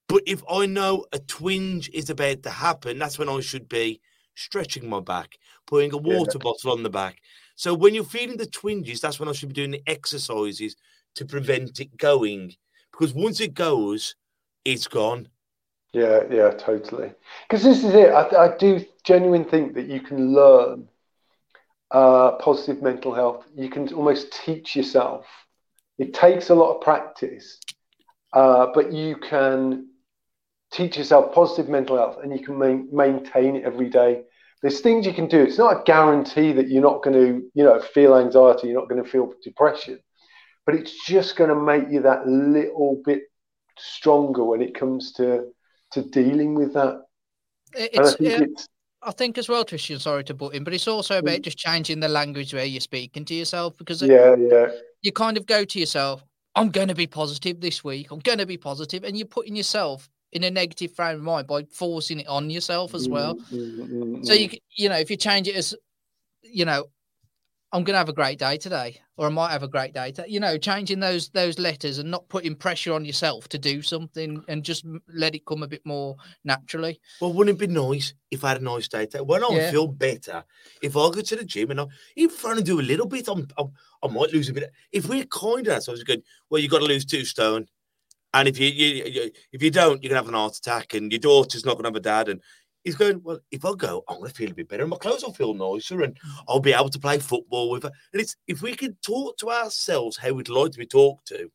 But 0.07 0.23
if 0.27 0.43
I 0.49 0.65
know 0.67 1.05
a 1.11 1.19
twinge 1.19 1.89
is 1.93 2.09
about 2.09 2.43
to 2.43 2.49
happen, 2.49 2.99
that's 2.99 3.17
when 3.17 3.29
I 3.29 3.39
should 3.41 3.67
be 3.67 3.99
stretching 4.35 4.87
my 4.87 4.99
back, 4.99 5.37
putting 5.65 5.91
a 5.93 5.97
Yeah. 5.97 6.17
water 6.17 6.39
bottle 6.39 6.71
on 6.71 6.83
the 6.83 6.89
back. 6.89 7.17
So 7.55 7.73
when 7.73 7.93
you're 7.95 8.03
feeling 8.03 8.37
the 8.37 8.45
twinges, 8.47 9.01
that's 9.01 9.19
when 9.19 9.29
I 9.29 9.31
should 9.33 9.49
be 9.49 9.53
doing 9.61 9.71
the 9.71 9.83
exercises 9.87 10.75
to 11.15 11.25
prevent 11.25 11.79
it 11.79 11.97
going. 11.97 12.55
Because 12.91 13.13
once 13.13 13.39
it 13.39 13.53
goes, 13.53 14.15
it's 14.65 14.87
gone. 14.87 15.29
Yeah, 15.93 16.23
yeah, 16.29 16.49
totally. 16.51 17.11
Because 17.47 17.63
this 17.63 17.83
is 17.83 17.93
it. 17.93 18.09
I, 18.11 18.23
I 18.45 18.57
do 18.57 18.83
genuinely 19.03 19.47
think 19.49 19.73
that 19.75 19.87
you 19.87 19.99
can 20.01 20.33
learn 20.33 20.89
uh, 21.91 22.31
positive 22.33 22.81
mental 22.81 23.13
health. 23.13 23.45
You 23.55 23.69
can 23.69 23.91
almost 23.93 24.33
teach 24.43 24.75
yourself. 24.75 25.25
It 25.97 26.13
takes 26.13 26.49
a 26.49 26.55
lot 26.55 26.75
of 26.75 26.81
practice, 26.81 27.59
uh, 28.33 28.67
but 28.73 28.91
you 28.91 29.15
can 29.17 29.89
teach 30.71 30.97
yourself 30.97 31.33
positive 31.33 31.69
mental 31.69 31.97
health 31.97 32.17
and 32.23 32.31
you 32.37 32.43
can 32.43 32.57
main, 32.57 32.89
maintain 32.91 33.55
it 33.55 33.63
every 33.63 33.89
day. 33.89 34.23
There's 34.61 34.79
things 34.81 35.05
you 35.05 35.13
can 35.13 35.27
do. 35.27 35.41
It's 35.41 35.57
not 35.57 35.81
a 35.81 35.83
guarantee 35.83 36.53
that 36.53 36.69
you're 36.69 36.81
not 36.81 37.03
going 37.03 37.15
to, 37.15 37.51
you 37.53 37.63
know, 37.63 37.79
feel 37.79 38.15
anxiety. 38.17 38.67
You're 38.67 38.79
not 38.79 38.89
going 38.89 39.03
to 39.03 39.09
feel 39.09 39.33
depression, 39.43 39.99
but 40.65 40.73
it's 40.75 41.05
just 41.05 41.35
going 41.35 41.49
to 41.49 41.55
make 41.55 41.89
you 41.91 42.01
that 42.03 42.25
little 42.27 43.01
bit 43.05 43.23
stronger 43.77 44.43
when 44.43 44.61
it 44.61 44.73
comes 44.75 45.11
to 45.13 45.51
to 45.91 46.01
dealing 46.01 46.55
with 46.55 46.73
that. 46.73 47.01
It- 47.75 47.91
And 47.95 48.07
I 48.07 48.11
think 48.11 48.39
uh, 48.39 48.43
it's 48.45 48.67
I 49.05 49.11
think 49.11 49.37
as 49.37 49.49
well, 49.49 49.65
Trish, 49.65 49.99
sorry 49.99 50.23
to 50.23 50.33
butt 50.33 50.55
in, 50.55 50.63
but 50.63 50.73
it's 50.73 50.87
also 50.87 51.17
about 51.17 51.39
Mm. 51.39 51.43
just 51.43 51.57
changing 51.57 51.99
the 51.99 52.07
language 52.07 52.53
where 52.53 52.63
you're 52.65 52.79
speaking 52.79 53.25
to 53.25 53.33
yourself 53.35 53.77
because 53.77 54.01
it- 54.01 54.11
yeah, 54.11 54.35
yeah, 54.35 54.71
you 55.03 55.11
kind 55.11 55.37
of 55.37 55.45
go 55.45 55.65
to 55.65 55.79
yourself, 55.79 56.23
I'm 56.55 56.69
going 56.69 56.87
to 56.87 56.95
be 56.95 57.07
positive 57.07 57.61
this 57.61 57.83
week. 57.83 58.11
I'm 58.11 58.19
going 58.19 58.39
to 58.39 58.45
be 58.45 58.57
positive, 58.57 59.03
and 59.03 59.17
you're 59.17 59.27
putting 59.27 59.55
yourself 59.55 60.09
in 60.31 60.43
a 60.43 60.51
negative 60.51 60.91
frame 60.95 61.17
of 61.17 61.21
mind 61.21 61.47
by 61.47 61.63
forcing 61.65 62.21
it 62.21 62.27
on 62.27 62.49
yourself 62.49 62.95
as 62.95 63.07
well. 63.07 63.35
Mm, 63.51 63.77
mm, 63.77 63.89
mm, 63.91 64.25
So 64.25 64.33
you 64.33 64.49
you 64.75 64.89
know 64.89 64.97
if 64.97 65.11
you 65.11 65.17
change 65.17 65.47
it 65.47 65.55
as 65.55 65.75
you 66.43 66.65
know, 66.65 66.85
I'm 67.73 67.83
going 67.83 67.95
to 67.95 67.97
have 67.97 68.09
a 68.09 68.13
great 68.13 68.37
day 68.37 68.55
today, 68.57 69.01
or 69.17 69.25
I 69.25 69.29
might 69.31 69.49
have 69.51 69.63
a 69.63 69.67
great 69.67 69.95
day. 69.95 70.11
To, 70.11 70.29
you 70.29 70.39
know, 70.39 70.57
changing 70.59 70.99
those 70.99 71.29
those 71.29 71.57
letters 71.57 71.97
and 71.97 72.11
not 72.11 72.29
putting 72.29 72.55
pressure 72.55 72.93
on 72.93 73.03
yourself 73.03 73.49
to 73.49 73.57
do 73.57 73.81
something, 73.81 74.43
and 74.47 74.63
just 74.63 74.85
let 75.11 75.33
it 75.33 75.43
come 75.47 75.63
a 75.63 75.67
bit 75.67 75.81
more 75.83 76.15
naturally. 76.43 77.01
Well, 77.19 77.33
wouldn't 77.33 77.59
it 77.59 77.67
be 77.67 77.73
nice 77.73 78.13
if 78.29 78.43
I 78.43 78.49
had 78.49 78.61
a 78.61 78.63
nice 78.63 78.87
day? 78.87 79.07
Today? 79.07 79.21
When 79.23 79.43
I 79.43 79.49
Yeah. 79.49 79.71
feel 79.71 79.87
better, 79.87 80.43
if 80.83 80.95
I 80.95 81.09
go 81.09 81.21
to 81.21 81.35
the 81.35 81.43
gym 81.43 81.71
and 81.71 81.81
I 81.81 81.87
even 82.15 82.37
I 82.45 82.49
only 82.51 82.63
do 82.63 82.79
a 82.79 82.81
little 82.81 83.07
bit, 83.07 83.27
I'm, 83.27 83.47
I'm 83.57 83.71
I 84.03 84.07
might 84.07 84.31
lose 84.31 84.49
a 84.49 84.53
bit. 84.53 84.71
If 84.91 85.09
we're 85.09 85.25
kind 85.25 85.67
of 85.67 85.81
so 85.81 85.91
I 85.91 85.93
was 85.93 86.03
going, 86.03 86.21
well, 86.51 86.61
you 86.61 86.69
got 86.69 86.79
to 86.79 86.85
lose 86.85 87.05
two 87.05 87.25
stone, 87.25 87.65
and 88.35 88.47
if 88.47 88.59
you, 88.59 88.67
you, 88.67 89.03
you 89.05 89.31
if 89.51 89.63
you 89.63 89.71
don't, 89.71 90.03
you're 90.03 90.11
gonna 90.11 90.21
have 90.21 90.29
an 90.29 90.35
heart 90.35 90.55
attack, 90.57 90.93
and 90.93 91.11
your 91.11 91.19
daughter's 91.19 91.65
not 91.65 91.77
gonna 91.77 91.87
have 91.87 91.95
a 91.95 92.01
dad, 92.01 92.29
and. 92.29 92.39
He's 92.83 92.95
going, 92.95 93.21
well, 93.23 93.39
if 93.51 93.63
I 93.63 93.71
go, 93.77 94.03
I'm 94.09 94.17
going 94.17 94.29
to 94.29 94.35
feel 94.35 94.51
a 94.51 94.53
bit 94.53 94.67
better. 94.67 94.83
and 94.83 94.89
My 94.89 94.97
clothes 94.97 95.23
will 95.23 95.33
feel 95.33 95.53
nicer 95.53 96.01
and 96.03 96.17
I'll 96.49 96.59
be 96.59 96.73
able 96.73 96.89
to 96.89 96.99
play 96.99 97.17
football 97.19 97.69
with 97.69 97.83
her. 97.83 97.91
And 98.11 98.21
it's 98.21 98.35
if 98.47 98.61
we 98.61 98.75
can 98.75 98.95
talk 99.01 99.37
to 99.37 99.49
ourselves 99.51 100.17
how 100.17 100.33
we'd 100.33 100.49
like 100.49 100.71
to 100.73 100.79
be 100.79 100.85
talked 100.85 101.27
to, 101.29 101.49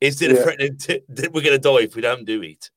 instead 0.00 0.30
of 0.32 0.38
Yeah. 0.38 0.42
threatening 0.42 0.76
to, 0.86 1.00
that 1.10 1.32
we're 1.32 1.42
going 1.42 1.54
to 1.54 1.58
die 1.58 1.84
if 1.84 1.94
we 1.94 2.02
don't 2.02 2.24
do 2.24 2.42
it 2.42 2.70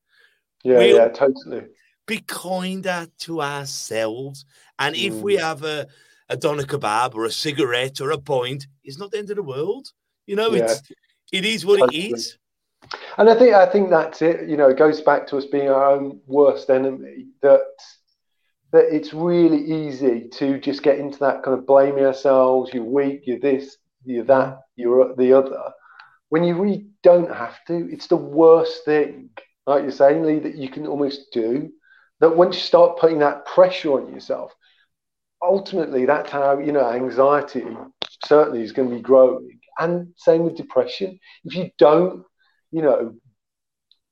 Yeah, 0.64 0.76
Real- 0.78 0.96
yeah, 0.96 1.08
totally. 1.08 1.66
be 2.06 2.18
kinder 2.20 3.08
to 3.20 3.42
ourselves. 3.42 4.44
And 4.78 4.94
if 4.94 5.14
we 5.14 5.36
Mm. 5.36 5.40
have 5.40 5.64
a, 5.64 5.86
a 6.28 6.36
doner 6.36 6.62
kebab 6.64 7.14
or 7.14 7.24
a 7.24 7.30
cigarette 7.32 8.00
or 8.00 8.12
a 8.12 8.18
point, 8.18 8.66
it's 8.84 8.98
not 8.98 9.10
the 9.10 9.18
end 9.18 9.30
of 9.30 9.36
the 9.36 9.42
world. 9.42 9.88
You 10.26 10.36
know, 10.36 10.52
Yeah. 10.52 10.64
it's 10.70 10.82
it 11.32 11.44
is 11.44 11.64
what 11.66 11.78
Totally. 11.80 11.98
it 12.10 12.12
is. 12.14 12.38
And 13.18 13.28
I 13.28 13.38
think 13.38 13.54
I 13.54 13.66
think 13.66 13.90
that's 13.90 14.22
it. 14.22 14.48
You 14.48 14.56
know, 14.56 14.68
it 14.68 14.78
goes 14.78 15.00
back 15.00 15.26
to 15.28 15.38
us 15.38 15.46
being 15.46 15.68
our 15.68 15.92
own 15.92 16.20
worst 16.26 16.70
enemy. 16.70 17.26
That 17.42 17.60
that 18.72 18.94
it's 18.94 19.12
really 19.12 19.62
easy 19.86 20.28
to 20.30 20.58
just 20.58 20.82
get 20.82 20.98
into 20.98 21.18
that 21.20 21.42
kind 21.42 21.58
of 21.58 21.66
blaming 21.66 22.04
ourselves. 22.04 22.72
You're 22.72 22.84
weak. 22.84 23.22
You're 23.24 23.38
this. 23.38 23.76
You're 24.04 24.24
that. 24.24 24.60
You're 24.76 25.14
the 25.14 25.32
other. 25.34 25.72
When 26.30 26.44
you 26.44 26.56
really 26.56 26.86
don't 27.02 27.30
have 27.30 27.56
to, 27.66 27.88
it's 27.92 28.06
the 28.06 28.16
worst 28.16 28.86
thing, 28.86 29.28
like 29.66 29.82
you're 29.82 29.92
saying, 29.92 30.24
Lee, 30.24 30.38
that 30.38 30.54
you 30.54 30.70
can 30.70 30.86
almost 30.86 31.30
do. 31.32 31.70
That 32.20 32.36
once 32.36 32.54
you 32.56 32.62
start 32.62 32.98
putting 32.98 33.18
that 33.18 33.44
pressure 33.44 33.92
on 33.92 34.12
yourself, 34.12 34.52
ultimately 35.42 36.06
that's 36.06 36.30
how 36.30 36.58
you 36.58 36.72
know 36.72 36.90
anxiety 36.90 37.66
certainly 38.24 38.62
is 38.62 38.72
going 38.72 38.88
to 38.88 38.96
be 38.96 39.02
growing. 39.02 39.58
And 39.78 40.08
same 40.16 40.44
with 40.44 40.56
depression. 40.56 41.18
If 41.44 41.54
you 41.54 41.70
don't 41.78 42.24
you 42.72 42.82
know, 42.82 43.14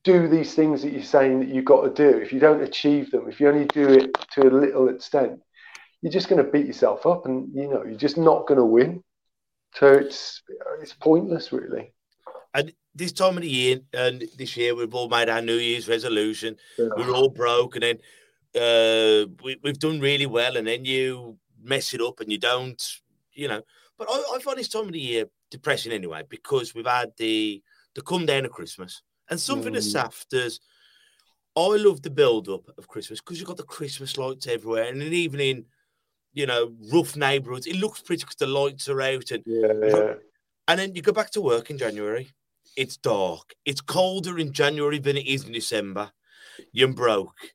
do 0.04 0.28
these 0.28 0.54
things 0.54 0.82
that 0.82 0.92
you're 0.92 1.02
saying 1.02 1.40
that 1.40 1.48
you've 1.48 1.64
got 1.64 1.82
to 1.82 1.90
do, 1.90 2.18
if 2.18 2.32
you 2.32 2.40
don't 2.40 2.62
achieve 2.62 3.10
them, 3.10 3.28
if 3.28 3.40
you 3.40 3.48
only 3.48 3.66
do 3.66 3.88
it 3.88 4.16
to 4.32 4.42
a 4.42 4.50
little 4.50 4.88
extent, 4.88 5.40
you're 6.00 6.12
just 6.12 6.28
going 6.28 6.42
to 6.42 6.50
beat 6.50 6.66
yourself 6.66 7.04
up, 7.06 7.26
and 7.26 7.54
you 7.54 7.68
know 7.68 7.84
you're 7.84 7.98
just 7.98 8.16
not 8.16 8.46
going 8.46 8.58
to 8.58 8.64
win. 8.64 9.02
So 9.74 9.92
it's 9.92 10.42
it's 10.80 10.94
pointless, 10.94 11.52
really. 11.52 11.92
And 12.54 12.72
this 12.94 13.12
time 13.12 13.36
of 13.36 13.42
the 13.42 13.48
year, 13.48 13.80
and 13.92 14.24
this 14.38 14.56
year 14.56 14.74
we've 14.74 14.94
all 14.94 15.08
made 15.08 15.28
our 15.28 15.42
New 15.42 15.56
Year's 15.56 15.88
resolution. 15.88 16.56
Yeah. 16.78 16.88
We're 16.96 17.12
all 17.12 17.28
broke, 17.28 17.76
and 17.76 17.82
then 17.82 17.98
uh, 18.56 19.26
we, 19.44 19.58
we've 19.62 19.78
done 19.78 20.00
really 20.00 20.26
well, 20.26 20.56
and 20.56 20.66
then 20.66 20.84
you 20.84 21.38
mess 21.62 21.92
it 21.92 22.00
up, 22.00 22.20
and 22.20 22.32
you 22.32 22.38
don't, 22.38 22.82
you 23.32 23.48
know. 23.48 23.62
But 23.98 24.08
I, 24.10 24.36
I 24.36 24.38
find 24.40 24.58
this 24.58 24.68
time 24.68 24.86
of 24.86 24.92
the 24.92 25.00
year 25.00 25.26
depressing 25.50 25.92
anyway 25.92 26.22
because 26.28 26.74
we've 26.74 26.86
had 26.86 27.12
the 27.18 27.62
the 27.94 28.02
come 28.02 28.26
down 28.26 28.44
at 28.44 28.52
Christmas, 28.52 29.02
and 29.28 29.40
something 29.40 29.74
as 29.74 29.88
Mm. 29.88 29.92
soft 29.92 30.32
as 30.32 30.60
I 31.56 31.66
love 31.76 32.02
the 32.02 32.10
build 32.10 32.48
up 32.48 32.68
of 32.78 32.88
Christmas 32.88 33.20
because 33.20 33.38
you've 33.38 33.48
got 33.48 33.56
the 33.56 33.64
Christmas 33.64 34.16
lights 34.16 34.46
everywhere, 34.46 34.84
and 34.84 35.00
then 35.00 35.12
even 35.12 35.40
in 35.40 35.66
you 36.32 36.46
know 36.46 36.74
rough 36.92 37.16
neighborhoods, 37.16 37.66
it 37.66 37.76
looks 37.76 38.00
pretty 38.02 38.22
because 38.22 38.36
the 38.36 38.46
lights 38.46 38.88
are 38.88 39.00
out, 39.02 39.30
and 39.30 39.42
Yeah, 39.46 39.72
yeah, 39.82 40.14
and 40.68 40.78
then 40.78 40.94
you 40.94 41.02
go 41.02 41.12
back 41.12 41.30
to 41.32 41.40
work 41.40 41.70
in 41.70 41.78
January. 41.78 42.30
It's 42.76 42.96
dark. 42.96 43.54
It's 43.64 43.80
colder 43.80 44.38
in 44.38 44.52
January 44.52 45.00
than 45.00 45.16
it 45.16 45.26
is 45.26 45.44
in 45.44 45.52
December. 45.52 46.12
You're 46.72 46.92
broke. 46.92 47.52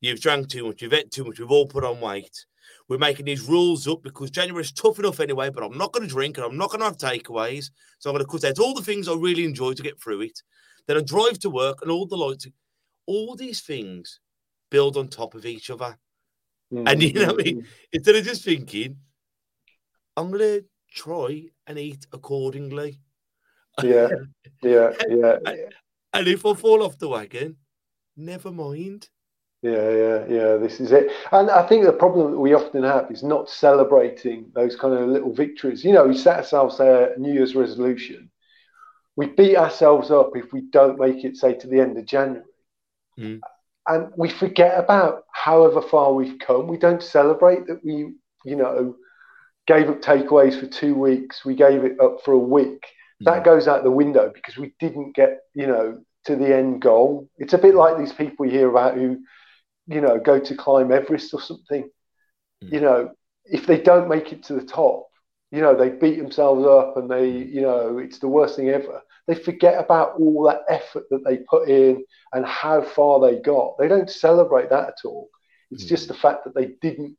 You've 0.00 0.20
drank 0.20 0.48
too 0.48 0.66
much. 0.66 0.80
You've 0.80 0.94
ate 0.94 1.10
too 1.10 1.24
much. 1.24 1.38
We've 1.38 1.50
all 1.50 1.66
put 1.66 1.84
on 1.84 2.00
weight. 2.00 2.46
We're 2.88 2.98
making 2.98 3.24
these 3.24 3.48
rules 3.48 3.88
up 3.88 4.02
because 4.02 4.30
January 4.30 4.62
is 4.62 4.72
tough 4.72 4.98
enough 4.98 5.20
anyway, 5.20 5.48
but 5.48 5.64
I'm 5.64 5.78
not 5.78 5.92
going 5.92 6.06
to 6.06 6.12
drink 6.12 6.36
and 6.36 6.44
I'm 6.44 6.58
not 6.58 6.70
going 6.70 6.80
to 6.80 6.86
have 6.86 6.98
takeaways. 6.98 7.70
So 7.98 8.10
I'm 8.10 8.14
going 8.14 8.24
to 8.24 8.30
cut 8.30 8.44
out 8.44 8.58
all 8.58 8.74
the 8.74 8.82
things 8.82 9.08
I 9.08 9.14
really 9.14 9.44
enjoy 9.44 9.72
to 9.72 9.82
get 9.82 10.00
through 10.00 10.22
it. 10.22 10.42
Then 10.86 10.98
I 10.98 11.00
drive 11.00 11.38
to 11.40 11.50
work 11.50 11.80
and 11.80 11.90
all 11.90 12.06
the 12.06 12.16
lights, 12.16 12.46
all 13.06 13.36
these 13.36 13.62
things 13.62 14.20
build 14.70 14.98
on 14.98 15.08
top 15.08 15.34
of 15.34 15.46
each 15.46 15.70
other. 15.70 15.96
And 16.70 17.02
you 17.02 17.12
know 17.14 17.26
what 17.26 17.40
I 17.40 17.44
mean? 17.44 17.62
Mm. 17.62 17.66
Instead 17.92 18.16
of 18.16 18.24
just 18.24 18.44
thinking, 18.44 18.96
I'm 20.16 20.30
going 20.30 20.40
to 20.40 20.64
try 20.90 21.44
and 21.66 21.78
eat 21.78 22.06
accordingly. 22.12 23.00
Yeah, 23.82 24.08
yeah, 24.62 24.90
yeah. 25.08 25.38
And 26.12 26.28
if 26.28 26.46
I 26.46 26.54
fall 26.54 26.82
off 26.82 26.98
the 26.98 27.08
wagon, 27.08 27.56
never 28.16 28.50
mind. 28.50 29.08
Yeah, 29.64 29.90
yeah, 29.90 30.24
yeah. 30.28 30.56
This 30.58 30.78
is 30.78 30.92
it. 30.92 31.10
And 31.32 31.50
I 31.50 31.66
think 31.66 31.86
the 31.86 31.92
problem 31.92 32.32
that 32.32 32.38
we 32.38 32.52
often 32.52 32.82
have 32.82 33.10
is 33.10 33.22
not 33.22 33.48
celebrating 33.48 34.52
those 34.54 34.76
kind 34.76 34.92
of 34.92 35.08
little 35.08 35.32
victories. 35.32 35.82
You 35.82 35.94
know, 35.94 36.06
we 36.06 36.18
set 36.18 36.36
ourselves 36.36 36.80
a 36.80 37.14
New 37.16 37.32
Year's 37.32 37.54
resolution. 37.54 38.30
We 39.16 39.28
beat 39.28 39.56
ourselves 39.56 40.10
up 40.10 40.32
if 40.34 40.52
we 40.52 40.60
don't 40.70 41.00
make 41.00 41.24
it, 41.24 41.38
say, 41.38 41.54
to 41.54 41.66
the 41.66 41.80
end 41.80 41.96
of 41.96 42.04
January. 42.04 42.44
Mm. 43.18 43.40
And 43.88 44.12
we 44.18 44.28
forget 44.28 44.78
about 44.78 45.24
however 45.32 45.80
far 45.80 46.12
we've 46.12 46.38
come. 46.38 46.68
We 46.68 46.76
don't 46.76 47.02
celebrate 47.02 47.66
that 47.66 47.82
we, 47.82 48.12
you 48.44 48.56
know, 48.56 48.96
gave 49.66 49.88
up 49.88 50.02
takeaways 50.02 50.60
for 50.60 50.66
two 50.66 50.94
weeks. 50.94 51.42
We 51.42 51.54
gave 51.54 51.84
it 51.84 51.98
up 52.00 52.18
for 52.22 52.32
a 52.32 52.38
week. 52.38 52.84
That 53.20 53.44
goes 53.44 53.66
out 53.66 53.82
the 53.82 53.90
window 53.90 54.30
because 54.34 54.58
we 54.58 54.74
didn't 54.78 55.16
get, 55.16 55.38
you 55.54 55.66
know, 55.66 56.02
to 56.26 56.36
the 56.36 56.54
end 56.54 56.82
goal. 56.82 57.30
It's 57.38 57.54
a 57.54 57.58
bit 57.58 57.74
like 57.74 57.96
these 57.96 58.12
people 58.12 58.44
you 58.44 58.52
hear 58.52 58.68
about 58.68 58.96
who 58.96 59.20
you 59.86 60.00
know, 60.00 60.18
go 60.18 60.38
to 60.38 60.56
climb 60.56 60.92
Everest 60.92 61.34
or 61.34 61.40
something, 61.40 61.88
Mm. 62.62 62.70
you 62.70 62.80
know, 62.80 63.10
if 63.44 63.66
they 63.66 63.80
don't 63.80 64.08
make 64.08 64.32
it 64.32 64.42
to 64.44 64.54
the 64.54 64.64
top, 64.64 65.06
you 65.50 65.60
know, 65.60 65.74
they 65.76 65.90
beat 65.90 66.18
themselves 66.18 66.64
up 66.66 66.96
and 66.96 67.10
they, 67.10 67.28
you 67.28 67.60
know, 67.62 67.98
it's 67.98 68.18
the 68.18 68.28
worst 68.28 68.56
thing 68.56 68.68
ever. 68.70 69.00
They 69.26 69.34
forget 69.34 69.78
about 69.82 70.14
all 70.18 70.44
that 70.44 70.62
effort 70.68 71.04
that 71.10 71.24
they 71.24 71.38
put 71.48 71.68
in 71.68 72.04
and 72.32 72.44
how 72.44 72.82
far 72.82 73.20
they 73.20 73.40
got. 73.40 73.76
They 73.78 73.88
don't 73.88 74.10
celebrate 74.10 74.70
that 74.70 74.88
at 74.88 74.98
all. 75.04 75.28
It's 75.70 75.84
Mm. 75.84 75.88
just 75.88 76.08
the 76.08 76.14
fact 76.14 76.44
that 76.44 76.54
they 76.54 76.74
didn't 76.80 77.16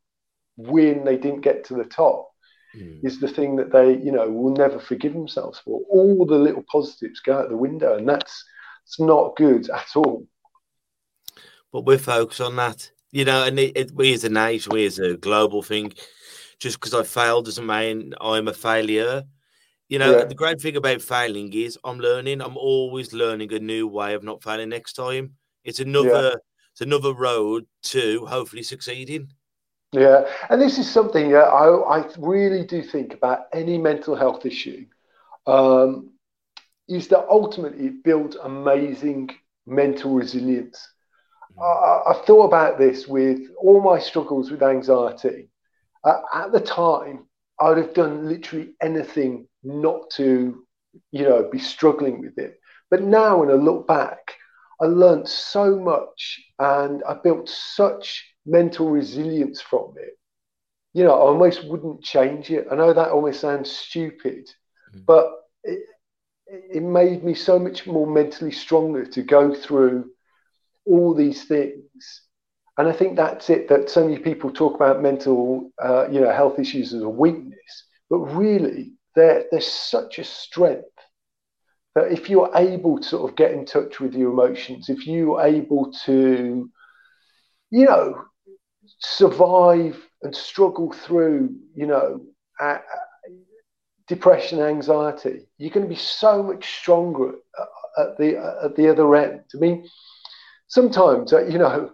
win, 0.58 1.04
they 1.06 1.18
didn't 1.18 1.42
get 1.42 1.66
to 1.66 1.76
the 1.76 1.86
top 1.86 2.30
Mm. 2.76 3.02
is 3.04 3.20
the 3.20 3.28
thing 3.28 3.56
that 3.58 3.72
they, 3.72 3.98
you 3.98 4.12
know, 4.12 4.30
will 4.30 4.54
never 4.56 4.80
forgive 4.80 5.14
themselves 5.14 5.60
for. 5.60 5.82
All 5.90 6.26
the 6.26 6.38
little 6.38 6.64
positives 6.72 7.20
go 7.22 7.38
out 7.40 7.50
the 7.50 7.58
window, 7.58 7.98
and 7.98 8.08
that's 8.08 8.44
it's 8.86 9.00
not 9.00 9.36
good 9.36 9.70
at 9.70 9.88
all. 9.96 10.28
But 11.76 11.84
we're 11.84 11.98
focused 11.98 12.40
on 12.40 12.56
that, 12.56 12.90
you 13.12 13.26
know, 13.26 13.44
and 13.44 13.60
it, 13.60 13.76
it, 13.76 13.92
we 13.92 14.14
as 14.14 14.24
a 14.24 14.30
nation, 14.30 14.72
we 14.72 14.86
as 14.86 14.98
a 14.98 15.18
global 15.18 15.62
thing, 15.62 15.92
just 16.58 16.80
because 16.80 16.94
I 16.94 17.04
failed 17.04 17.44
doesn't 17.44 17.66
mean 17.68 18.14
I'm 18.22 18.48
a 18.48 18.54
failure. 18.54 19.24
You 19.90 20.00
know, 20.00 20.14
Yeah. 20.14 20.24
the 20.24 20.36
great 20.36 20.62
thing 20.62 20.78
about 20.78 21.02
failing 21.02 21.52
is 21.52 21.78
I'm 21.84 22.00
learning. 22.00 22.40
I'm 22.40 22.56
always 22.56 23.12
learning 23.12 23.52
a 23.52 23.60
new 23.60 23.88
way 23.90 24.14
of 24.14 24.24
not 24.24 24.42
failing 24.42 24.70
next 24.70 24.94
time. 24.94 25.34
It's 25.66 25.82
another, 25.82 26.40
it's 26.72 26.80
another 26.80 27.14
road 27.14 27.66
to 27.92 28.26
hopefully 28.26 28.64
succeeding. 28.64 29.28
Yeah, 29.92 30.30
and 30.50 30.62
this 30.62 30.78
is 30.78 30.90
something 30.90 31.32
that 31.32 31.44
I, 31.44 31.68
I 31.68 32.10
really 32.18 32.64
do 32.64 32.82
think 32.84 33.14
about 33.14 33.48
any 33.52 33.78
mental 33.78 34.16
health 34.16 34.46
issue. 34.46 34.86
Um, 35.46 36.12
is 36.88 37.10
that 37.10 37.28
ultimately 37.30 37.88
it 37.88 38.02
builds 38.02 38.38
amazing 38.38 39.32
mental 39.66 40.14
resilience. 40.14 40.95
I, 41.62 42.02
I've 42.10 42.26
thought 42.26 42.46
about 42.46 42.78
this 42.78 43.08
with 43.08 43.40
all 43.62 43.82
my 43.82 44.00
struggles 44.00 44.52
with 44.52 44.64
anxiety. 44.64 45.50
Uh, 46.04 46.22
at 46.34 46.52
the 46.52 46.60
time, 46.60 47.26
I 47.60 47.70
would 47.70 47.78
have 47.78 47.94
done 47.94 48.28
literally 48.28 48.76
anything 48.82 49.48
not 49.64 50.10
to, 50.12 50.64
you 51.12 51.24
know, 51.24 51.50
be 51.52 51.60
struggling 51.60 52.22
with 52.22 52.38
it. 52.38 52.60
But 52.90 53.04
now, 53.04 53.40
when 53.40 53.50
I 53.50 53.54
look 53.54 53.88
back, 53.88 54.36
I 54.82 54.86
learned 54.86 55.28
so 55.28 55.78
much 55.80 56.40
and 56.60 57.04
I 57.08 57.16
built 57.16 57.50
such 57.50 58.24
mental 58.46 58.90
resilience 58.90 59.62
from 59.62 59.94
it. 59.98 60.14
You 60.94 61.04
know, 61.06 61.14
I 61.14 61.20
almost 61.22 61.66
wouldn't 61.68 62.04
change 62.04 62.52
it. 62.52 62.68
I 62.72 62.76
know 62.76 62.94
that 62.94 63.10
almost 63.12 63.42
sounds 63.42 63.72
stupid, 63.72 64.50
Mm. 64.96 65.06
but 65.08 65.32
it, 65.64 65.80
it 66.48 66.84
made 66.84 67.24
me 67.24 67.34
so 67.34 67.60
much 67.60 67.88
more 67.88 68.08
mentally 68.08 68.52
stronger 68.52 69.06
to 69.06 69.22
go 69.24 69.54
through 69.54 70.12
all 70.86 71.14
these 71.14 71.46
things. 71.46 72.22
And 72.78 72.88
I 72.88 72.92
think 72.92 73.16
that's 73.16 73.50
it. 73.50 73.70
That 73.70 73.90
so 73.90 74.04
many 74.04 74.20
people 74.20 74.52
talk 74.52 74.76
about 74.76 75.02
mental, 75.02 75.72
uh, 75.82 76.08
you 76.10 76.20
know, 76.20 76.32
health 76.32 76.60
issues 76.60 76.94
as 76.94 77.02
a 77.02 77.10
weakness, 77.10 77.86
but 78.10 78.20
really, 78.20 78.94
there 79.16 79.46
there's 79.50 79.68
such 79.68 80.20
a 80.20 80.24
strength 80.24 80.86
that 81.96 82.12
if 82.12 82.30
you're 82.30 82.52
able 82.56 82.98
to 83.00 83.08
sort 83.08 83.30
of 83.30 83.38
get 83.38 83.52
in 83.52 83.66
touch 83.66 84.00
with 84.02 84.14
your 84.14 84.32
emotions, 84.32 84.90
if 84.90 85.08
you're 85.08 85.42
able 85.42 85.92
to, 86.06 86.70
you 87.72 87.86
know, 87.86 88.26
survive 89.00 89.98
and 90.22 90.36
struggle 90.36 90.92
through, 90.92 91.56
you 91.74 91.88
know, 91.88 92.22
uh, 92.60 92.80
depression, 94.08 94.60
anxiety, 94.60 95.48
you're 95.58 95.72
going 95.72 95.86
to 95.86 95.90
be 95.90 95.96
so 95.96 96.44
much 96.44 96.80
stronger 96.80 97.36
at 97.98 98.18
the 98.18 98.38
at 98.64 98.76
the 98.76 98.90
other 98.90 99.16
end. 99.16 99.42
I 99.56 99.58
mean, 99.58 99.88
sometimes 100.68 101.34
uh, 101.34 101.46
you 101.46 101.58
know, 101.58 101.92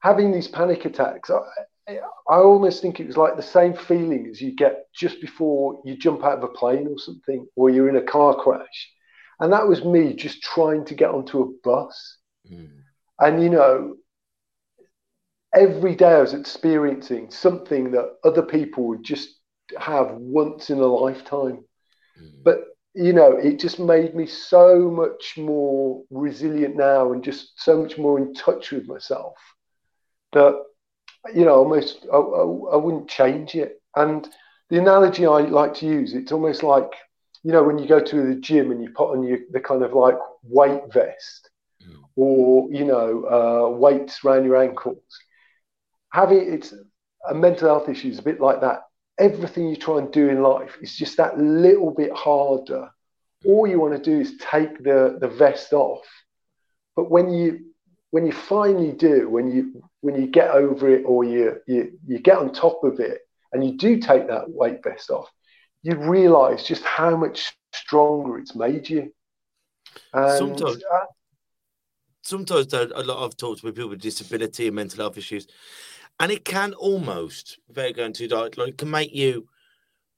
having 0.00 0.32
these 0.32 0.48
panic 0.48 0.84
attacks, 0.84 1.30
I, 1.30 1.98
I 2.28 2.36
almost 2.36 2.82
think 2.82 3.00
it 3.00 3.06
was 3.06 3.16
like 3.16 3.36
the 3.36 3.42
same 3.42 3.74
feeling 3.74 4.28
as 4.30 4.40
you 4.40 4.54
get 4.54 4.86
just 4.94 5.20
before 5.20 5.80
you 5.84 5.96
jump 5.96 6.24
out 6.24 6.38
of 6.38 6.44
a 6.44 6.48
plane 6.48 6.86
or 6.86 6.98
something, 6.98 7.46
or 7.56 7.70
you're 7.70 7.88
in 7.88 7.96
a 7.96 8.02
car 8.02 8.34
crash, 8.34 8.92
and 9.40 9.52
that 9.52 9.66
was 9.66 9.84
me 9.84 10.14
just 10.14 10.42
trying 10.42 10.84
to 10.86 10.94
get 10.94 11.10
onto 11.10 11.42
a 11.42 11.52
bus, 11.64 12.18
mm. 12.50 12.70
and 13.18 13.42
you 13.42 13.50
know. 13.50 13.96
Every 15.52 15.96
day 15.96 16.12
I 16.12 16.20
was 16.20 16.32
experiencing 16.32 17.32
something 17.32 17.90
that 17.90 18.18
other 18.22 18.42
people 18.42 18.86
would 18.86 19.02
just 19.02 19.30
have 19.80 20.12
once 20.12 20.70
in 20.70 20.78
a 20.78 20.86
lifetime. 20.86 21.64
Mm. 22.22 22.44
But 22.44 22.60
you 22.94 23.12
know, 23.12 23.36
it 23.36 23.60
just 23.60 23.78
made 23.78 24.14
me 24.14 24.26
so 24.26 24.90
much 24.90 25.36
more 25.38 26.02
resilient 26.10 26.76
now 26.76 27.12
and 27.12 27.22
just 27.22 27.62
so 27.62 27.80
much 27.82 27.98
more 27.98 28.18
in 28.18 28.34
touch 28.34 28.72
with 28.72 28.86
myself 28.86 29.34
that 30.32 30.60
you 31.34 31.44
know, 31.44 31.54
almost 31.56 32.06
I, 32.12 32.16
I, 32.16 32.42
I 32.72 32.76
wouldn't 32.76 33.08
change 33.08 33.54
it. 33.54 33.80
And 33.96 34.26
the 34.68 34.78
analogy 34.78 35.26
I 35.26 35.40
like 35.40 35.74
to 35.74 35.86
use, 35.86 36.14
it's 36.14 36.32
almost 36.32 36.62
like 36.62 36.90
you 37.42 37.52
know 37.52 37.62
when 37.62 37.78
you 37.78 37.88
go 37.88 38.00
to 38.00 38.26
the 38.26 38.34
gym 38.40 38.70
and 38.70 38.82
you 38.82 38.90
put 38.90 39.12
on 39.12 39.22
your 39.22 39.38
the 39.50 39.60
kind 39.60 39.82
of 39.82 39.92
like 39.94 40.16
weight 40.42 40.82
vest 40.92 41.50
mm. 41.82 41.96
or 42.16 42.70
you 42.70 42.84
know 42.84 43.24
uh, 43.24 43.76
weights 43.76 44.24
around 44.24 44.44
your 44.44 44.62
ankles. 44.62 45.02
Having 46.12 46.54
it's 46.54 46.74
a 47.28 47.34
mental 47.34 47.68
health 47.68 47.88
issue 47.88 48.08
is 48.08 48.18
a 48.18 48.22
bit 48.22 48.40
like 48.40 48.60
that 48.60 48.82
everything 49.20 49.68
you 49.68 49.76
try 49.76 49.98
and 49.98 50.10
do 50.10 50.28
in 50.28 50.42
life 50.42 50.76
is 50.80 50.96
just 50.96 51.16
that 51.18 51.38
little 51.38 51.92
bit 51.92 52.12
harder. 52.12 52.90
All 53.46 53.66
you 53.66 53.78
want 53.78 53.94
to 53.96 54.02
do 54.02 54.20
is 54.20 54.36
take 54.38 54.82
the, 54.82 55.18
the 55.20 55.28
vest 55.28 55.72
off. 55.72 56.04
But 56.96 57.10
when 57.10 57.32
you 57.32 57.66
when 58.10 58.26
you 58.26 58.32
finally 58.32 58.92
do, 58.92 59.28
when 59.28 59.50
you 59.52 59.82
when 60.00 60.20
you 60.20 60.26
get 60.26 60.50
over 60.50 60.88
it 60.90 61.04
or 61.04 61.24
you 61.24 61.60
you, 61.66 61.98
you 62.06 62.18
get 62.18 62.38
on 62.38 62.52
top 62.52 62.82
of 62.82 62.98
it 62.98 63.20
and 63.52 63.64
you 63.64 63.76
do 63.76 63.98
take 63.98 64.26
that 64.28 64.50
weight 64.50 64.82
vest 64.82 65.10
off, 65.10 65.28
you 65.82 65.96
realize 65.96 66.64
just 66.64 66.84
how 66.84 67.16
much 67.16 67.52
stronger 67.72 68.38
it's 68.38 68.54
made 68.54 68.88
you. 68.88 69.12
And, 70.12 70.38
sometimes, 70.38 70.82
uh, 70.92 71.06
sometimes 72.22 72.72
a 72.72 73.02
lot 73.02 73.18
of 73.18 73.36
talks 73.36 73.62
with 73.62 73.76
people 73.76 73.90
with 73.90 74.00
disability 74.00 74.66
and 74.66 74.76
mental 74.76 74.98
health 74.98 75.18
issues, 75.18 75.46
and 76.20 76.30
it 76.30 76.44
can 76.44 76.74
almost, 76.74 77.58
without 77.66 77.96
going 77.96 78.12
too 78.12 78.28
dark, 78.28 78.56
like, 78.56 78.76
can 78.76 78.90
make 78.90 79.14
you 79.14 79.48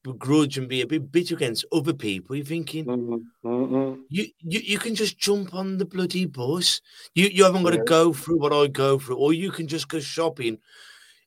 begrudge 0.02 0.58
and 0.58 0.68
be 0.68 0.80
a 0.80 0.86
bit 0.86 1.12
bitter 1.12 1.34
against 1.34 1.64
other 1.72 1.92
people. 1.92 2.34
You're 2.34 2.44
thinking, 2.44 2.84
mm-hmm. 2.84 3.48
mm-hmm. 3.48 4.00
You, 4.08 4.26
you 4.40 4.60
you 4.60 4.78
can 4.78 4.94
just 4.94 5.16
jump 5.16 5.54
on 5.54 5.78
the 5.78 5.84
bloody 5.84 6.26
bus. 6.26 6.80
You 7.14 7.28
you 7.28 7.44
haven't 7.44 7.62
got 7.62 7.74
yeah. 7.74 7.78
to 7.78 7.84
go 7.84 8.12
through 8.12 8.38
what 8.38 8.52
I 8.52 8.66
go 8.66 8.98
through, 8.98 9.16
or 9.16 9.32
you 9.32 9.50
can 9.50 9.68
just 9.68 9.88
go 9.88 10.00
shopping. 10.00 10.58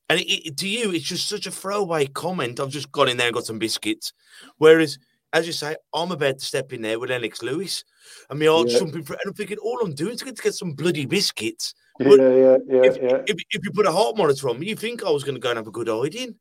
And 0.10 0.20
it, 0.20 0.48
it, 0.48 0.58
to 0.58 0.68
you, 0.68 0.92
it's 0.92 1.06
just 1.06 1.28
such 1.28 1.48
a 1.48 1.52
throwaway 1.52 2.06
comment. 2.06 2.60
I've 2.60 2.70
just 2.70 2.92
gone 2.92 3.10
in 3.10 3.18
there 3.18 3.28
and 3.28 3.34
got 3.34 3.46
some 3.46 3.58
biscuits. 3.58 4.14
Whereas, 4.58 5.00
as 5.36 5.46
you 5.46 5.52
say, 5.52 5.76
I'm 5.94 6.14
about 6.14 6.40
to 6.40 6.46
step 6.46 6.72
in 6.72 6.82
there 6.82 6.98
with 6.98 7.10
Lennox 7.10 7.44
Lewis, 7.44 7.84
and 8.30 8.40
my 8.40 8.46
heart's 8.46 8.72
yeah. 8.72 8.80
jumping 8.80 9.04
for, 9.04 9.14
and 9.14 9.22
I'm 9.28 9.34
thinking, 9.34 9.58
all 9.58 9.82
I'm 9.82 9.94
doing 9.94 10.14
is 10.14 10.22
to 10.22 10.42
get 10.42 10.56
some 10.56 10.72
bloody 10.72 11.06
biscuits. 11.06 11.74
But 12.00 12.20
yeah, 12.20 12.30
yeah, 12.30 12.58
yeah, 12.68 12.84
if, 12.84 12.98
yeah. 12.98 13.18
If, 13.28 13.36
if, 13.52 13.66
you 13.66 13.72
put 13.74 13.86
a 13.86 13.92
heart 13.92 14.16
monitor 14.16 14.48
on 14.48 14.60
me, 14.60 14.68
you 14.68 14.78
think 14.78 15.04
I 15.04 15.10
was 15.10 15.26
going 15.26 15.36
to 15.36 15.42
go 15.42 15.50
and 15.50 15.58
have 15.58 15.68
a 15.68 15.72
good 15.72 15.90
hiding. 15.90 16.36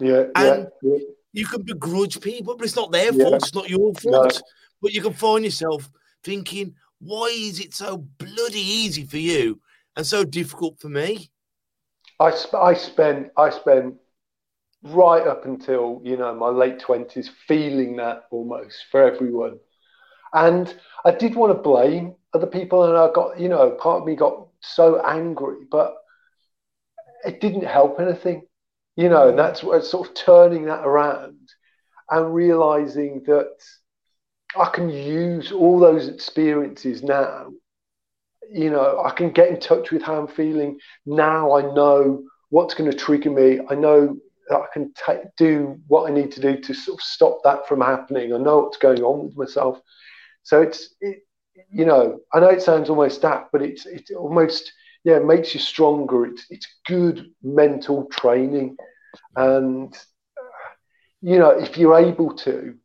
Yeah, 0.00 0.24
and 0.34 0.68
yeah, 0.82 0.98
you 1.32 1.46
can 1.46 1.62
begrudge 1.62 2.20
people, 2.20 2.56
but 2.56 2.64
it's 2.64 2.76
not 2.76 2.92
their 2.92 3.10
fault. 3.10 3.36
It's 3.36 3.54
not 3.54 3.70
your 3.70 3.94
fault. 3.94 4.34
No. 4.34 4.40
But 4.82 4.92
you 4.92 5.00
can 5.00 5.14
find 5.14 5.42
yourself 5.42 5.88
thinking, 6.22 6.74
why 7.00 7.34
is 7.34 7.58
it 7.58 7.72
so 7.72 8.06
bloody 8.18 8.60
easy 8.60 9.04
for 9.04 9.16
you 9.16 9.60
and 9.96 10.06
so 10.06 10.24
difficult 10.24 10.78
for 10.78 10.90
me? 10.90 11.30
I 12.20 12.30
sp- 12.36 12.60
I 12.60 12.74
spent 12.74 13.30
I 13.38 13.48
spent 13.48 13.94
right 14.92 15.26
up 15.26 15.44
until 15.44 16.00
you 16.04 16.16
know 16.16 16.34
my 16.34 16.48
late 16.48 16.80
twenties 16.80 17.30
feeling 17.48 17.96
that 17.96 18.24
almost 18.30 18.84
for 18.90 19.02
everyone, 19.02 19.58
and 20.32 20.74
I 21.04 21.12
did 21.12 21.34
want 21.34 21.56
to 21.56 21.62
blame 21.62 22.14
other 22.34 22.46
people, 22.46 22.84
and 22.84 22.96
I 22.96 23.10
got 23.12 23.38
you 23.40 23.48
know 23.48 23.70
part 23.70 24.00
of 24.02 24.06
me 24.06 24.16
got 24.16 24.46
so 24.60 25.00
angry, 25.00 25.58
but 25.70 25.94
it 27.24 27.40
didn't 27.40 27.64
help 27.64 28.00
anything, 28.00 28.46
you 28.96 29.08
know, 29.08 29.28
and 29.28 29.38
that's 29.38 29.62
what 29.62 29.84
sort 29.84 30.08
of 30.08 30.14
turning 30.14 30.66
that 30.66 30.86
around 30.86 31.38
and 32.10 32.34
realizing 32.34 33.22
that 33.26 33.56
I 34.56 34.70
can 34.72 34.88
use 34.88 35.52
all 35.52 35.78
those 35.78 36.08
experiences 36.08 37.02
now. 37.02 37.52
You 38.50 38.70
know, 38.70 39.02
I 39.04 39.10
can 39.10 39.30
get 39.30 39.48
in 39.48 39.58
touch 39.58 39.90
with 39.90 40.02
how 40.02 40.20
I'm 40.20 40.28
feeling 40.28 40.78
now. 41.04 41.56
I 41.56 41.62
know 41.62 42.22
what's 42.50 42.74
going 42.74 42.90
to 42.90 42.96
trigger 42.96 43.30
me. 43.30 43.60
I 43.68 43.74
know 43.74 44.16
that 44.48 44.60
I 44.60 44.66
can 44.72 44.92
t- 44.94 45.28
do 45.36 45.80
what 45.88 46.10
I 46.10 46.14
need 46.14 46.32
to 46.32 46.40
do 46.40 46.58
to 46.58 46.74
sort 46.74 47.00
of 47.00 47.04
stop 47.04 47.42
that 47.44 47.66
from 47.66 47.80
happening. 47.80 48.32
I 48.32 48.38
know 48.38 48.58
what's 48.58 48.78
going 48.78 49.02
on 49.02 49.26
with 49.26 49.36
myself. 49.36 49.80
So 50.42 50.62
it's, 50.62 50.94
it, 51.00 51.26
you 51.70 51.84
know, 51.84 52.20
I 52.32 52.40
know 52.40 52.50
it 52.50 52.62
sounds 52.62 52.88
almost 52.90 53.22
that, 53.22 53.48
but 53.52 53.62
it's 53.62 53.86
it's 53.86 54.10
almost 54.10 54.72
yeah, 55.04 55.16
it 55.16 55.24
makes 55.24 55.54
you 55.54 55.60
stronger. 55.60 56.26
It's 56.26 56.46
it's 56.50 56.66
good 56.86 57.30
mental 57.42 58.06
training, 58.06 58.76
and 59.36 59.96
you 61.22 61.38
know, 61.38 61.50
if 61.50 61.78
you're 61.78 61.98
able 61.98 62.34
to, 62.38 62.76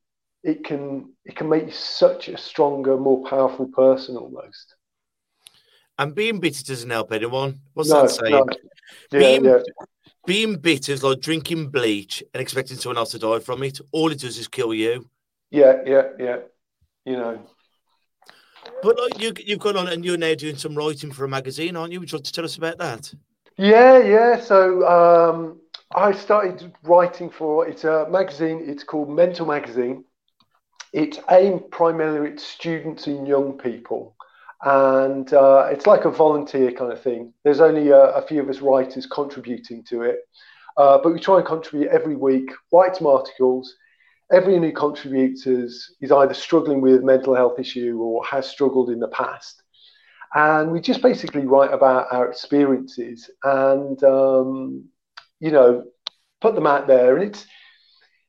it 0.44 0.64
can 0.64 1.14
it 1.26 1.36
can 1.36 1.50
make 1.50 1.66
you 1.66 1.72
such 1.72 2.28
a 2.28 2.38
stronger, 2.38 2.98
more 2.98 3.28
powerful 3.28 3.68
person 3.68 4.18
almost. 4.18 4.76
And 5.98 6.16
being 6.16 6.40
bitter 6.40 6.64
doesn't 6.64 6.90
help 6.90 7.12
anyone. 7.12 7.60
What's 7.74 7.90
no, 7.90 8.04
that 8.04 8.10
saying? 8.10 8.32
No. 8.32 8.46
Yeah, 9.12 9.20
being, 9.20 9.46
yeah. 9.46 9.60
Being 10.26 10.56
bitter 10.56 10.92
is 10.92 11.04
like 11.04 11.20
drinking 11.20 11.70
bleach 11.70 12.24
and 12.34 12.42
expecting 12.42 12.78
someone 12.78 12.98
else 12.98 13.12
to 13.12 13.20
die 13.20 13.40
from 13.40 13.64
it. 13.64 13.80
All 13.92 14.12
it 14.12 14.20
does 14.20 14.38
is 14.38 14.48
kill 14.48 14.74
you. 14.74 15.10
Yeah, 15.50 15.82
yeah, 15.86 16.10
yeah. 16.20 16.38
You 17.06 17.18
know, 17.18 17.42
but 18.84 18.98
like 19.00 19.22
you, 19.22 19.34
you've 19.46 19.60
gone 19.60 19.78
on 19.78 19.88
and 19.88 20.04
you're 20.04 20.18
now 20.18 20.34
doing 20.36 20.56
some 20.56 20.76
writing 20.76 21.12
for 21.12 21.26
a 21.26 21.28
magazine, 21.28 21.76
aren't 21.76 21.94
you? 21.94 22.00
Would 22.00 22.12
you 22.12 22.18
like 22.18 22.26
to 22.26 22.32
tell 22.32 22.46
us 22.46 22.58
about 22.58 22.78
that? 22.80 23.14
Yeah, 23.58 24.00
yeah. 24.00 24.40
So 24.40 24.88
um, 24.88 25.60
I 25.96 26.12
started 26.14 26.74
writing 26.84 27.30
for 27.30 27.68
it's 27.68 27.84
a 27.84 28.08
magazine. 28.10 28.64
It's 28.66 28.84
called 28.84 29.10
Mental 29.10 29.46
Magazine. 29.46 30.06
It's 30.94 31.20
aimed 31.30 31.72
primarily 31.72 32.32
at 32.32 32.40
students 32.40 33.08
and 33.08 33.28
young 33.28 33.58
people, 33.58 34.16
and 34.64 35.34
uh, 35.34 35.68
it's 35.72 35.88
like 35.88 36.06
a 36.06 36.12
volunteer 36.12 36.72
kind 36.72 36.92
of 36.92 37.02
thing. 37.02 37.34
There's 37.44 37.62
only 37.62 37.90
a, 37.90 38.12
a 38.14 38.22
few 38.22 38.42
of 38.42 38.50
us 38.50 38.62
writers 38.62 39.06
contributing 39.06 39.84
to 39.90 40.04
it, 40.04 40.20
uh, 40.78 41.00
but 41.02 41.14
we 41.14 41.20
try 41.20 41.38
and 41.38 41.46
contribute 41.46 41.90
every 41.90 42.16
week, 42.16 42.52
write 42.72 42.96
some 42.96 43.08
articles, 43.08 43.76
everyone 44.32 44.64
who 44.64 44.72
contributes 44.72 45.46
is, 45.46 45.96
either 46.02 46.34
struggling 46.34 46.82
with 46.82 47.04
mental 47.04 47.36
health 47.36 47.60
issue 47.60 47.98
or 48.00 48.24
has 48.26 48.48
struggled 48.48 48.90
in 48.90 49.00
the 49.00 49.08
past. 49.10 49.62
And 50.34 50.72
we 50.72 50.80
just 50.80 51.02
basically 51.02 51.46
write 51.46 51.74
about 51.74 52.08
our 52.12 52.30
experiences 52.30 53.30
and, 53.44 54.02
um, 54.04 54.86
you 55.40 55.52
know, 55.52 55.84
put 56.40 56.56
them 56.56 56.68
out 56.68 56.88
there. 56.88 57.18
And 57.18 57.26
it's, 57.26 57.46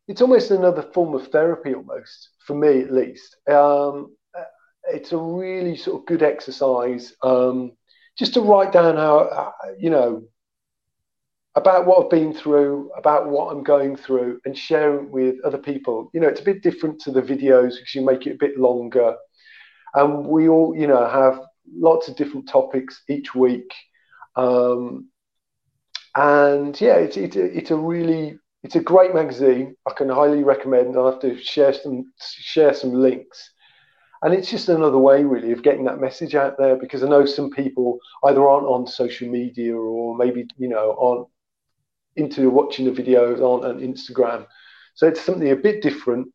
it's 0.09 0.21
almost 0.21 0.51
another 0.51 0.83
form 0.83 1.15
of 1.15 1.29
therapy, 1.29 1.75
almost, 1.75 2.31
for 2.45 2.57
me 2.57 2.81
at 2.81 2.93
least. 2.93 3.37
Um, 3.49 4.17
it's 4.85 5.13
a 5.13 5.19
really 5.19 5.77
sort 5.77 6.01
of 6.01 6.07
good 6.07 6.23
exercise 6.23 7.15
um, 7.23 7.73
just 8.19 8.35
to 8.35 8.41
write 8.41 8.73
down 8.73 8.97
how, 8.97 9.55
you 9.79 9.91
know, 9.91 10.25
about 11.55 11.87
what 11.87 12.03
I've 12.03 12.11
been 12.11 12.33
through, 12.33 12.91
about 12.97 13.29
what 13.29 13.53
I'm 13.53 13.63
going 13.63 13.97
through, 13.97 14.41
and 14.45 14.57
share 14.57 14.97
it 14.97 15.11
with 15.11 15.37
other 15.45 15.59
people. 15.59 16.11
You 16.15 16.21
know, 16.21 16.29
it's 16.29 16.41
a 16.41 16.45
bit 16.45 16.63
different 16.63 17.01
to 17.03 17.11
the 17.11 17.21
videos 17.21 17.77
because 17.77 17.95
you 17.95 18.05
make 18.05 18.27
it 18.27 18.35
a 18.35 18.39
bit 18.39 18.59
longer. 18.59 19.17
And 19.95 20.27
we 20.27 20.49
all, 20.49 20.75
you 20.75 20.87
know, 20.87 21.07
have 21.07 21.41
lots 21.71 22.09
of 22.09 22.17
different 22.17 22.49
topics 22.49 23.03
each 23.09 23.35
week. 23.35 23.71
Um, 24.37 25.09
and 26.17 26.79
yeah, 26.81 26.97
it's, 26.97 27.17
it's 27.17 27.71
a 27.71 27.77
really, 27.77 28.39
it's 28.63 28.77
a 28.77 28.81
great 28.81 29.15
magazine. 29.15 29.77
I 29.87 29.93
can 29.93 30.09
highly 30.09 30.45
recommend. 30.45 30.97
I'll 30.97 31.11
have 31.11 31.21
to 31.21 31.39
share 31.39 31.75
some, 31.75 32.13
share 32.19 32.73
some 32.73 32.95
links. 32.95 33.51
And 34.23 34.33
it's 34.33 34.51
just 34.51 34.69
another 34.69 34.99
way, 34.99 35.25
really, 35.25 35.51
of 35.53 35.63
getting 35.63 35.85
that 35.85 36.01
message 36.01 36.35
out 36.35 36.57
there 36.57 36.77
because 36.77 37.03
I 37.03 37.09
know 37.09 37.27
some 37.27 37.51
people 37.51 37.99
either 38.25 38.49
aren't 38.49 38.67
on 38.67 38.87
social 38.87 39.29
media 39.29 39.77
or 39.77 40.17
maybe, 40.17 40.47
you 40.57 40.69
know, 40.69 40.97
aren't 41.01 41.29
into 42.17 42.51
watching 42.51 42.85
the 42.85 43.03
videos 43.03 43.39
on, 43.41 43.65
on 43.65 43.81
Instagram. 43.81 44.47
So 44.95 45.09
it's 45.09 45.21
something 45.21 45.51
a 45.51 45.57
bit 45.57 45.83
different, 45.83 46.29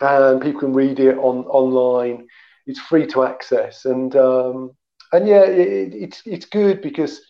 and 0.00 0.40
people 0.40 0.60
can 0.60 0.72
read 0.72 0.98
it 0.98 1.18
on 1.18 1.44
online. 1.46 2.26
It's 2.66 2.80
free 2.80 3.06
to 3.08 3.24
access, 3.24 3.84
and 3.84 4.14
um, 4.16 4.72
and 5.12 5.28
yeah, 5.28 5.44
it, 5.44 5.94
it's 5.94 6.22
it's 6.24 6.46
good 6.46 6.80
because 6.82 7.20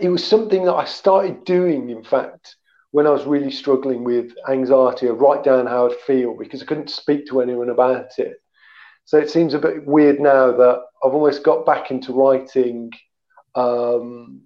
it 0.00 0.08
was 0.08 0.24
something 0.26 0.64
that 0.64 0.74
I 0.74 0.84
started 0.84 1.44
doing, 1.44 1.90
in 1.90 2.02
fact, 2.02 2.56
when 2.90 3.06
I 3.06 3.10
was 3.10 3.26
really 3.26 3.50
struggling 3.50 4.02
with 4.04 4.32
anxiety, 4.48 5.08
I'd 5.08 5.20
write 5.20 5.44
down 5.44 5.66
how 5.66 5.88
I'd 5.88 5.96
feel 6.00 6.36
because 6.36 6.62
I 6.62 6.66
couldn't 6.66 6.90
speak 6.90 7.26
to 7.28 7.40
anyone 7.40 7.70
about 7.70 8.18
it. 8.18 8.36
So 9.04 9.18
it 9.18 9.30
seems 9.30 9.54
a 9.54 9.58
bit 9.58 9.86
weird 9.86 10.20
now 10.20 10.52
that 10.52 10.82
I've 11.04 11.14
almost 11.14 11.44
got 11.44 11.66
back 11.66 11.90
into 11.90 12.12
writing. 12.12 12.90
Um, 13.54 14.42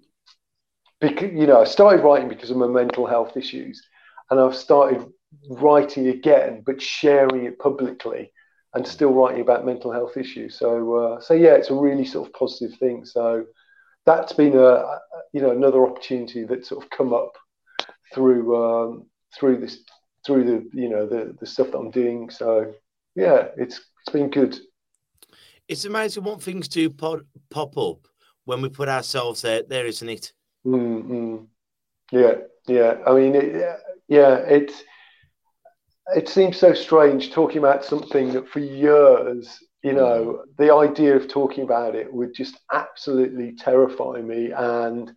because 0.99 1.31
you 1.33 1.47
know, 1.47 1.61
I 1.61 1.63
started 1.63 2.03
writing 2.03 2.27
because 2.27 2.51
of 2.51 2.57
my 2.57 2.67
mental 2.67 3.05
health 3.05 3.37
issues, 3.37 3.81
and 4.29 4.39
I've 4.39 4.55
started 4.55 5.05
writing 5.49 6.07
again, 6.07 6.63
but 6.65 6.81
sharing 6.81 7.45
it 7.45 7.59
publicly 7.59 8.31
and 8.73 8.85
still 8.85 9.13
writing 9.13 9.41
about 9.41 9.65
mental 9.65 9.91
health 9.91 10.17
issues. 10.17 10.57
So, 10.57 10.95
uh, 10.95 11.21
so 11.21 11.33
yeah, 11.33 11.53
it's 11.55 11.69
a 11.69 11.75
really 11.75 12.05
sort 12.05 12.27
of 12.27 12.33
positive 12.33 12.77
thing. 12.77 13.05
So 13.05 13.45
that's 14.05 14.33
been 14.33 14.55
a 14.57 14.99
you 15.33 15.41
know 15.41 15.51
another 15.51 15.85
opportunity 15.85 16.43
that's 16.43 16.69
sort 16.69 16.83
of 16.83 16.89
come 16.89 17.13
up 17.13 17.33
through 18.13 18.55
um, 18.55 19.05
through 19.37 19.57
this 19.57 19.79
through 20.25 20.43
the 20.43 20.69
you 20.79 20.89
know 20.89 21.07
the 21.07 21.35
the 21.39 21.45
stuff 21.45 21.71
that 21.71 21.77
I'm 21.77 21.91
doing. 21.91 22.29
So 22.29 22.73
yeah, 23.15 23.47
it's 23.57 23.81
it's 24.09 24.13
been 24.13 24.29
good. 24.29 24.59
It's 25.67 25.85
amazing 25.85 26.23
what 26.23 26.41
things 26.41 26.67
do 26.67 26.89
pop, 26.89 27.19
pop 27.51 27.77
up 27.77 28.07
when 28.45 28.61
we 28.61 28.69
put 28.69 28.89
ourselves 28.89 29.41
there, 29.41 29.63
there, 29.63 29.85
isn't 29.85 30.09
it? 30.09 30.33
Mm-hmm. 30.65 31.43
Yeah, 32.11 32.33
yeah. 32.67 32.95
I 33.05 33.13
mean, 33.13 33.35
it, 33.35 33.79
yeah, 34.07 34.37
it's 34.37 34.83
it 36.15 36.27
seems 36.27 36.57
so 36.57 36.73
strange 36.73 37.31
talking 37.31 37.59
about 37.59 37.85
something 37.85 38.33
that 38.33 38.49
for 38.49 38.59
years, 38.59 39.59
you 39.83 39.93
know, 39.93 40.43
the 40.57 40.73
idea 40.73 41.15
of 41.15 41.27
talking 41.27 41.63
about 41.63 41.93
it 41.93 42.11
would 42.11 42.33
just 42.33 42.59
absolutely 42.73 43.55
terrify 43.55 44.19
me 44.21 44.51
and 44.51 45.13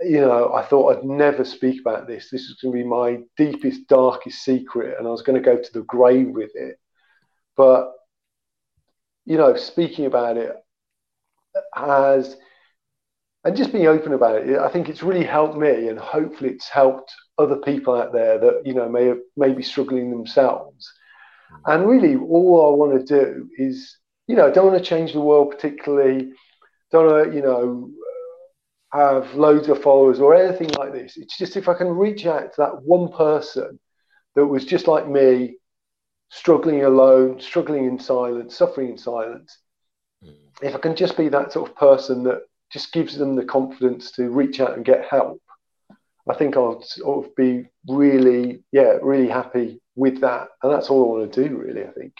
you 0.00 0.20
know, 0.20 0.54
I 0.54 0.62
thought 0.62 0.96
I'd 0.96 1.04
never 1.04 1.44
speak 1.44 1.80
about 1.80 2.06
this. 2.06 2.30
This 2.30 2.42
is 2.42 2.58
going 2.62 2.72
to 2.72 2.82
be 2.82 2.88
my 2.88 3.18
deepest, 3.36 3.88
darkest 3.88 4.44
secret, 4.44 4.96
and 4.98 5.08
I 5.08 5.10
was 5.10 5.22
going 5.22 5.40
to 5.40 5.44
go 5.44 5.60
to 5.60 5.72
the 5.72 5.82
grave 5.82 6.28
with 6.28 6.52
it. 6.54 6.78
But, 7.56 7.92
you 9.28 9.36
know, 9.36 9.54
speaking 9.56 10.06
about 10.06 10.38
it 10.38 10.56
has, 11.74 12.34
and 13.44 13.54
just 13.54 13.72
being 13.72 13.86
open 13.86 14.14
about 14.14 14.36
it, 14.36 14.58
I 14.58 14.70
think 14.70 14.88
it's 14.88 15.02
really 15.02 15.24
helped 15.24 15.58
me, 15.58 15.88
and 15.88 15.98
hopefully 15.98 16.50
it's 16.50 16.68
helped 16.70 17.12
other 17.36 17.56
people 17.56 17.94
out 17.94 18.14
there 18.14 18.38
that, 18.38 18.62
you 18.64 18.72
know, 18.72 18.88
may 18.88 19.04
have, 19.04 19.18
may 19.36 19.52
be 19.52 19.62
struggling 19.62 20.10
themselves. 20.10 20.90
And 21.66 21.86
really, 21.86 22.16
all 22.16 22.72
I 22.72 22.76
want 22.76 23.06
to 23.06 23.20
do 23.20 23.50
is, 23.58 23.98
you 24.28 24.34
know, 24.34 24.46
I 24.46 24.50
don't 24.50 24.72
want 24.72 24.82
to 24.82 24.90
change 24.90 25.12
the 25.12 25.20
world 25.20 25.50
particularly. 25.50 26.32
Don't 26.90 27.06
want 27.06 27.30
to, 27.30 27.36
you 27.36 27.42
know, 27.42 27.90
have 28.94 29.34
loads 29.34 29.68
of 29.68 29.82
followers 29.82 30.20
or 30.20 30.34
anything 30.34 30.70
like 30.70 30.94
this. 30.94 31.18
It's 31.18 31.36
just 31.36 31.58
if 31.58 31.68
I 31.68 31.74
can 31.74 31.88
reach 31.88 32.24
out 32.24 32.54
to 32.54 32.60
that 32.62 32.82
one 32.82 33.12
person 33.12 33.78
that 34.36 34.46
was 34.46 34.64
just 34.64 34.88
like 34.88 35.06
me, 35.06 35.58
struggling 36.30 36.84
alone, 36.84 37.40
struggling 37.40 37.86
in 37.86 37.98
silence, 37.98 38.56
suffering 38.56 38.90
in 38.90 38.98
silence, 38.98 39.58
mm. 40.24 40.34
if 40.62 40.74
I 40.74 40.78
can 40.78 40.96
just 40.96 41.16
be 41.16 41.28
that 41.28 41.52
sort 41.52 41.70
of 41.70 41.76
person 41.76 42.22
that 42.24 42.42
just 42.70 42.92
gives 42.92 43.16
them 43.16 43.34
the 43.34 43.44
confidence 43.44 44.10
to 44.12 44.28
reach 44.30 44.60
out 44.60 44.76
and 44.76 44.84
get 44.84 45.06
help, 45.06 45.40
I 46.28 46.34
think 46.34 46.56
I'll 46.56 46.82
sort 46.82 47.24
of 47.24 47.34
be 47.36 47.66
really, 47.88 48.62
yeah, 48.70 48.98
really 49.02 49.28
happy 49.28 49.80
with 49.96 50.20
that. 50.20 50.48
And 50.62 50.72
that's 50.72 50.90
all 50.90 51.04
I 51.04 51.18
want 51.18 51.32
to 51.32 51.48
do, 51.48 51.56
really, 51.56 51.84
I 51.84 51.90
think. 51.92 52.12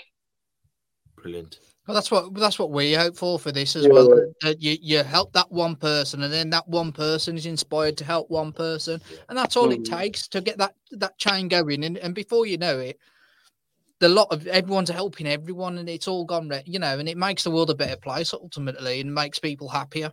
Brilliant. 1.17 1.59
Well, 1.87 1.95
that's 1.95 2.11
what 2.11 2.35
that's 2.35 2.59
what 2.59 2.71
we 2.71 2.93
hope 2.93 3.17
for 3.17 3.39
for 3.39 3.51
this 3.51 3.75
as 3.75 3.87
yeah. 3.87 3.93
well. 3.93 4.33
That 4.43 4.61
you, 4.61 4.77
you 4.81 5.03
help 5.03 5.33
that 5.33 5.51
one 5.51 5.75
person, 5.75 6.23
and 6.23 6.31
then 6.31 6.51
that 6.51 6.69
one 6.69 6.93
person 6.93 7.37
is 7.37 7.47
inspired 7.47 7.97
to 7.99 8.05
help 8.05 8.31
one 8.31 8.53
person, 8.53 9.01
and 9.29 9.39
that's 9.39 9.57
all 9.57 9.69
mm. 9.69 9.77
it 9.77 9.87
takes 9.87 10.29
to 10.29 10.43
get 10.43 10.59
that 10.59 10.75
that 10.93 11.17
chain 11.17 11.49
going. 11.49 11.85
And, 11.85 11.97
and 11.97 12.15
before 12.15 12.45
you 12.45 12.59
know 12.59 12.79
it, 12.79 12.99
the 14.01 14.09
lot 14.09 14.29
of 14.31 14.47
everyone's 14.47 14.91
helping 14.91 15.27
everyone, 15.27 15.79
and 15.79 15.89
it's 15.89 16.09
all 16.09 16.25
gone, 16.25 16.51
you 16.65 16.79
know, 16.79 16.99
and 16.99 17.09
it 17.09 17.17
makes 17.17 17.45
the 17.45 17.51
world 17.51 17.71
a 17.71 17.75
better 17.75 17.97
place 17.97 18.33
ultimately, 18.33 19.01
and 19.01 19.15
makes 19.15 19.39
people 19.39 19.69
happier. 19.69 20.13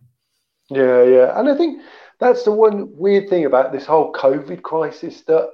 Yeah, 0.69 1.03
yeah, 1.03 1.39
and 1.39 1.47
I 1.47 1.55
think 1.55 1.81
that's 2.19 2.43
the 2.43 2.51
one 2.51 2.95
weird 2.97 3.29
thing 3.29 3.45
about 3.45 3.71
this 3.71 3.85
whole 3.85 4.11
COVID 4.13 4.61
crisis 4.63 5.21
that 5.27 5.49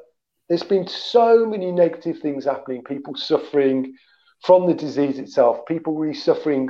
there's 0.48 0.64
been 0.64 0.88
so 0.88 1.46
many 1.46 1.72
negative 1.72 2.20
things 2.20 2.46
happening, 2.46 2.84
people 2.84 3.16
suffering 3.16 3.96
from 4.44 4.68
the 4.68 4.74
disease 4.74 5.20
itself, 5.20 5.66
people 5.66 5.96
really 5.96 6.14
suffering, 6.14 6.70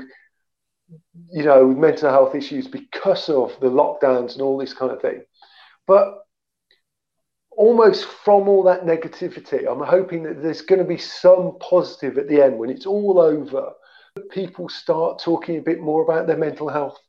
you 1.31 1.43
know, 1.43 1.67
mental 1.67 2.09
health 2.09 2.35
issues 2.35 2.67
because 2.67 3.29
of 3.29 3.55
the 3.59 3.67
lockdowns 3.67 4.33
and 4.33 4.41
all 4.41 4.57
this 4.57 4.73
kind 4.73 4.91
of 4.91 5.01
thing. 5.01 5.21
But 5.87 6.15
almost 7.51 8.05
from 8.05 8.47
all 8.47 8.63
that 8.63 8.85
negativity, 8.85 9.69
I'm 9.69 9.85
hoping 9.85 10.23
that 10.23 10.41
there's 10.41 10.61
going 10.61 10.79
to 10.79 10.87
be 10.87 10.97
some 10.97 11.57
positive 11.59 12.17
at 12.17 12.27
the 12.27 12.41
end 12.41 12.57
when 12.57 12.69
it's 12.69 12.85
all 12.85 13.19
over. 13.19 13.71
People 14.31 14.69
start 14.69 15.19
talking 15.19 15.57
a 15.57 15.61
bit 15.61 15.79
more 15.79 16.03
about 16.03 16.27
their 16.27 16.37
mental 16.37 16.69
health. 16.69 16.99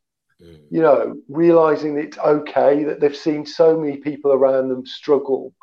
Mm. 0.41 0.59
You 0.69 0.81
know, 0.81 1.15
realizing 1.27 1.95
that 1.95 2.05
it's 2.05 2.17
okay 2.17 2.83
that 2.83 2.99
they've 2.99 3.15
seen 3.15 3.45
so 3.45 3.77
many 3.77 3.97
people 3.97 4.31
around 4.31 4.69
them 4.69 4.85
struggle, 4.85 5.53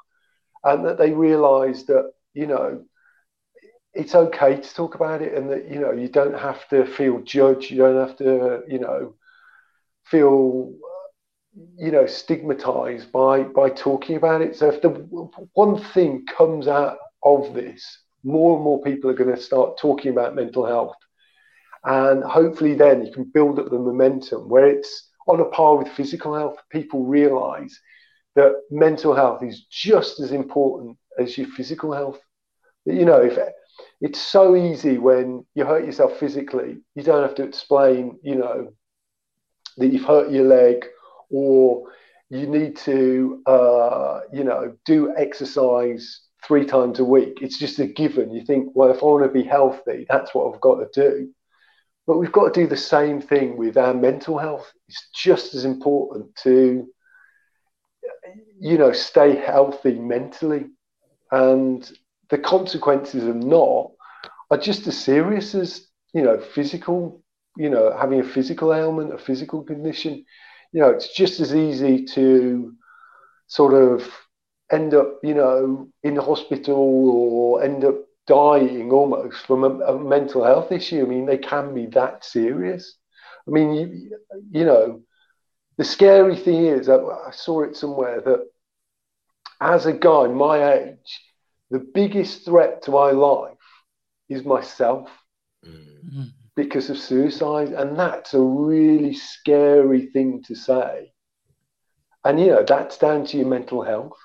and 0.64 0.84
that 0.84 0.98
they 0.98 1.12
realize 1.12 1.84
that 1.86 2.12
you 2.34 2.46
know 2.46 2.84
it's 3.92 4.14
okay 4.14 4.56
to 4.56 4.74
talk 4.74 4.94
about 4.94 5.20
it 5.22 5.34
and 5.34 5.50
that 5.50 5.68
you 5.68 5.80
know 5.80 5.92
you 5.92 6.08
don't 6.08 6.38
have 6.38 6.68
to 6.68 6.86
feel 6.86 7.20
judged 7.22 7.70
you 7.70 7.78
don't 7.78 8.06
have 8.06 8.16
to 8.16 8.62
you 8.68 8.78
know 8.78 9.14
feel 10.04 10.72
you 11.76 11.90
know 11.90 12.06
stigmatized 12.06 13.10
by 13.12 13.42
by 13.42 13.70
talking 13.70 14.16
about 14.16 14.42
it. 14.42 14.56
So 14.56 14.68
if 14.68 14.82
the 14.82 14.90
one 15.54 15.82
thing 15.92 16.24
comes 16.26 16.68
out 16.68 16.98
of 17.24 17.54
this 17.54 18.02
more 18.24 18.56
and 18.56 18.64
more 18.64 18.80
people 18.82 19.10
are 19.10 19.14
going 19.14 19.34
to 19.34 19.40
start 19.40 19.78
talking 19.78 20.10
about 20.12 20.34
mental 20.34 20.66
health. 20.66 20.94
And 21.84 22.22
hopefully 22.22 22.74
then 22.74 23.04
you 23.06 23.12
can 23.12 23.24
build 23.24 23.58
up 23.58 23.70
the 23.70 23.78
momentum 23.78 24.48
where 24.48 24.66
it's 24.66 25.08
on 25.26 25.40
a 25.40 25.46
par 25.46 25.76
with 25.76 25.88
physical 25.88 26.34
health. 26.34 26.56
People 26.70 27.04
realize 27.04 27.78
that 28.34 28.60
mental 28.70 29.14
health 29.14 29.42
is 29.42 29.64
just 29.70 30.20
as 30.20 30.32
important 30.32 30.98
as 31.18 31.38
your 31.38 31.46
physical 31.48 31.92
health. 31.92 32.20
You 32.84 33.04
know 33.04 33.22
if 33.22 33.38
it's 34.00 34.20
so 34.20 34.56
easy 34.56 34.98
when 34.98 35.44
you 35.54 35.64
hurt 35.64 35.84
yourself 35.84 36.18
physically. 36.18 36.78
You 36.94 37.02
don't 37.02 37.22
have 37.22 37.34
to 37.36 37.42
explain, 37.42 38.18
you 38.22 38.36
know, 38.36 38.72
that 39.78 39.88
you've 39.88 40.04
hurt 40.04 40.30
your 40.30 40.44
leg 40.46 40.84
or 41.30 41.84
you 42.28 42.46
need 42.46 42.76
to, 42.76 43.42
uh, 43.46 44.20
you 44.32 44.44
know, 44.44 44.76
do 44.84 45.12
exercise 45.16 46.20
three 46.44 46.64
times 46.64 47.00
a 47.00 47.04
week. 47.04 47.38
It's 47.40 47.58
just 47.58 47.78
a 47.78 47.86
given. 47.86 48.30
You 48.32 48.44
think, 48.44 48.70
well, 48.74 48.90
if 48.90 49.02
I 49.02 49.06
want 49.06 49.24
to 49.24 49.30
be 49.30 49.42
healthy, 49.42 50.06
that's 50.08 50.34
what 50.34 50.52
I've 50.52 50.60
got 50.60 50.76
to 50.76 50.88
do. 50.94 51.30
But 52.06 52.18
we've 52.18 52.32
got 52.32 52.52
to 52.52 52.60
do 52.60 52.66
the 52.66 52.76
same 52.76 53.20
thing 53.20 53.56
with 53.56 53.76
our 53.76 53.94
mental 53.94 54.38
health. 54.38 54.72
It's 54.88 55.08
just 55.14 55.54
as 55.54 55.64
important 55.64 56.34
to, 56.42 56.88
you 58.58 58.78
know, 58.78 58.92
stay 58.92 59.36
healthy 59.36 59.98
mentally. 59.98 60.66
And 61.30 61.90
the 62.30 62.38
consequences 62.38 63.24
of 63.24 63.36
not 63.36 63.90
are 64.50 64.58
just 64.58 64.86
as 64.86 64.96
serious 64.96 65.54
as 65.54 65.86
you 66.12 66.22
know 66.22 66.40
physical 66.40 67.22
you 67.56 67.68
know 67.68 67.94
having 67.96 68.20
a 68.20 68.24
physical 68.24 68.72
ailment 68.72 69.12
a 69.12 69.18
physical 69.18 69.62
condition 69.62 70.24
you 70.72 70.80
know 70.80 70.90
it's 70.90 71.14
just 71.14 71.40
as 71.40 71.54
easy 71.54 72.04
to 72.04 72.72
sort 73.46 73.74
of 73.74 74.08
end 74.70 74.94
up 74.94 75.18
you 75.22 75.34
know 75.34 75.88
in 76.02 76.14
the 76.14 76.22
hospital 76.22 76.76
or 76.76 77.62
end 77.62 77.84
up 77.84 77.96
dying 78.26 78.92
almost 78.92 79.38
from 79.46 79.64
a, 79.64 79.70
a 79.86 79.98
mental 79.98 80.44
health 80.44 80.70
issue. 80.70 81.04
I 81.04 81.08
mean 81.08 81.26
they 81.26 81.38
can 81.38 81.74
be 81.74 81.86
that 81.86 82.24
serious. 82.24 82.96
I 83.46 83.50
mean 83.50 83.72
you, 83.74 84.18
you 84.50 84.64
know 84.64 85.02
the 85.78 85.84
scary 85.84 86.36
thing 86.36 86.66
is 86.66 86.88
I 86.88 87.30
saw 87.32 87.62
it 87.62 87.76
somewhere 87.76 88.20
that 88.20 88.46
as 89.60 89.86
a 89.86 89.92
guy 89.92 90.26
my 90.28 90.74
age 90.74 91.20
the 91.70 91.78
biggest 91.78 92.44
threat 92.44 92.82
to 92.82 92.90
my 92.90 93.10
life 93.10 93.56
is 94.28 94.44
myself. 94.44 95.08
Mm-hmm. 95.66 96.24
Because 96.62 96.90
of 96.90 96.98
suicide. 96.98 97.72
And 97.72 97.98
that's 97.98 98.34
a 98.34 98.40
really 98.40 99.14
scary 99.14 100.06
thing 100.06 100.42
to 100.46 100.54
say. 100.54 101.12
And, 102.24 102.38
you 102.38 102.48
know, 102.48 102.64
that's 102.66 102.98
down 102.98 103.24
to 103.26 103.36
your 103.38 103.46
mental 103.46 103.82
health. 103.82 104.18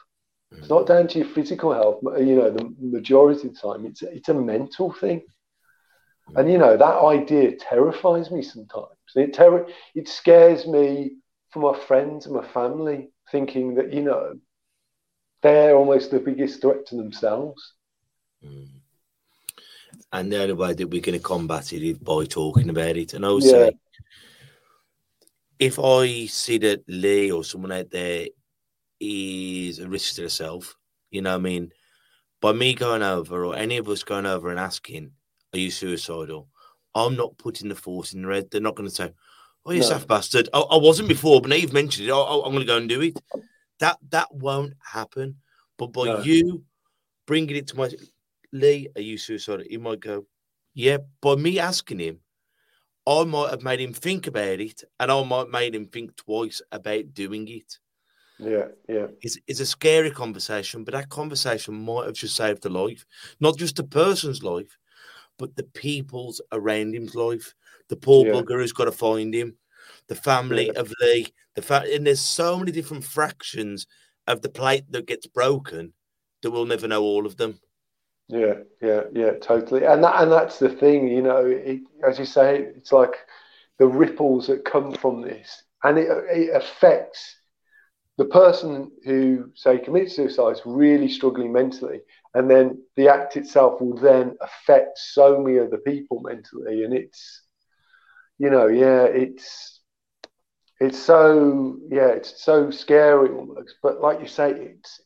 It's 0.52 0.70
not 0.70 0.88
down 0.88 1.08
to 1.10 1.20
your 1.20 1.28
physical 1.28 1.74
health, 1.74 2.00
you 2.20 2.36
know, 2.36 2.50
the 2.50 2.74
majority 2.80 3.48
of 3.48 3.54
the 3.54 3.60
time. 3.60 3.86
It's, 3.86 4.02
it's 4.02 4.30
a 4.30 4.34
mental 4.34 4.92
thing. 4.94 5.22
And, 6.36 6.52
you 6.52 6.58
know, 6.58 6.76
that 6.78 7.04
idea 7.04 7.56
terrifies 7.56 8.32
me 8.32 8.42
sometimes. 8.42 8.88
It, 9.16 9.34
ter- 9.34 9.68
it 9.94 10.08
scares 10.08 10.68
me 10.68 11.18
for 11.52 11.60
my 11.60 11.80
friends 11.88 12.26
and 12.26 12.36
my 12.36 12.46
family, 12.48 13.10
thinking 13.32 13.76
that, 13.76 13.94
you 13.94 14.02
know, 14.02 14.34
they're 15.42 15.76
almost 15.76 16.12
the 16.12 16.20
biggest 16.20 16.62
threat 16.62 16.86
to 16.88 16.96
themselves. 16.96 17.74
Mm. 18.44 18.75
And 20.16 20.32
the 20.32 20.42
only 20.42 20.54
way 20.54 20.74
that 20.74 20.88
we're 20.88 21.02
going 21.02 21.20
to 21.20 21.24
combat 21.24 21.74
it 21.74 21.84
is 21.84 21.98
by 21.98 22.24
talking 22.24 22.70
about 22.70 22.96
it. 22.96 23.14
And 23.14 23.26
also, 23.26 23.66
yeah. 23.66 23.72
if 25.60 25.78
I 25.78 26.26
see 26.28 26.58
that 26.60 26.84
Lee 26.88 27.32
or 27.32 27.44
someone 27.44 27.74
out 27.74 27.92
there 27.92 28.28
is 29.02 29.80
a 29.80 29.90
risk 29.90 30.16
to 30.16 30.22
themselves, 30.22 30.74
You 31.12 31.22
know, 31.22 31.32
what 31.32 31.40
I 31.40 31.44
mean, 31.44 31.72
by 32.40 32.54
me 32.54 32.74
going 32.74 33.04
over 33.04 33.44
or 33.44 33.58
any 33.58 33.78
of 33.78 33.90
us 33.90 34.04
going 34.04 34.26
over 34.26 34.50
and 34.50 34.60
asking, 34.60 35.12
"Are 35.54 35.60
you 35.60 35.70
suicidal?" 35.70 36.48
I'm 36.94 37.18
not 37.18 37.38
putting 37.38 37.68
the 37.68 37.76
force 37.76 38.14
in 38.14 38.22
the 38.22 38.28
red. 38.30 38.50
They're 38.50 38.62
not 38.62 38.76
going 38.76 38.88
to 38.88 38.96
say, 38.96 39.14
"Oh, 39.66 39.72
you 39.72 39.82
No. 39.82 39.86
soft 39.86 40.08
bastard." 40.08 40.48
I, 40.54 40.60
I 40.60 40.78
wasn't 40.78 41.10
before, 41.10 41.42
but 41.42 41.50
now 41.50 41.58
you've 41.58 41.74
mentioned 41.74 42.08
it. 42.08 42.12
I, 42.12 42.18
I, 42.18 42.46
I'm 42.46 42.54
going 42.54 42.60
to 42.60 42.66
go 42.66 42.78
and 42.78 42.88
do 42.88 43.02
it. 43.02 43.22
That 43.80 43.98
that 44.12 44.34
won't 44.34 44.76
happen. 44.82 45.42
But 45.78 45.88
by 45.88 46.06
No. 46.06 46.22
you 46.22 46.64
bringing 47.26 47.58
it 47.58 47.68
to 47.68 47.76
my 47.76 47.90
Lee, 48.52 48.88
are 48.96 49.02
you 49.02 49.18
suicidal? 49.18 49.66
He 49.70 49.78
might 49.78 50.00
go, 50.00 50.26
"Yeah." 50.74 50.98
By 51.22 51.36
me 51.36 51.60
asking 51.60 52.00
him, 52.00 52.20
I 53.08 53.24
might 53.24 53.52
have 53.52 53.64
made 53.64 53.80
him 53.80 53.94
think 53.94 54.28
about 54.28 54.60
it, 54.60 54.84
and 55.00 55.12
I 55.12 55.24
might 55.24 55.38
have 55.40 55.50
made 55.50 55.76
him 55.76 55.86
think 55.88 56.16
twice 56.16 56.62
about 56.72 57.14
doing 57.14 57.48
it. 57.48 57.78
Yeah, 58.38 58.68
yeah, 58.90 59.08
It's, 59.22 59.38
it's 59.48 59.62
a 59.62 59.66
scary 59.66 60.12
conversation, 60.12 60.84
but 60.84 60.94
that 60.94 61.10
conversation 61.10 61.74
might 61.74 62.06
have 62.08 62.16
just 62.16 62.36
saved 62.36 62.66
a 62.66 62.70
life, 62.70 63.06
not 63.40 63.58
just 63.58 63.78
the 63.78 63.84
person's 63.86 64.44
life, 64.44 64.78
but 65.38 65.56
the 65.56 65.64
people's 65.64 66.42
around 66.52 66.94
him's 66.96 67.16
life. 67.16 67.54
The 67.88 67.96
poor 67.96 68.26
Yeah. 68.26 68.34
bugger 68.34 68.60
who's 68.60 68.74
got 68.74 68.86
to 68.86 68.92
find 68.92 69.34
him, 69.34 69.58
the 70.08 70.16
family 70.16 70.66
Yeah. 70.66 70.80
of 70.82 70.92
Lee, 71.00 71.28
the 71.54 71.62
fa- 71.62 71.86
and 71.90 72.06
there's 72.06 72.20
so 72.20 72.58
many 72.60 72.74
different 72.74 73.06
fractions 73.06 73.88
of 74.28 74.42
the 74.42 74.50
plate 74.50 74.92
that 74.92 75.06
gets 75.06 75.28
broken 75.28 75.94
that 76.42 76.52
we'll 76.52 76.66
never 76.66 76.88
know 76.90 77.04
all 77.04 77.26
of 77.26 77.38
them. 77.38 77.62
Yeah, 78.28 78.54
yeah, 78.82 79.02
yeah, 79.14 79.32
totally. 79.42 79.86
And 79.86 80.04
that, 80.04 80.22
and 80.22 80.32
that's 80.32 80.58
the 80.60 80.70
thing, 80.70 81.08
you 81.08 81.22
know. 81.22 81.46
It, 81.46 81.82
as 82.08 82.18
you 82.18 82.26
say, 82.26 82.60
it's 82.76 82.92
like 82.92 83.14
the 83.78 83.88
ripples 83.88 84.48
that 84.48 84.66
come 84.66 84.94
from 84.94 85.22
this, 85.22 85.64
and 85.84 85.98
it, 85.98 86.08
it 86.30 86.56
affects 86.56 87.38
the 88.18 88.26
person 88.26 88.92
who 89.06 89.52
say 89.56 89.80
commits 89.80 90.16
suicide 90.16 90.54
is 90.54 90.62
really 90.66 91.10
struggling 91.10 91.54
mentally, 91.54 92.02
and 92.36 92.50
then 92.50 92.82
the 92.98 93.10
act 93.10 93.38
itself 93.38 93.82
will 93.82 93.98
then 93.98 94.36
affect 94.42 94.98
so 95.00 95.40
many 95.42 95.60
other 95.60 95.78
people 95.80 96.22
mentally, 96.22 96.84
and 96.84 96.94
it's, 96.94 97.44
you 98.40 98.50
know, 98.50 98.68
yeah, 98.68 99.04
it's. 99.06 99.74
It's 100.80 101.00
so 101.00 101.78
yeah, 101.90 102.08
it's 102.10 102.44
so 102.44 102.70
scary 102.70 103.30
almost. 103.30 103.76
But 103.82 104.02
like 104.02 104.20
you 104.20 104.28
say, 104.28 104.52
it's 104.52 105.02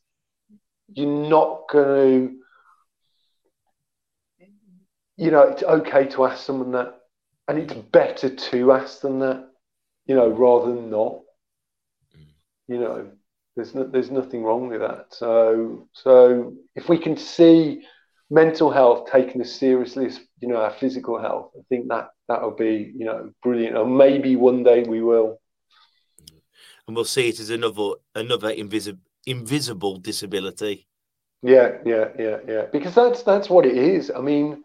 you're 0.94 1.30
not 1.30 1.70
going 1.72 2.30
to 2.30 2.40
you 5.20 5.32
know, 5.32 5.42
it's 5.42 5.64
okay 5.64 6.08
to 6.08 6.26
ask 6.26 6.46
someone 6.46 6.72
that, 6.72 6.96
and 7.48 7.60
it's 7.60 7.74
mm-hmm. 7.74 7.90
better 7.90 8.30
to 8.30 8.72
ask 8.72 9.02
them 9.02 9.20
that, 9.20 9.50
you 10.06 10.16
know, 10.16 10.32
mm-hmm. 10.32 10.42
rather 10.42 10.74
than 10.74 10.90
not. 10.90 11.20
Mm-hmm. 12.16 12.74
You 12.74 12.80
know, 12.80 13.12
there's 13.56 13.76
no, 13.76 13.84
there's 13.84 14.12
nothing 14.12 14.44
wrong 14.44 14.70
with 14.70 14.80
that. 14.80 15.08
So 15.10 15.90
so 15.94 16.54
if 16.76 16.88
we 16.88 16.98
can 16.98 17.18
see 17.18 17.84
mental 18.30 18.72
health 18.72 19.12
taken 19.12 19.42
as 19.42 19.54
seriously 19.54 20.06
as 20.06 20.20
you 20.40 20.48
know 20.48 20.58
our 20.58 20.72
physical 20.72 21.20
health, 21.20 21.52
I 21.58 21.64
think 21.68 21.90
that 21.90 22.12
that 22.30 22.42
will 22.42 22.56
be 22.56 22.94
you 22.96 23.06
know 23.06 23.32
brilliant. 23.44 23.78
And 23.78 23.98
maybe 23.98 24.38
one 24.38 24.64
day 24.64 24.84
we 24.84 25.02
will. 25.02 25.42
And 26.88 26.96
we'll 26.96 27.06
see 27.06 27.28
it 27.28 27.40
as 27.42 27.50
another 27.50 27.92
another 28.16 28.52
invisible 28.52 29.02
invisible 29.26 29.98
disability. 29.98 30.88
Yeah, 31.42 31.78
yeah, 31.86 32.10
yeah, 32.18 32.38
yeah. 32.48 32.66
Because 32.72 32.96
that's 32.96 33.24
that's 33.24 33.50
what 33.50 33.66
it 33.66 33.78
is. 33.78 34.10
I 34.16 34.22
mean, 34.22 34.64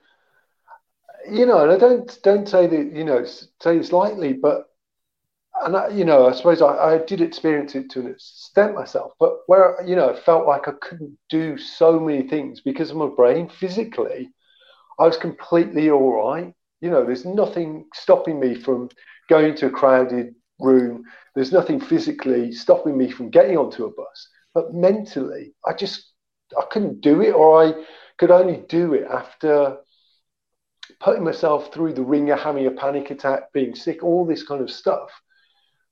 you 1.31 1.47
know, 1.47 1.63
and 1.63 1.73
I 1.73 1.79
don't 1.79 2.19
don't 2.23 2.49
say 2.49 2.67
that 2.67 2.93
you 2.93 3.05
know 3.05 3.25
say 3.25 3.79
this 3.79 3.93
lightly, 3.93 4.33
but 4.35 4.67
and 5.65 5.77
I, 5.77 5.89
you 5.89 6.05
know, 6.05 6.29
I 6.29 6.33
suppose 6.33 6.61
I, 6.61 6.77
I 6.95 6.99
did 6.99 7.21
experience 7.21 7.75
it 7.75 7.91
to 7.91 8.01
an 8.01 8.09
extent 8.09 8.75
myself, 8.75 9.13
but 9.19 9.39
where 9.47 9.77
you 9.87 9.97
know, 9.97 10.11
I 10.11 10.21
felt 10.21 10.47
like 10.47 10.69
I 10.69 10.73
couldn't 10.81 11.17
do 11.31 11.57
so 11.59 11.99
many 12.01 12.29
things 12.29 12.61
because 12.61 12.91
of 12.91 12.97
my 12.97 13.09
brain 13.09 13.49
physically. 13.49 14.31
I 14.99 15.05
was 15.05 15.17
completely 15.17 15.91
all 15.91 16.13
right. 16.25 16.53
You 16.81 16.91
know, 16.91 17.05
there's 17.05 17.25
nothing 17.25 17.87
stopping 17.95 18.41
me 18.41 18.55
from 18.55 18.91
going 19.29 19.55
to 19.57 19.67
a 19.67 19.71
crowded 19.71 20.35
room. 20.61 21.05
There's 21.35 21.53
nothing 21.53 21.81
physically 21.81 22.53
stopping 22.53 22.97
me 22.99 23.11
from 23.11 23.31
getting 23.31 23.57
onto 23.57 23.85
a 23.87 23.91
bus. 23.93 24.29
But 24.55 24.75
mentally, 24.75 25.55
I 25.67 25.73
just 25.75 26.13
I 26.59 26.65
couldn't 26.71 27.01
do 27.01 27.23
it, 27.23 27.33
or 27.35 27.63
I 27.65 27.85
could 28.19 28.31
only 28.31 28.65
do 28.69 28.95
it 28.95 29.05
after 29.11 29.79
putting 31.05 31.23
myself 31.23 31.73
through 31.73 31.93
the 31.93 32.03
ringer, 32.03 32.35
having 32.35 32.67
a 32.67 32.71
panic 32.71 33.11
attack, 33.11 33.53
being 33.53 33.75
sick, 33.75 34.03
all 34.03 34.25
this 34.25 34.43
kind 34.43 34.63
of 34.63 34.71
stuff. 34.71 35.11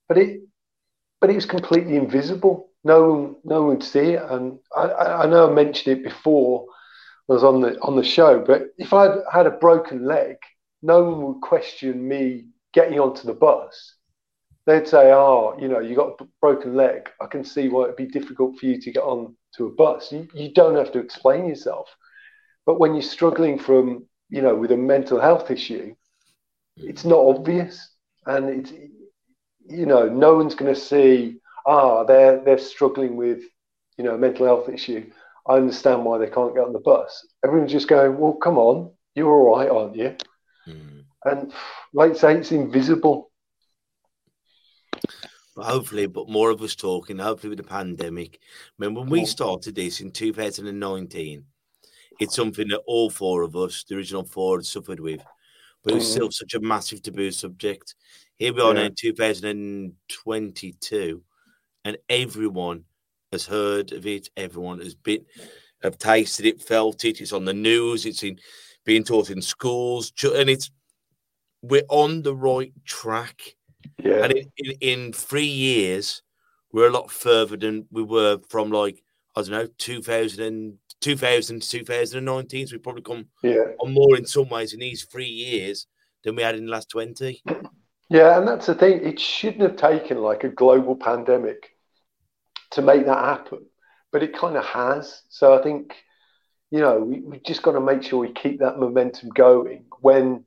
But 0.08 0.16
it, 0.16 0.40
but 1.20 1.28
it 1.28 1.34
was 1.34 1.44
completely 1.44 1.96
invisible. 1.96 2.70
No 2.82 3.12
one, 3.12 3.36
no 3.44 3.60
one 3.60 3.68
would 3.68 3.84
see 3.84 4.12
it. 4.12 4.22
And 4.22 4.58
I, 4.74 4.84
I 4.84 5.26
know 5.26 5.50
I 5.50 5.52
mentioned 5.52 5.98
it 5.98 6.02
before. 6.02 6.66
I 7.28 7.34
was 7.34 7.44
on 7.44 7.60
the 7.60 7.78
on 7.82 7.94
the 7.94 8.02
show, 8.02 8.42
but 8.44 8.62
if 8.78 8.92
I 8.92 9.14
had 9.32 9.46
a 9.46 9.50
broken 9.50 10.06
leg, 10.06 10.36
no 10.82 11.04
one 11.04 11.22
would 11.22 11.40
question 11.40 12.08
me 12.08 12.46
getting 12.72 12.98
onto 12.98 13.26
the 13.26 13.34
bus. 13.34 13.94
They'd 14.66 14.88
say, 14.88 15.12
"Oh, 15.12 15.56
you 15.60 15.68
know, 15.68 15.78
you 15.78 15.94
got 15.94 16.20
a 16.20 16.26
broken 16.40 16.74
leg. 16.74 17.10
I 17.20 17.26
can 17.26 17.44
see 17.44 17.68
why 17.68 17.84
it'd 17.84 17.96
be 17.96 18.06
difficult 18.06 18.58
for 18.58 18.66
you 18.66 18.80
to 18.80 18.90
get 18.90 19.04
on 19.04 19.36
to 19.56 19.66
a 19.66 19.70
bus. 19.70 20.10
You, 20.10 20.26
you 20.34 20.52
don't 20.52 20.76
have 20.76 20.90
to 20.92 20.98
explain 20.98 21.46
yourself. 21.46 21.88
But 22.66 22.80
when 22.80 22.94
you're 22.94 23.02
struggling 23.02 23.58
from, 23.58 24.06
you 24.32 24.40
know, 24.40 24.54
with 24.54 24.72
a 24.72 24.76
mental 24.78 25.20
health 25.20 25.50
issue, 25.50 25.94
it's 26.78 27.04
not 27.04 27.18
obvious, 27.18 27.90
and 28.24 28.48
it's, 28.48 28.72
you 29.68 29.84
know, 29.84 30.08
no 30.08 30.34
one's 30.36 30.54
going 30.54 30.72
to 30.74 30.80
see, 30.80 31.36
ah, 31.66 32.02
they're 32.04 32.42
they're 32.42 32.56
struggling 32.56 33.14
with, 33.16 33.42
you 33.98 34.04
know, 34.04 34.14
a 34.14 34.18
mental 34.18 34.46
health 34.46 34.70
issue. 34.70 35.10
I 35.46 35.56
understand 35.56 36.06
why 36.06 36.16
they 36.16 36.30
can't 36.30 36.54
get 36.54 36.64
on 36.64 36.72
the 36.72 36.78
bus. 36.78 37.26
Everyone's 37.44 37.72
just 37.72 37.88
going, 37.88 38.16
well, 38.16 38.32
come 38.32 38.56
on, 38.56 38.92
you're 39.14 39.30
all 39.30 39.58
right, 39.58 39.68
aren't 39.68 39.96
you? 39.96 40.16
Mm. 40.66 41.04
And 41.26 41.52
like 41.92 42.12
I 42.12 42.14
say, 42.14 42.36
it's 42.38 42.52
invisible. 42.52 43.30
But 45.54 45.66
hopefully, 45.66 46.06
but 46.06 46.30
more 46.30 46.48
of 46.48 46.62
us 46.62 46.74
talking, 46.74 47.18
hopefully 47.18 47.50
with 47.50 47.58
the 47.58 47.64
pandemic. 47.64 48.40
I 48.40 48.86
mean, 48.86 48.94
when 48.94 49.10
we 49.10 49.26
started 49.26 49.74
this 49.74 50.00
in 50.00 50.10
2019, 50.10 51.44
it's 52.20 52.36
something 52.36 52.68
that 52.68 52.82
all 52.86 53.10
four 53.10 53.42
of 53.42 53.56
us, 53.56 53.82
the 53.84 53.96
original 53.96 54.24
four, 54.24 54.58
had 54.58 54.66
suffered 54.66 55.00
with. 55.00 55.20
But 55.82 55.92
it 55.92 55.96
was 55.96 56.04
Mhm. 56.04 56.12
still 56.12 56.30
such 56.30 56.54
a 56.54 56.60
massive 56.60 57.02
taboo 57.02 57.30
subject. 57.32 57.94
Here 58.38 58.52
we 58.52 58.60
are 58.62 58.74
now 58.74 58.84
in 58.84 58.94
2022, 58.94 61.22
and 61.84 61.98
everyone 62.08 62.84
has 63.32 63.46
heard 63.46 63.92
of 63.92 64.06
it. 64.06 64.28
Everyone 64.36 64.78
has 64.80 64.94
been, 64.94 65.24
have 65.82 65.98
tasted 65.98 66.46
it, 66.46 66.62
felt 66.62 67.04
it. 67.04 67.20
It's 67.20 67.32
on 67.32 67.44
the 67.44 67.54
news. 67.54 68.06
It's 68.06 68.22
in 68.22 68.38
being 68.84 69.04
taught 69.04 69.30
in 69.30 69.42
schools, 69.42 70.12
and 70.24 70.48
it's 70.50 70.70
we're 71.62 71.84
on 71.88 72.22
the 72.22 72.34
right 72.34 72.72
track. 72.84 73.56
Yeah, 74.02 74.24
And 74.24 74.32
in, 74.32 74.52
in, 74.56 74.72
in 74.80 75.12
three 75.12 75.44
years, 75.44 76.22
we're 76.72 76.88
a 76.88 76.92
lot 76.92 77.10
further 77.10 77.56
than 77.56 77.86
we 77.90 78.02
were 78.02 78.38
from 78.48 78.70
like, 78.70 79.02
I 79.36 79.42
don't 79.42 79.50
know, 79.50 79.66
2000, 79.78 80.44
and, 80.44 80.78
2000 81.02 81.60
to 81.60 81.68
2019. 81.68 82.66
So 82.66 82.74
we've 82.74 82.82
probably 82.82 83.02
come 83.02 83.26
yeah. 83.42 83.74
on 83.80 83.92
more 83.92 84.16
in 84.16 84.24
some 84.24 84.48
ways 84.48 84.72
in 84.72 84.80
these 84.80 85.04
three 85.04 85.28
years 85.28 85.86
than 86.24 86.36
we 86.36 86.42
had 86.42 86.54
in 86.54 86.66
the 86.66 86.72
last 86.72 86.88
20. 86.90 87.42
Yeah, 88.08 88.38
and 88.38 88.46
that's 88.46 88.66
the 88.66 88.74
thing. 88.74 89.04
It 89.04 89.18
shouldn't 89.18 89.62
have 89.62 89.76
taken 89.76 90.18
like 90.18 90.44
a 90.44 90.48
global 90.48 90.96
pandemic 90.96 91.70
to 92.72 92.82
make 92.82 93.06
that 93.06 93.24
happen, 93.24 93.66
but 94.10 94.22
it 94.22 94.36
kind 94.36 94.56
of 94.56 94.64
has. 94.66 95.22
So 95.30 95.58
I 95.58 95.62
think, 95.62 95.94
you 96.70 96.80
know, 96.80 97.00
we, 97.00 97.20
we 97.20 97.38
just 97.38 97.62
got 97.62 97.72
to 97.72 97.80
make 97.80 98.02
sure 98.02 98.18
we 98.18 98.32
keep 98.32 98.60
that 98.60 98.78
momentum 98.78 99.30
going 99.30 99.86
when 100.00 100.44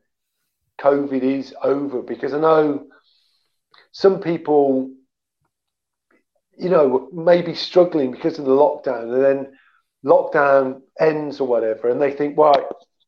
COVID 0.80 1.24
is 1.24 1.56
over, 1.64 2.04
because 2.04 2.36
I 2.36 2.40
know 2.40 2.86
some 3.92 4.20
people, 4.20 4.92
you 6.58 6.70
know, 6.70 7.10
may 7.12 7.42
be 7.42 7.56
struggling 7.56 8.12
because 8.12 8.38
of 8.38 8.46
the 8.46 8.52
lockdown, 8.52 9.14
and 9.14 9.24
then 9.24 9.54
lockdown 10.06 10.82
ends 11.00 11.40
or 11.40 11.48
whatever, 11.48 11.90
and 11.90 12.02
they 12.02 12.12
think, 12.12 12.38
right, 12.38 12.64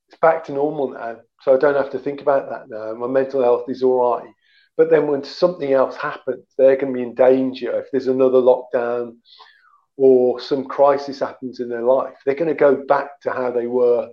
it's 0.10 0.20
back 0.20 0.44
to 0.46 0.54
normal 0.54 0.90
now, 0.90 1.18
so 1.42 1.54
I 1.54 1.60
don't 1.60 1.76
have 1.76 1.92
to 1.92 2.00
think 2.00 2.22
about 2.22 2.50
that 2.50 2.70
now. 2.70 2.94
My 2.94 3.08
mental 3.08 3.44
health 3.44 3.66
is 3.70 3.84
all 3.84 4.16
right. 4.16 4.30
But 4.78 4.90
then 4.92 5.08
when 5.08 5.24
something 5.24 5.74
else 5.74 5.96
happens, 5.96 6.46
they're 6.58 6.76
going 6.76 6.94
to 6.94 6.98
be 6.98 7.04
in 7.04 7.16
danger. 7.16 7.80
If 7.80 7.88
there's 7.92 8.08
another 8.08 8.38
lockdown 8.38 9.18
or 9.98 10.40
some 10.40 10.66
crisis 10.66 11.20
happens 11.20 11.60
in 11.60 11.68
their 11.68 11.82
life, 11.82 12.14
they're 12.26 12.36
going 12.36 12.48
to 12.48 12.54
go 12.54 12.86
back 12.88 13.20
to 13.22 13.32
how 13.32 13.52
they 13.52 13.66
were 13.66 14.10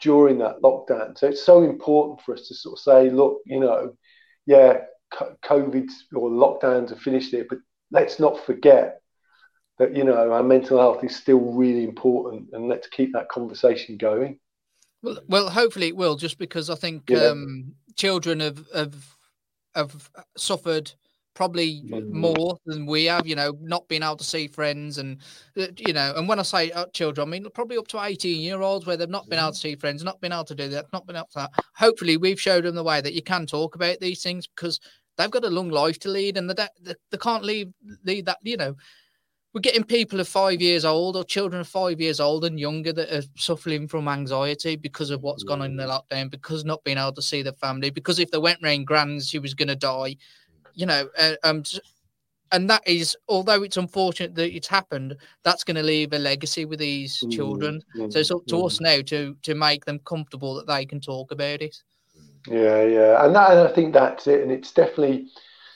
during 0.00 0.38
that 0.38 0.60
lockdown. 0.62 1.16
So 1.16 1.28
it's 1.28 1.44
so 1.44 1.62
important 1.62 2.20
for 2.22 2.34
us 2.34 2.48
to 2.48 2.54
sort 2.54 2.78
of 2.78 2.82
say, 2.82 3.10
look, 3.10 3.38
you 3.46 3.60
know, 3.60 3.96
yeah, 4.46 4.80
COVID 5.44 5.88
or 6.14 6.28
lockdowns 6.28 6.90
are 6.90 6.96
finished 6.96 7.30
here, 7.30 7.46
but 7.48 7.58
let's 7.92 8.18
not 8.18 8.44
forget 8.44 8.99
that, 9.80 9.96
you 9.96 10.04
know, 10.04 10.30
our 10.30 10.42
mental 10.42 10.78
health 10.78 11.02
is 11.02 11.16
still 11.16 11.40
really 11.40 11.84
important 11.84 12.50
and 12.52 12.68
let's 12.68 12.86
keep 12.86 13.14
that 13.14 13.30
conversation 13.30 13.96
going. 13.96 14.38
Well, 15.02 15.18
well, 15.26 15.48
hopefully 15.48 15.88
it 15.88 15.96
will, 15.96 16.16
just 16.16 16.38
because 16.38 16.68
I 16.68 16.74
think 16.74 17.08
Yeah. 17.08 17.28
um, 17.28 17.74
children 17.96 18.40
have, 18.40 18.62
have 18.74 18.94
have 19.74 20.10
suffered 20.36 20.92
probably 21.32 21.82
Mm. 21.84 22.10
more 22.10 22.58
than 22.66 22.84
we 22.84 23.06
have. 23.06 23.26
You 23.26 23.36
know, 23.36 23.56
not 23.62 23.88
being 23.88 24.02
able 24.02 24.18
to 24.18 24.24
see 24.24 24.48
friends, 24.48 24.98
and 24.98 25.22
uh, 25.56 25.68
you 25.78 25.94
know, 25.94 26.12
and 26.14 26.28
when 26.28 26.38
I 26.38 26.42
say 26.42 26.70
uh, 26.72 26.84
children, 26.92 27.26
I 27.26 27.30
mean 27.30 27.46
probably 27.54 27.78
up 27.78 27.88
to 27.88 28.02
eighteen 28.02 28.42
year 28.42 28.60
olds 28.60 28.84
where 28.84 28.98
they've 28.98 29.08
not 29.08 29.30
been 29.30 29.38
able 29.38 29.52
to 29.52 29.58
see 29.58 29.76
friends, 29.76 30.04
not 30.04 30.20
been 30.20 30.32
able 30.32 30.44
to 30.44 30.54
do 30.54 30.68
that, 30.68 30.92
not 30.92 31.06
been 31.06 31.16
able 31.16 31.28
to. 31.28 31.38
That. 31.38 31.52
Hopefully, 31.76 32.18
we've 32.18 32.40
showed 32.40 32.64
them 32.64 32.74
the 32.74 32.84
way 32.84 33.00
that 33.00 33.14
you 33.14 33.22
can 33.22 33.46
talk 33.46 33.76
about 33.76 34.00
these 34.00 34.22
things 34.22 34.46
because 34.46 34.78
they've 35.16 35.30
got 35.30 35.44
a 35.46 35.50
long 35.50 35.70
life 35.70 35.98
to 36.00 36.10
lead, 36.10 36.36
and 36.36 36.50
they 36.50 36.68
they, 36.82 36.94
they 37.10 37.18
can't 37.18 37.44
leave 37.44 37.72
lead 38.04 38.26
that. 38.26 38.38
You 38.42 38.58
know, 38.58 38.74
we're 39.52 39.60
getting 39.60 39.82
people 39.82 40.20
of 40.20 40.28
five 40.28 40.60
years 40.60 40.84
old 40.84 41.16
or 41.16 41.24
children 41.24 41.60
of 41.60 41.68
five 41.68 42.00
years 42.00 42.20
old 42.20 42.44
and 42.44 42.60
younger 42.60 42.92
that 42.92 43.12
are 43.12 43.26
suffering 43.36 43.88
from 43.88 44.06
anxiety 44.06 44.76
because 44.76 45.10
of 45.10 45.22
what's 45.22 45.42
gone 45.42 45.60
on 45.60 45.70
in 45.72 45.76
the 45.76 45.84
lockdown, 45.84 46.30
because 46.30 46.64
not 46.64 46.84
being 46.84 46.98
able 46.98 47.12
to 47.12 47.22
see 47.22 47.42
their 47.42 47.52
family, 47.54 47.90
because 47.90 48.18
if 48.20 48.30
they 48.30 48.38
went 48.38 48.62
round 48.62 48.86
Grand's, 48.86 49.28
she 49.28 49.40
was 49.40 49.54
going 49.54 49.68
to 49.68 49.76
die, 49.76 50.16
you 50.74 50.86
know. 50.86 51.08
Uh, 51.18 51.34
um, 51.42 51.64
and 52.52 52.68
that 52.70 52.86
is, 52.86 53.16
although 53.28 53.62
it's 53.62 53.76
unfortunate 53.76 54.34
that 54.34 54.54
it's 54.54 54.68
happened, 54.68 55.16
that's 55.44 55.64
going 55.64 55.76
to 55.76 55.82
leave 55.82 56.12
a 56.12 56.18
legacy 56.18 56.64
with 56.64 56.78
these 56.78 57.20
Mm, 57.22 57.30
children. 57.30 57.82
mm, 57.96 58.12
So 58.12 58.20
it's 58.20 58.30
up 58.30 58.46
to 58.46 58.56
mm. 58.56 58.66
us 58.66 58.80
now 58.80 59.00
to 59.02 59.36
to 59.42 59.54
make 59.54 59.84
them 59.84 60.00
comfortable 60.00 60.54
that 60.54 60.66
they 60.66 60.84
can 60.84 61.00
talk 61.00 61.32
about 61.32 61.62
it. 61.62 61.76
Yeah, 62.48 62.82
yeah, 62.84 63.24
and 63.24 63.34
that, 63.34 63.50
and 63.50 63.60
I 63.68 63.72
think 63.72 63.92
that's 63.92 64.26
it, 64.26 64.42
and 64.42 64.50
it's 64.50 64.72
definitely 64.72 65.28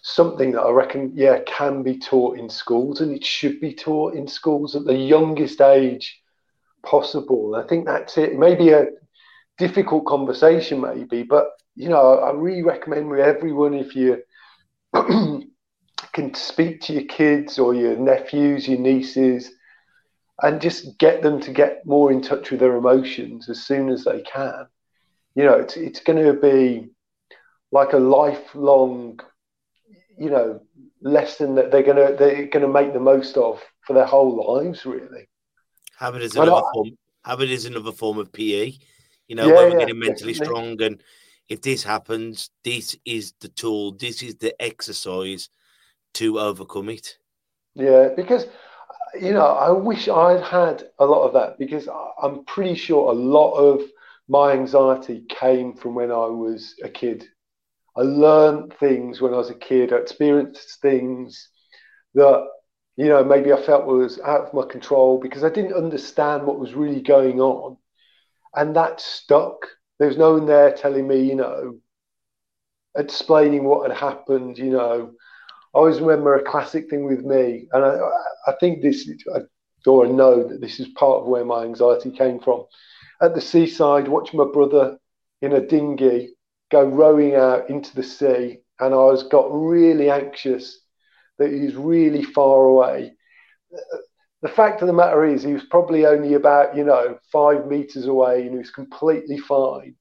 something 0.05 0.53
that 0.53 0.63
I 0.63 0.71
reckon, 0.71 1.13
yeah, 1.15 1.41
can 1.47 1.83
be 1.83 1.99
taught 1.99 2.39
in 2.39 2.49
schools, 2.49 3.01
and 3.01 3.13
it 3.13 3.25
should 3.25 3.61
be 3.61 3.75
taught 3.75 4.15
in 4.15 4.29
schools 4.29 4.77
at 4.77 4.85
the 4.85 4.95
youngest 4.95 5.61
age 5.61 6.21
possible. 6.83 7.57
I 7.57 7.67
think 7.67 7.87
that's 7.87 8.19
it. 8.19 8.39
Maybe 8.39 8.71
a 8.71 8.87
difficult 9.59 10.07
conversation, 10.07 10.81
maybe, 10.81 11.23
but 11.23 11.47
you 11.77 11.89
know, 11.89 12.19
I 12.19 12.33
really 12.33 12.63
recommend 12.63 13.09
with 13.09 13.21
everyone 13.21 13.75
if 13.75 13.97
you 13.97 14.23
can 16.13 16.35
speak 16.35 16.83
to 16.83 16.93
your 16.93 17.05
kids 17.05 17.59
or 17.59 17.75
your 17.75 17.97
nephews, 17.97 18.69
your 18.69 18.79
nieces, 18.79 19.51
and 20.43 20.61
just 20.61 20.99
get 20.99 21.23
them 21.23 21.41
to 21.41 21.51
get 21.51 21.87
more 21.87 22.13
in 22.13 22.21
touch 22.21 22.51
with 22.51 22.61
their 22.61 22.77
emotions 22.77 23.49
as 23.49 23.65
soon 23.65 23.89
as 23.89 24.05
they 24.05 24.23
can 24.23 24.67
you 25.35 25.45
know, 25.45 25.55
it's 25.59 25.77
it's 25.77 26.01
going 26.01 26.25
to 26.25 26.33
be 26.33 26.89
like 27.73 27.93
a 27.93 27.99
lifelong, 27.99 29.19
you 30.19 30.31
know, 30.31 30.61
lesson 31.03 31.55
that 31.57 31.71
they're 31.71 31.83
going 31.83 31.97
to 31.97 32.17
they're 32.17 32.49
to 32.49 32.69
make 32.69 32.93
the 32.93 33.01
most 33.01 33.37
of 33.37 33.63
for 33.87 33.93
their 33.93 34.07
whole 34.07 34.57
lives, 34.57 34.85
really. 34.87 35.29
Habit 35.99 36.23
is 36.23 36.37
another 36.37 36.63
I- 36.63 36.73
form. 36.73 36.97
Have 37.25 37.41
it 37.41 37.51
as 37.51 37.65
another 37.65 37.91
form 37.93 38.19
of 38.19 38.33
PE. 38.33 38.79
You 39.29 39.35
know, 39.37 39.49
Yeah, 39.49 39.51
when 39.51 39.69
we're 39.69 39.75
yeah, 39.75 39.79
getting 39.79 39.99
mentally 39.99 40.35
definitely. 40.35 40.35
strong, 40.35 40.81
and 40.83 41.03
if 41.49 41.63
this 41.63 41.83
happens, 41.83 42.51
this 42.63 42.97
is 43.05 43.33
the 43.41 43.49
tool. 43.49 43.93
This 43.93 44.23
is 44.23 44.37
the 44.37 44.55
exercise 44.63 45.49
to 46.15 46.39
overcome 46.41 46.91
it. 46.91 47.19
Yeah, 47.75 48.11
because 48.17 48.47
you 49.21 49.33
know, 49.33 49.47
I 49.47 49.71
wish 49.71 50.09
I'd 50.09 50.43
had 50.43 50.91
a 50.99 51.05
lot 51.07 51.27
of 51.27 51.35
that 51.35 51.59
because 51.59 51.89
I'm 52.23 52.45
pretty 52.45 52.75
sure 52.75 53.11
a 53.11 53.15
lot 53.15 53.55
of 53.55 53.83
my 54.29 54.53
anxiety 54.53 55.25
came 55.29 55.75
from 55.75 55.95
when 55.95 56.11
I 56.11 56.27
was 56.27 56.75
a 56.83 56.89
kid. 56.89 57.29
I 57.97 58.03
learned 58.03 58.75
things 58.79 59.21
when 59.21 59.35
I 59.35 59.37
was 59.37 59.51
a 59.51 59.55
kid. 59.55 59.93
I 59.93 59.97
experienced 59.97 60.81
things 60.81 61.49
that 62.15 62.47
you 62.97 63.09
know 63.09 63.25
maybe 63.25 63.53
I 63.53 63.61
felt 63.63 63.87
was 63.87 64.21
out 64.21 64.47
of 64.47 64.55
my 64.55 64.65
control 64.67 65.19
because 65.21 65.45
I 65.45 65.51
didn't 65.51 65.75
understand 65.75 66.45
what 66.47 66.59
was 66.59 66.75
really 66.75 67.03
going 67.03 67.41
on, 67.41 67.77
and 68.55 68.75
that 68.77 69.01
stuck. 69.01 69.67
There 69.99 70.09
was 70.09 70.19
no 70.19 70.35
one 70.35 70.47
there 70.47 70.73
telling 70.73 71.07
me, 71.07 71.21
you 71.23 71.37
know, 71.37 71.79
explaining 72.97 73.65
what 73.65 73.89
had 73.89 73.97
happened. 73.97 74.59
You 74.59 74.71
know, 74.71 75.13
I 75.75 75.79
always 75.79 76.01
remember 76.01 76.35
a 76.35 76.43
classic 76.51 76.91
thing 76.91 77.05
with 77.05 77.25
me, 77.25 77.69
and 77.73 77.85
I, 77.85 77.99
I 78.49 78.53
think 78.59 78.83
this, 78.83 79.09
I, 79.35 79.41
or 79.87 80.07
I 80.07 80.11
know 80.11 80.49
that 80.49 80.61
this 80.61 80.81
is 80.81 80.89
part 80.97 81.23
of 81.23 81.29
where 81.29 81.45
my 81.45 81.65
anxiety 81.65 82.11
came 82.11 82.41
from. 82.41 82.65
At 83.23 83.35
the 83.35 83.41
seaside, 83.41 84.09
watching 84.09 84.39
my 84.39 84.47
brother 84.53 84.99
in 85.43 85.53
a 85.53 85.61
dinghy 85.61 86.35
go 86.75 86.85
rowing 86.85 87.37
out 87.37 87.71
into 87.71 87.95
the 87.95 88.03
sea, 88.03 88.59
and 88.81 88.93
I 88.93 89.05
was 89.13 89.23
got 89.25 89.47
really 89.51 90.11
anxious 90.11 90.81
that 91.39 91.53
he 91.53 91.61
was 91.61 91.77
really 91.77 92.23
far 92.23 92.65
away. 92.65 93.13
The 94.43 94.49
fact 94.49 94.83
of 94.83 94.89
the 94.89 94.93
matter 94.93 95.25
is, 95.25 95.43
he 95.43 95.53
was 95.53 95.65
probably 95.65 96.05
only 96.05 96.35
about, 96.35 96.77
you 96.77 96.85
know, 96.85 97.19
five 97.33 97.67
meters 97.67 98.07
away 98.07 98.43
and 98.43 98.53
he 98.53 98.59
was 98.59 98.71
completely 98.71 99.39
fine. 99.39 99.95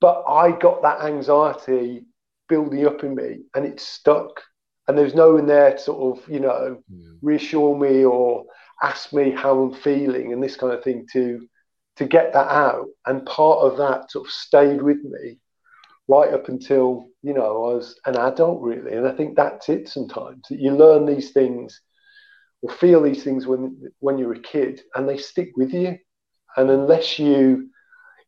But 0.00 0.24
I 0.28 0.52
got 0.52 0.82
that 0.82 1.02
anxiety 1.02 2.06
building 2.48 2.86
up 2.86 3.04
in 3.04 3.14
me 3.14 3.40
and 3.54 3.66
it 3.66 3.80
stuck. 3.80 4.40
And 4.86 4.96
there's 4.96 5.14
no 5.14 5.34
one 5.34 5.46
there 5.46 5.72
to 5.72 5.78
sort 5.78 6.18
of, 6.18 6.28
you 6.30 6.40
know, 6.40 6.82
reassure 7.20 7.76
me 7.76 8.04
or 8.04 8.44
ask 8.82 9.12
me 9.12 9.32
how 9.32 9.60
I'm 9.60 9.74
feeling 9.74 10.32
and 10.32 10.42
this 10.42 10.56
kind 10.56 10.72
of 10.72 10.82
thing 10.82 11.06
to 11.12 11.46
to 11.96 12.06
get 12.06 12.32
that 12.32 12.50
out. 12.50 12.86
And 13.04 13.26
part 13.26 13.58
of 13.60 13.76
that 13.78 14.10
sort 14.10 14.26
of 14.26 14.32
stayed 14.32 14.80
with 14.80 15.02
me 15.02 15.38
right 16.08 16.32
up 16.32 16.48
until, 16.48 17.06
you 17.22 17.34
know, 17.34 17.64
I 17.70 17.74
was 17.74 18.00
an 18.06 18.16
adult 18.16 18.62
really. 18.62 18.94
And 18.96 19.06
I 19.06 19.12
think 19.12 19.36
that's 19.36 19.68
it 19.68 19.88
sometimes. 19.88 20.42
That 20.50 20.60
you 20.60 20.72
learn 20.74 21.06
these 21.06 21.30
things 21.32 21.80
or 22.62 22.72
feel 22.72 23.02
these 23.02 23.22
things 23.22 23.46
when 23.46 23.92
when 24.00 24.18
you're 24.18 24.34
a 24.34 24.40
kid 24.40 24.80
and 24.94 25.08
they 25.08 25.18
stick 25.18 25.50
with 25.56 25.72
you. 25.72 25.98
And 26.56 26.70
unless 26.70 27.18
you, 27.18 27.70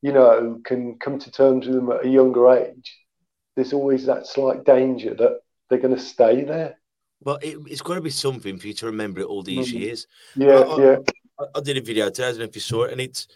you 0.02 0.12
know, 0.12 0.60
can 0.64 0.98
come 0.98 1.18
to 1.18 1.30
terms 1.30 1.66
with 1.66 1.76
them 1.76 1.90
at 1.90 2.04
a 2.04 2.08
younger 2.08 2.50
age, 2.50 2.96
there's 3.56 3.72
always 3.72 4.06
that 4.06 4.26
slight 4.26 4.64
danger 4.64 5.14
that 5.14 5.40
they're 5.68 5.80
going 5.80 5.96
to 5.96 6.00
stay 6.00 6.44
there. 6.44 6.76
Well, 7.22 7.38
it, 7.42 7.58
it's 7.66 7.82
got 7.82 7.94
to 7.94 8.00
be 8.00 8.10
something 8.10 8.58
for 8.58 8.66
you 8.66 8.74
to 8.74 8.86
remember 8.86 9.20
it 9.20 9.26
all 9.26 9.42
these 9.42 9.72
Mhm. 9.72 9.80
years. 9.80 10.06
Yeah, 10.36 10.60
I- 10.60 10.76
I- 10.76 10.82
yeah, 10.82 10.96
I, 11.38 11.44
I 11.56 11.60
did 11.60 11.76
a 11.76 11.80
video 11.80 12.06
today. 12.06 12.28
I 12.28 12.30
don't 12.30 12.38
know 12.40 12.44
if 12.44 12.54
you 12.54 12.60
saw 12.60 12.84
it, 12.84 12.92
and 12.92 13.00
it's 13.00 13.26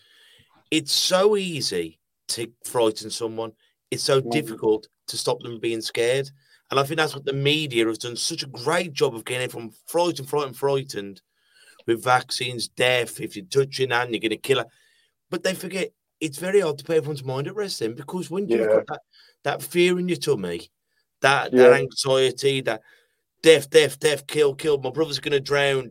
it's 0.70 0.92
so 0.92 1.36
easy 1.36 1.98
to 2.28 2.50
frighten 2.64 3.10
someone. 3.10 3.52
It's 3.94 4.02
so 4.02 4.20
Mhm. 4.20 4.30
difficult 4.32 4.88
to 5.06 5.16
stop 5.16 5.40
them 5.42 5.60
being 5.60 5.80
scared. 5.80 6.30
And 6.70 6.80
I 6.80 6.82
think 6.82 6.98
that's 6.98 7.14
what 7.14 7.24
the 7.24 7.32
media 7.32 7.86
has 7.86 7.98
done 7.98 8.16
such 8.16 8.42
a 8.42 8.46
great 8.48 8.92
job 8.92 9.14
of 9.14 9.24
getting 9.24 9.44
everyone 9.44 9.70
frightened, 9.86 10.28
frightened, 10.28 10.56
frightened 10.56 11.22
with 11.86 12.02
vaccines, 12.02 12.68
death. 12.68 13.20
If 13.20 13.36
you 13.36 13.42
touch 13.44 13.78
your 13.78 13.88
hand, 13.90 14.10
you're 14.10 14.20
going 14.20 14.30
to 14.30 14.36
kill 14.36 14.58
her. 14.58 14.66
But 15.30 15.42
they 15.42 15.54
forget 15.54 15.92
it's 16.20 16.38
very 16.38 16.60
hard 16.60 16.78
to 16.78 16.84
put 16.84 16.96
everyone's 16.96 17.22
mind 17.24 17.46
at 17.46 17.54
rest 17.54 17.80
then 17.80 17.94
because 17.94 18.30
when 18.30 18.48
you've 18.48 18.60
Yeah. 18.60 18.66
got 18.66 18.86
that, 18.88 19.02
that 19.44 19.62
fear 19.62 19.98
in 19.98 20.08
your 20.08 20.16
tummy, 20.16 20.70
that, 21.20 21.52
Yeah. 21.52 21.68
that 21.68 21.80
anxiety, 21.80 22.60
that 22.62 22.80
death, 23.42 23.68
death, 23.70 23.98
death, 24.00 24.26
kill, 24.26 24.54
kill, 24.54 24.78
my 24.78 24.90
brother's 24.90 25.20
going 25.20 25.32
to 25.32 25.40
drown. 25.40 25.90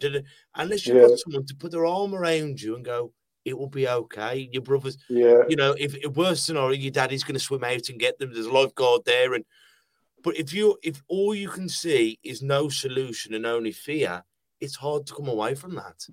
Unless 0.55 0.87
you've 0.87 0.97
Yeah. 0.97 1.07
got 1.07 1.19
someone 1.19 1.45
to 1.45 1.55
put 1.55 1.71
their 1.71 1.85
arm 1.85 2.13
around 2.15 2.61
you 2.61 2.75
and 2.75 2.83
go, 2.83 3.13
it 3.45 3.57
will 3.57 3.69
be 3.69 3.87
okay. 3.87 4.49
Your 4.51 4.61
brother's, 4.61 4.97
yeah, 5.09 5.43
you 5.49 5.55
know, 5.55 5.75
if, 5.77 5.95
if 5.95 6.15
worst 6.15 6.45
scenario, 6.45 6.77
your 6.77 6.91
daddy's 6.91 7.23
going 7.23 7.35
to 7.35 7.39
swim 7.39 7.63
out 7.63 7.89
and 7.89 7.99
get 7.99 8.19
them. 8.19 8.33
There's 8.33 8.45
a 8.45 8.51
lifeguard 8.51 9.01
there, 9.05 9.33
and 9.33 9.45
but 10.23 10.37
if 10.37 10.53
you 10.53 10.77
if 10.83 11.01
all 11.07 11.35
you 11.35 11.49
can 11.49 11.67
see 11.67 12.19
is 12.23 12.41
no 12.41 12.69
solution 12.69 13.33
and 13.33 13.45
only 13.45 13.71
fear, 13.71 14.23
it's 14.61 14.75
hard 14.75 15.05
to 15.07 15.13
come 15.13 15.27
away 15.27 15.55
from 15.55 15.75
that. 15.75 16.07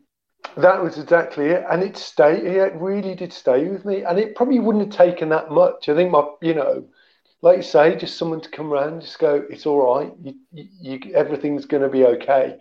that 0.57 0.83
was 0.83 0.99
exactly 0.99 1.47
it. 1.47 1.65
And 1.71 1.83
it 1.83 1.97
stayed, 1.97 2.45
it 2.45 2.75
really 2.75 3.15
did 3.15 3.33
stay 3.33 3.69
with 3.69 3.85
me. 3.85 4.03
And 4.03 4.19
it 4.19 4.35
probably 4.35 4.59
wouldn't 4.59 4.93
have 4.93 5.07
taken 5.07 5.29
that 5.31 5.51
much. 5.51 5.89
I 5.89 5.95
think 5.95 6.11
my, 6.11 6.27
you 6.43 6.55
know, 6.55 6.87
like 7.43 7.59
you 7.59 7.63
say, 7.63 7.97
just 7.97 8.19
someone 8.19 8.41
to 8.41 8.51
come 8.51 8.73
around, 8.73 9.03
just 9.03 9.19
go, 9.19 9.45
it's 9.49 9.67
all 9.67 9.97
right. 9.97 10.13
You, 10.23 10.35
you, 10.53 10.69
you 10.81 11.15
everything's 11.15 11.67
going 11.67 11.83
to 11.83 11.89
be 11.89 12.05
okay. 12.05 12.57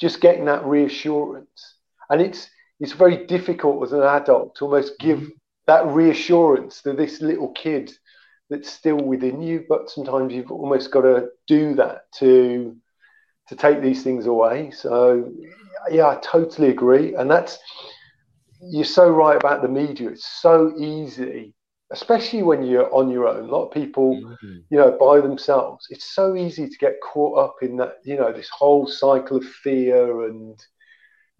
Just 0.00 0.20
getting 0.20 0.46
that 0.46 0.64
reassurance. 0.64 1.74
And 2.08 2.20
it's, 2.20 2.48
it's 2.82 2.92
very 2.92 3.26
difficult 3.26 3.82
as 3.84 3.92
an 3.92 4.02
adult 4.02 4.56
to 4.56 4.64
almost 4.64 4.98
mm-hmm. 4.98 5.20
give 5.20 5.30
that 5.68 5.86
reassurance 5.86 6.82
to 6.82 6.92
this 6.92 7.22
little 7.22 7.52
kid 7.52 7.92
that's 8.50 8.68
still 8.68 8.96
within 8.96 9.40
you. 9.40 9.64
But 9.68 9.88
sometimes 9.88 10.34
you've 10.34 10.50
almost 10.50 10.90
got 10.90 11.02
to 11.02 11.28
do 11.46 11.74
that 11.76 12.10
to 12.18 12.76
to 13.48 13.56
take 13.56 13.80
these 13.82 14.02
things 14.02 14.26
away. 14.26 14.72
So 14.72 15.32
yeah, 15.90 16.08
I 16.08 16.16
totally 16.22 16.70
agree. 16.70 17.14
And 17.14 17.30
that's 17.30 17.56
you're 18.60 18.84
so 18.84 19.08
right 19.08 19.36
about 19.36 19.62
the 19.62 19.68
media. 19.68 20.10
It's 20.10 20.26
so 20.26 20.74
easy, 20.76 21.54
especially 21.92 22.42
when 22.42 22.64
you're 22.64 22.92
on 22.92 23.10
your 23.10 23.28
own. 23.28 23.48
A 23.48 23.52
lot 23.52 23.66
of 23.66 23.72
people, 23.72 24.16
mm-hmm. 24.16 24.58
you 24.70 24.78
know, 24.78 24.96
by 24.98 25.20
themselves. 25.20 25.86
It's 25.90 26.12
so 26.12 26.34
easy 26.34 26.68
to 26.68 26.78
get 26.78 27.00
caught 27.00 27.38
up 27.38 27.56
in 27.62 27.76
that, 27.76 27.98
you 28.04 28.16
know, 28.16 28.32
this 28.32 28.48
whole 28.48 28.88
cycle 28.88 29.36
of 29.36 29.44
fear 29.44 30.26
and 30.26 30.60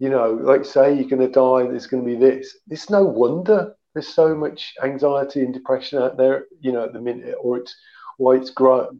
you 0.03 0.09
know, 0.09 0.33
like 0.33 0.65
say 0.65 0.93
you're 0.93 1.07
going 1.07 1.21
to 1.21 1.29
die, 1.29 1.63
there's 1.71 1.87
going 1.87 2.03
to 2.03 2.09
be 2.13 2.17
this. 2.17 2.57
It's 2.69 2.89
no 2.89 3.05
wonder 3.05 3.73
there's 3.93 4.09
so 4.09 4.35
much 4.35 4.73
anxiety 4.83 5.39
and 5.45 5.53
depression 5.53 6.03
out 6.03 6.17
there, 6.17 6.47
you 6.59 6.73
know, 6.73 6.83
at 6.83 6.91
the 6.91 6.99
minute, 6.99 7.35
or 7.39 7.57
it's 7.59 7.73
why 8.17 8.35
it's 8.35 8.49
grown. 8.49 8.99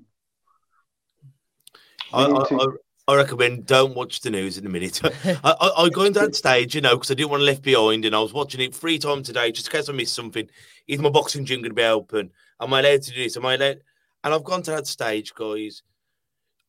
I, 2.14 2.24
I, 2.26 2.48
to- 2.48 2.56
I- 2.62 2.78
I 3.06 3.18
recommend 3.18 3.66
don't 3.66 3.96
watch 3.96 4.22
the 4.22 4.30
news 4.30 4.58
in 4.58 4.66
a 4.66 4.70
minute. 4.70 5.02
I, 5.26 5.38
I, 5.44 5.70
I 5.84 5.90
go 5.90 6.04
into 6.04 6.22
that 6.22 6.36
stage, 6.38 6.74
you 6.74 6.80
know, 6.80 6.96
because 6.96 7.12
I 7.12 7.16
didn't 7.16 7.32
want 7.32 7.42
to 7.42 7.46
left 7.46 7.62
behind, 7.62 8.06
and 8.06 8.16
I 8.16 8.20
was 8.22 8.32
watching 8.32 8.62
it 8.62 8.74
three 8.74 8.98
times 8.98 9.28
today 9.28 9.52
just 9.52 9.68
in 9.68 9.74
case 9.74 9.90
I 9.90 9.92
missed 9.92 10.14
something. 10.14 10.48
Is 10.88 11.02
my 11.02 11.10
boxing 11.10 11.44
gym 11.44 11.60
going 11.60 11.72
to 11.72 11.76
be 11.76 11.84
open? 11.84 12.32
Am 12.62 12.74
I 12.74 12.80
allowed 12.80 13.02
to 13.02 13.12
do 13.12 13.22
this? 13.22 13.36
Am 13.36 13.46
I 13.46 13.56
allowed? 13.56 13.82
And 14.24 14.34
I've 14.34 14.46
gone 14.46 14.62
to 14.64 14.72
that 14.72 14.88
stage, 14.88 15.34
guys. 15.36 15.84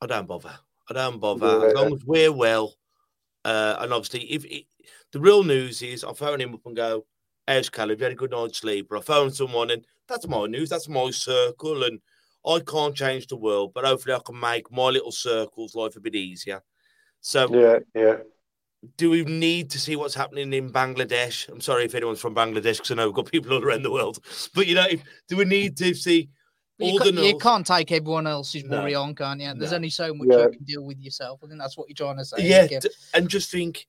I 0.02 0.06
don't 0.06 0.26
bother. 0.26 0.58
I 0.90 0.94
don't 0.94 1.20
bother. 1.20 1.46
As 1.68 1.74
long 1.74 1.94
as 1.94 2.04
we're 2.04 2.32
well. 2.32 2.74
Uh, 3.44 3.76
and 3.80 3.92
obviously, 3.92 4.24
if 4.32 4.44
it, 4.44 4.64
the 5.12 5.20
real 5.20 5.44
news 5.44 5.82
is, 5.82 6.04
I 6.04 6.12
phone 6.12 6.40
him 6.40 6.54
up 6.54 6.66
and 6.66 6.76
go, 6.76 7.06
"How's 7.46 7.70
Caleb? 7.70 8.00
You 8.00 8.04
had 8.04 8.12
a 8.12 8.16
good 8.16 8.30
night's 8.30 8.58
sleep?" 8.58 8.90
Or 8.90 8.98
I 8.98 9.00
phone 9.00 9.30
someone, 9.30 9.70
and 9.70 9.84
that's 10.08 10.26
my 10.26 10.46
news. 10.46 10.70
That's 10.70 10.88
my 10.88 11.10
circle, 11.10 11.84
and 11.84 12.00
I 12.46 12.60
can't 12.60 12.94
change 12.94 13.26
the 13.26 13.36
world, 13.36 13.72
but 13.74 13.84
hopefully, 13.84 14.14
I 14.14 14.20
can 14.24 14.38
make 14.38 14.70
my 14.70 14.88
little 14.88 15.12
circle's 15.12 15.74
life 15.74 15.96
a 15.96 16.00
bit 16.00 16.14
easier. 16.14 16.62
So, 17.20 17.48
Yeah, 17.54 17.78
yeah. 17.94 18.16
do 18.98 19.10
we 19.10 19.24
need 19.24 19.70
to 19.70 19.78
see 19.78 19.96
what's 19.96 20.14
happening 20.14 20.52
in 20.52 20.70
Bangladesh? 20.70 21.48
I'm 21.48 21.62
sorry 21.62 21.84
if 21.84 21.94
anyone's 21.94 22.20
from 22.20 22.34
Bangladesh, 22.34 22.76
because 22.76 22.90
I 22.90 22.94
know 22.96 23.06
we've 23.06 23.14
got 23.14 23.30
people 23.30 23.54
all 23.54 23.64
around 23.64 23.82
the 23.82 23.90
world. 23.90 24.18
But 24.54 24.66
you 24.66 24.74
know, 24.74 24.86
if, 24.90 25.02
do 25.28 25.36
we 25.36 25.44
need 25.44 25.76
to 25.78 25.94
see 25.94 26.28
you, 26.78 26.98
can't, 26.98 27.14
you 27.14 27.38
can't 27.38 27.66
take 27.66 27.92
everyone 27.92 28.26
else's 28.26 28.64
No. 28.64 28.78
worry 28.80 28.94
on, 28.94 29.14
can 29.14 29.40
you? 29.40 29.54
There's 29.54 29.70
No. 29.70 29.76
only 29.76 29.90
so 29.90 30.12
much 30.14 30.28
Yeah. 30.30 30.44
you 30.44 30.50
can 30.50 30.64
deal 30.64 30.84
with 30.84 30.98
yourself. 31.00 31.40
I 31.42 31.46
think 31.46 31.60
that's 31.60 31.76
what 31.78 31.88
you're 31.88 31.94
trying 31.94 32.18
to 32.18 32.24
say. 32.24 32.36
yeah, 32.46 32.66
d- 32.66 32.88
and 33.14 33.28
just 33.28 33.50
think 33.50 33.86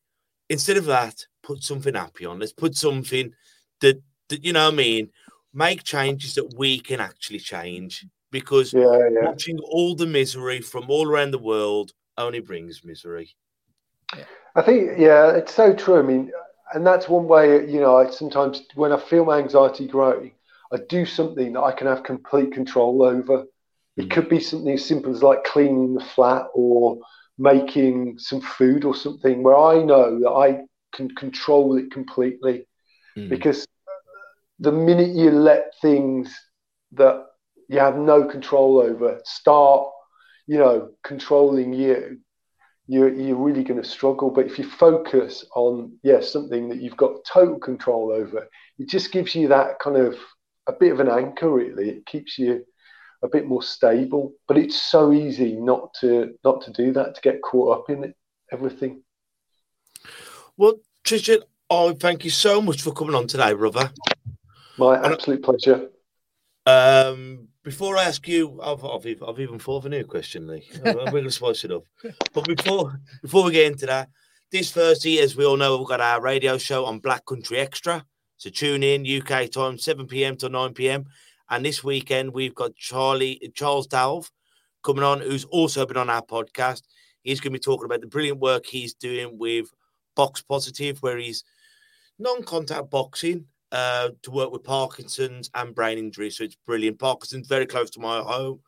instead 0.49 0.77
of 0.77 0.85
that, 0.85 1.25
put 1.41 1.63
something 1.63 1.93
happy 1.95 2.25
on. 2.25 2.39
Let's 2.39 2.53
put 2.53 2.75
something 2.75 3.33
that, 3.81 4.01
that 4.29 4.43
you 4.43 4.53
know 4.53 4.65
what 4.65 4.73
I 4.73 4.77
mean. 4.77 5.09
Make 5.53 5.83
changes 5.83 6.35
that 6.35 6.53
we 6.57 6.79
can 6.79 6.99
actually 6.99 7.39
change 7.39 8.05
because 8.31 8.73
Yeah, 8.73 9.07
yeah. 9.11 9.29
watching 9.29 9.57
all 9.59 9.95
the 9.95 10.05
misery 10.05 10.59
from 10.61 10.89
all 10.89 11.07
around 11.07 11.31
the 11.31 11.39
world 11.39 11.93
only 12.17 12.39
brings 12.39 12.83
misery. 12.83 13.35
I 14.55 14.61
think, 14.61 14.97
yeah, 14.97 15.31
it's 15.31 15.53
so 15.53 15.73
true. 15.73 15.99
I 15.99 16.01
mean, 16.01 16.31
and 16.73 16.85
that's 16.85 17.07
one 17.09 17.27
way, 17.27 17.69
you 17.69 17.79
know, 17.79 17.97
I 17.97 18.09
sometimes 18.09 18.63
when 18.75 18.91
I 18.91 18.99
feel 18.99 19.25
my 19.25 19.37
anxiety 19.39 19.87
growing, 19.87 20.31
I 20.71 20.77
do 20.89 21.05
something 21.05 21.53
that 21.53 21.61
I 21.61 21.71
can 21.71 21.87
have 21.87 22.03
complete 22.03 22.51
control 22.51 23.03
over. 23.03 23.45
It 23.97 24.11
could 24.11 24.27
be 24.27 24.39
something 24.39 24.73
as 24.73 24.85
simple 24.85 25.13
as 25.13 25.23
like 25.23 25.43
cleaning 25.45 25.93
the 25.93 26.03
flat 26.03 26.47
or 26.53 26.99
making 27.37 28.17
some 28.19 28.41
food 28.41 28.83
or 28.83 28.95
something 28.95 29.43
where 29.43 29.57
I 29.57 29.83
know 29.83 30.19
that 30.19 30.29
I 30.29 30.65
can 30.95 31.13
control 31.15 31.77
it 31.77 31.91
completely. 31.91 32.67
Mm. 33.17 33.29
Because 33.29 33.65
the 34.59 34.71
minute 34.71 35.15
you 35.15 35.31
let 35.31 35.73
things 35.81 36.35
that 36.93 37.25
you 37.69 37.79
have 37.79 37.97
no 37.97 38.25
control 38.25 38.79
over 38.79 39.19
start, 39.23 39.87
you 40.47 40.57
know, 40.57 40.91
controlling 41.03 41.73
you, 41.73 42.19
you're, 42.87 43.13
you're 43.13 43.35
really 43.35 43.63
going 43.63 43.81
to 43.81 43.87
struggle. 43.87 44.29
But 44.29 44.45
if 44.45 44.59
you 44.59 44.69
focus 44.69 45.45
on, 45.55 45.97
yes, 46.03 46.31
something 46.31 46.69
that 46.69 46.81
you've 46.81 46.97
got 46.97 47.25
total 47.25 47.59
control 47.59 48.11
over, 48.11 48.47
it 48.77 48.89
just 48.89 49.11
gives 49.11 49.33
you 49.35 49.47
that 49.49 49.79
kind 49.79 49.97
of 49.97 50.15
a 50.67 50.73
bit 50.73 50.91
of 50.91 50.99
an 50.99 51.09
anchor, 51.09 51.49
really. 51.49 51.89
It 51.89 52.05
keeps 52.05 52.37
you 52.37 52.65
a 53.23 53.27
bit 53.27 53.45
more 53.45 53.63
stable. 53.63 54.33
But 54.47 54.57
it's 54.57 54.81
so 54.81 55.11
easy 55.13 55.55
not 55.55 55.93
to 56.01 56.35
not 56.43 56.61
to 56.63 56.71
do 56.71 56.93
that, 56.93 57.15
to 57.15 57.21
get 57.21 57.41
caught 57.41 57.77
up 57.79 57.89
in 57.89 58.03
it, 58.03 58.15
everything. 58.51 59.03
Well, 60.57 60.75
Tristan, 61.03 61.39
oh, 61.69 61.93
thank 61.93 62.23
you 62.23 62.31
so 62.31 62.61
much 62.61 62.81
for 62.81 62.91
coming 62.93 63.15
on 63.15 63.27
today, 63.27 63.53
brother. 63.53 63.91
My 64.77 64.95
And- 64.97 65.13
absolute 65.13 65.43
pleasure. 65.43 65.89
Um, 66.67 67.47
before 67.63 67.95
I 67.97 68.03
ask 68.05 68.27
you, 68.27 68.59
I've, 68.61 68.83
I've, 68.83 69.05
I've 69.27 69.39
even 69.39 69.59
thought 69.59 69.77
of 69.77 69.85
a 69.85 69.89
new 69.89 70.03
question, 70.03 70.47
Lee. 70.47 70.67
I'm 70.85 71.11
going 71.11 71.23
to 71.23 71.31
spice 71.31 71.63
it 71.63 71.71
up. 71.71 71.83
But 72.33 72.45
before 72.45 72.99
before 73.21 73.43
we 73.43 73.51
get 73.51 73.71
into 73.71 73.85
that, 73.87 74.09
this 74.51 74.71
Thursday, 74.71 75.19
as 75.19 75.35
we 75.35 75.45
all 75.45 75.57
know, 75.57 75.77
we've 75.77 75.87
got 75.87 76.01
our 76.01 76.21
radio 76.21 76.57
show 76.57 76.85
on 76.85 76.99
Black 76.99 77.25
Country 77.25 77.59
Extra. 77.59 78.05
So 78.37 78.49
tune 78.49 78.83
in 78.83 79.05
UK 79.05 79.49
time, 79.49 79.77
7 79.77 80.07
p.m. 80.07 80.35
to 80.37 80.49
9 80.49 80.73
p.m. 80.73 81.05
And 81.49 81.65
this 81.65 81.83
weekend, 81.83 82.33
we've 82.33 82.55
got 82.55 82.75
Charlie 82.75 83.39
Charles 83.53 83.87
Dalve 83.87 84.29
coming 84.83 85.03
on, 85.03 85.21
who's 85.21 85.45
also 85.45 85.85
been 85.85 85.97
on 85.97 86.09
our 86.09 86.21
podcast. 86.21 86.83
He's 87.21 87.39
going 87.39 87.53
to 87.53 87.59
be 87.59 87.63
talking 87.63 87.85
about 87.85 88.01
the 88.01 88.07
brilliant 88.07 88.39
work 88.39 88.65
he's 88.65 88.93
doing 88.93 89.37
with 89.37 89.67
Box 90.15 90.41
Positive, 90.41 91.01
where 91.01 91.17
he's 91.17 91.43
non-contact 92.19 92.89
boxing 92.89 93.45
uh, 93.71 94.09
to 94.23 94.31
work 94.31 94.51
with 94.51 94.63
Parkinson's 94.63 95.49
and 95.53 95.73
brain 95.73 95.97
injury. 95.97 96.29
So 96.29 96.43
it's 96.43 96.57
brilliant. 96.65 96.99
Parkinson's 96.99 97.47
very 97.47 97.65
close 97.65 97.89
to 97.91 97.99
my 97.99 98.19
home, 98.19 98.59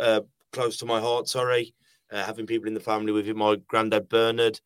uh, 0.00 0.20
close 0.52 0.76
to 0.78 0.86
my 0.86 1.00
heart. 1.00 1.28
Sorry, 1.28 1.74
uh, 2.10 2.24
having 2.24 2.46
people 2.46 2.68
in 2.68 2.74
the 2.74 2.80
family 2.80 3.12
with 3.12 3.26
him. 3.26 3.38
My 3.38 3.56
granddad 3.68 4.08
Bernard, 4.08 4.60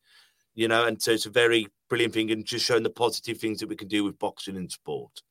you 0.55 0.67
know, 0.67 0.85
and 0.85 1.01
so 1.01 1.11
it's 1.11 1.25
a 1.25 1.31
very 1.31 1.67
brilliant 1.89 2.13
thing, 2.13 2.31
and 2.31 2.45
just 2.45 2.65
showing 2.65 2.83
the 2.83 2.89
positive 2.89 3.37
things 3.37 3.59
that 3.59 3.69
we 3.69 3.75
can 3.75 3.87
do 3.87 4.03
with 4.03 4.19
boxing 4.19 4.57
and 4.57 4.71
sport. 4.71 5.21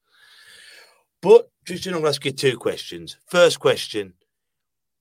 But 1.23 1.51
Tristan, 1.65 1.95
I'm 1.95 2.01
going 2.01 2.13
to 2.13 2.17
ask 2.17 2.25
you 2.25 2.33
two 2.33 2.59
questions. 2.59 3.17
First 3.27 3.61
question: 3.61 4.15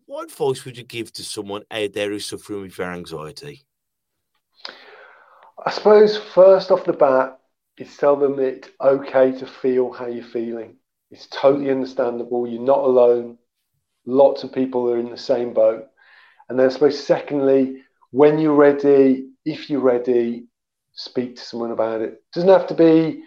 What 0.06 0.26
advice 0.26 0.66
would 0.66 0.78
you 0.78 0.84
give 0.84 1.12
to 1.14 1.24
someone 1.24 1.64
out 1.72 1.94
there 1.94 2.10
who's 2.10 2.26
suffering 2.26 2.62
with 2.62 2.76
their 2.76 2.92
anxiety? 2.92 3.66
I 5.66 5.72
suppose 5.72 6.18
first 6.18 6.72
off 6.72 6.86
the 6.86 6.94
bat, 6.94 7.40
is 7.78 7.98
tell 7.98 8.16
them 8.16 8.40
it's 8.40 8.70
okay 8.80 9.32
to 9.34 9.46
feel 9.46 9.92
how 9.92 10.08
you're 10.08 10.24
feeling. 10.24 10.78
It's 11.12 11.28
totally 11.28 11.72
understandable. 11.72 12.48
You're 12.48 12.62
not 12.62 12.80
alone. 12.80 13.38
Lots 14.06 14.44
of 14.44 14.54
people 14.54 14.90
are 14.90 14.98
in 14.98 15.10
the 15.10 15.18
same 15.18 15.54
boat. 15.54 15.88
And 16.50 16.58
then 16.58 16.68
I 16.68 16.70
suppose 16.70 17.02
secondly, 17.02 17.82
when 18.12 18.40
you're 18.40 18.56
ready, 18.56 19.30
if 19.46 19.70
you're 19.70 19.82
ready, 19.82 20.46
speak 20.96 21.36
to 21.36 21.42
someone 21.42 21.72
about 21.72 22.02
it. 22.02 22.24
Doesn't 22.34 22.50
have 22.50 22.68
to 22.68 22.74
be, 22.74 23.24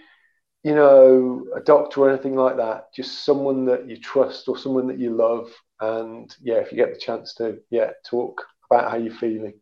you 0.64 0.74
know, 0.74 1.46
a 1.54 1.60
doctor 1.60 2.00
or 2.00 2.10
anything 2.10 2.34
like 2.34 2.56
that. 2.56 2.92
Just 2.94 3.24
someone 3.24 3.64
that 3.66 3.88
you 3.88 3.98
trust 3.98 4.48
or 4.48 4.58
someone 4.58 4.86
that 4.88 4.98
you 4.98 5.14
love. 5.14 5.50
And 5.80 6.34
yeah, 6.40 6.56
if 6.56 6.72
you 6.72 6.78
get 6.78 6.92
the 6.92 6.98
chance 6.98 7.34
to, 7.34 7.58
yeah, 7.70 7.90
talk 8.04 8.42
about 8.70 8.90
how 8.90 8.96
you're 8.96 9.14
feeling. 9.14 9.54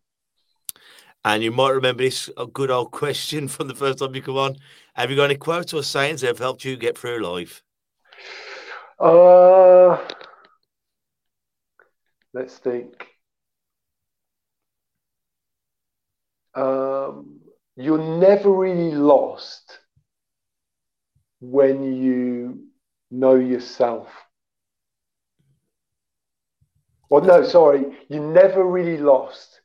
And 1.24 1.42
you 1.42 1.50
might 1.50 1.70
remember 1.70 2.04
this 2.04 2.30
a 2.36 2.46
good 2.46 2.70
old 2.70 2.92
question 2.92 3.48
from 3.48 3.68
the 3.68 3.74
first 3.74 3.98
time 3.98 4.14
you 4.14 4.22
come 4.22 4.36
on. 4.36 4.56
Have 4.94 5.10
you 5.10 5.16
got 5.16 5.24
any 5.24 5.36
quotes 5.36 5.74
or 5.74 5.82
sayings 5.82 6.20
that 6.20 6.28
have 6.28 6.38
helped 6.38 6.64
you 6.64 6.76
get 6.76 6.96
through 6.96 7.18
life? 7.18 7.62
Uh, 8.98 9.98
let's 12.32 12.58
think. 12.58 13.08
Um, 16.54 17.40
you're 17.76 18.18
never 18.18 18.50
really 18.50 18.94
lost 18.94 19.78
when 21.40 21.82
you 21.94 22.64
know 23.10 23.34
yourself. 23.34 24.08
Well, 27.08 27.22
no, 27.22 27.44
sorry, 27.44 27.84
you're 28.08 28.32
never 28.32 28.64
really 28.64 28.96
lost 28.96 29.60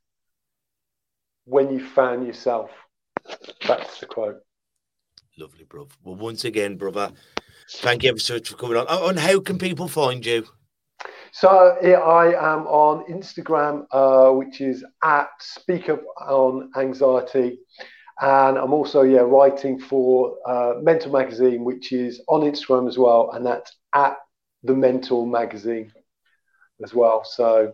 when 1.45 1.71
you 1.71 1.85
found 1.85 2.27
yourself. 2.27 2.69
That's 3.67 3.99
the 3.99 4.05
quote. 4.05 4.41
Lovely, 5.37 5.63
bro. 5.63 5.87
Well, 6.03 6.15
once 6.15 6.45
again, 6.45 6.75
brother, 6.75 7.11
thank 7.77 8.03
you 8.03 8.09
ever 8.09 8.19
so 8.19 8.35
much 8.35 8.49
for 8.49 8.57
coming 8.57 8.77
on. 8.77 8.85
Oh, 8.89 9.07
and 9.07 9.17
how 9.17 9.39
can 9.39 9.57
people 9.57 9.87
find 9.87 10.23
you? 10.25 10.45
So 11.31 11.77
yeah, 11.81 11.99
I 11.99 12.53
am 12.53 12.67
on 12.67 13.05
Instagram, 13.11 13.85
uh, 13.91 14.31
which 14.33 14.59
is 14.59 14.83
at 15.03 15.29
Speak 15.39 15.89
Up 15.89 16.03
on 16.19 16.69
Anxiety, 16.75 17.59
and 18.21 18.57
I'm 18.57 18.73
also 18.73 19.01
yeah 19.01 19.21
writing 19.21 19.79
for 19.79 20.37
uh, 20.47 20.73
Mental 20.79 21.11
Magazine, 21.11 21.63
which 21.63 21.91
is 21.91 22.21
on 22.27 22.41
Instagram 22.41 22.87
as 22.87 22.97
well, 22.97 23.31
and 23.31 23.45
that's 23.45 23.75
at 23.93 24.17
the 24.63 24.75
Mental 24.75 25.25
Magazine 25.25 25.91
as 26.83 26.93
well. 26.93 27.23
So 27.23 27.73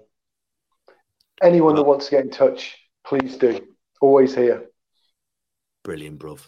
anyone 1.42 1.76
that 1.76 1.84
wants 1.84 2.06
to 2.06 2.12
get 2.12 2.26
in 2.26 2.32
touch, 2.32 2.78
please 3.06 3.38
do. 3.38 3.68
Always 4.02 4.34
here. 4.36 4.68
Brilliant, 5.84 6.20
bruv. 6.20 6.48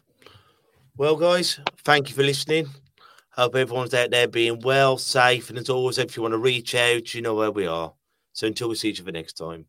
Well, 0.98 1.16
guys, 1.16 1.60
thank 1.84 2.10
you 2.10 2.16
for 2.16 2.24
listening. 2.24 2.68
Hope 3.32 3.56
everyone's 3.56 3.94
out 3.94 4.12
there 4.12 4.28
being 4.28 4.60
well, 4.60 4.98
safe, 4.98 5.50
and 5.50 5.58
as 5.58 5.70
always, 5.70 5.98
if 5.98 6.16
you 6.16 6.24
want 6.24 6.34
to 6.34 6.38
reach 6.38 6.76
out, 6.76 7.14
you 7.14 7.22
know 7.22 7.36
where 7.36 7.52
we 7.52 7.68
are. 7.68 7.94
So 8.34 8.48
until 8.48 8.70
we 8.70 8.76
see 8.76 8.90
each 8.90 9.02
other 9.02 9.12
next 9.12 9.34
time, 9.34 9.66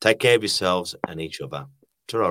take 0.00 0.18
care 0.18 0.36
of 0.36 0.42
yourselves 0.42 0.94
and 1.08 1.20
each 1.20 1.40
other. 1.40 1.66
Ta-ra, 2.08 2.30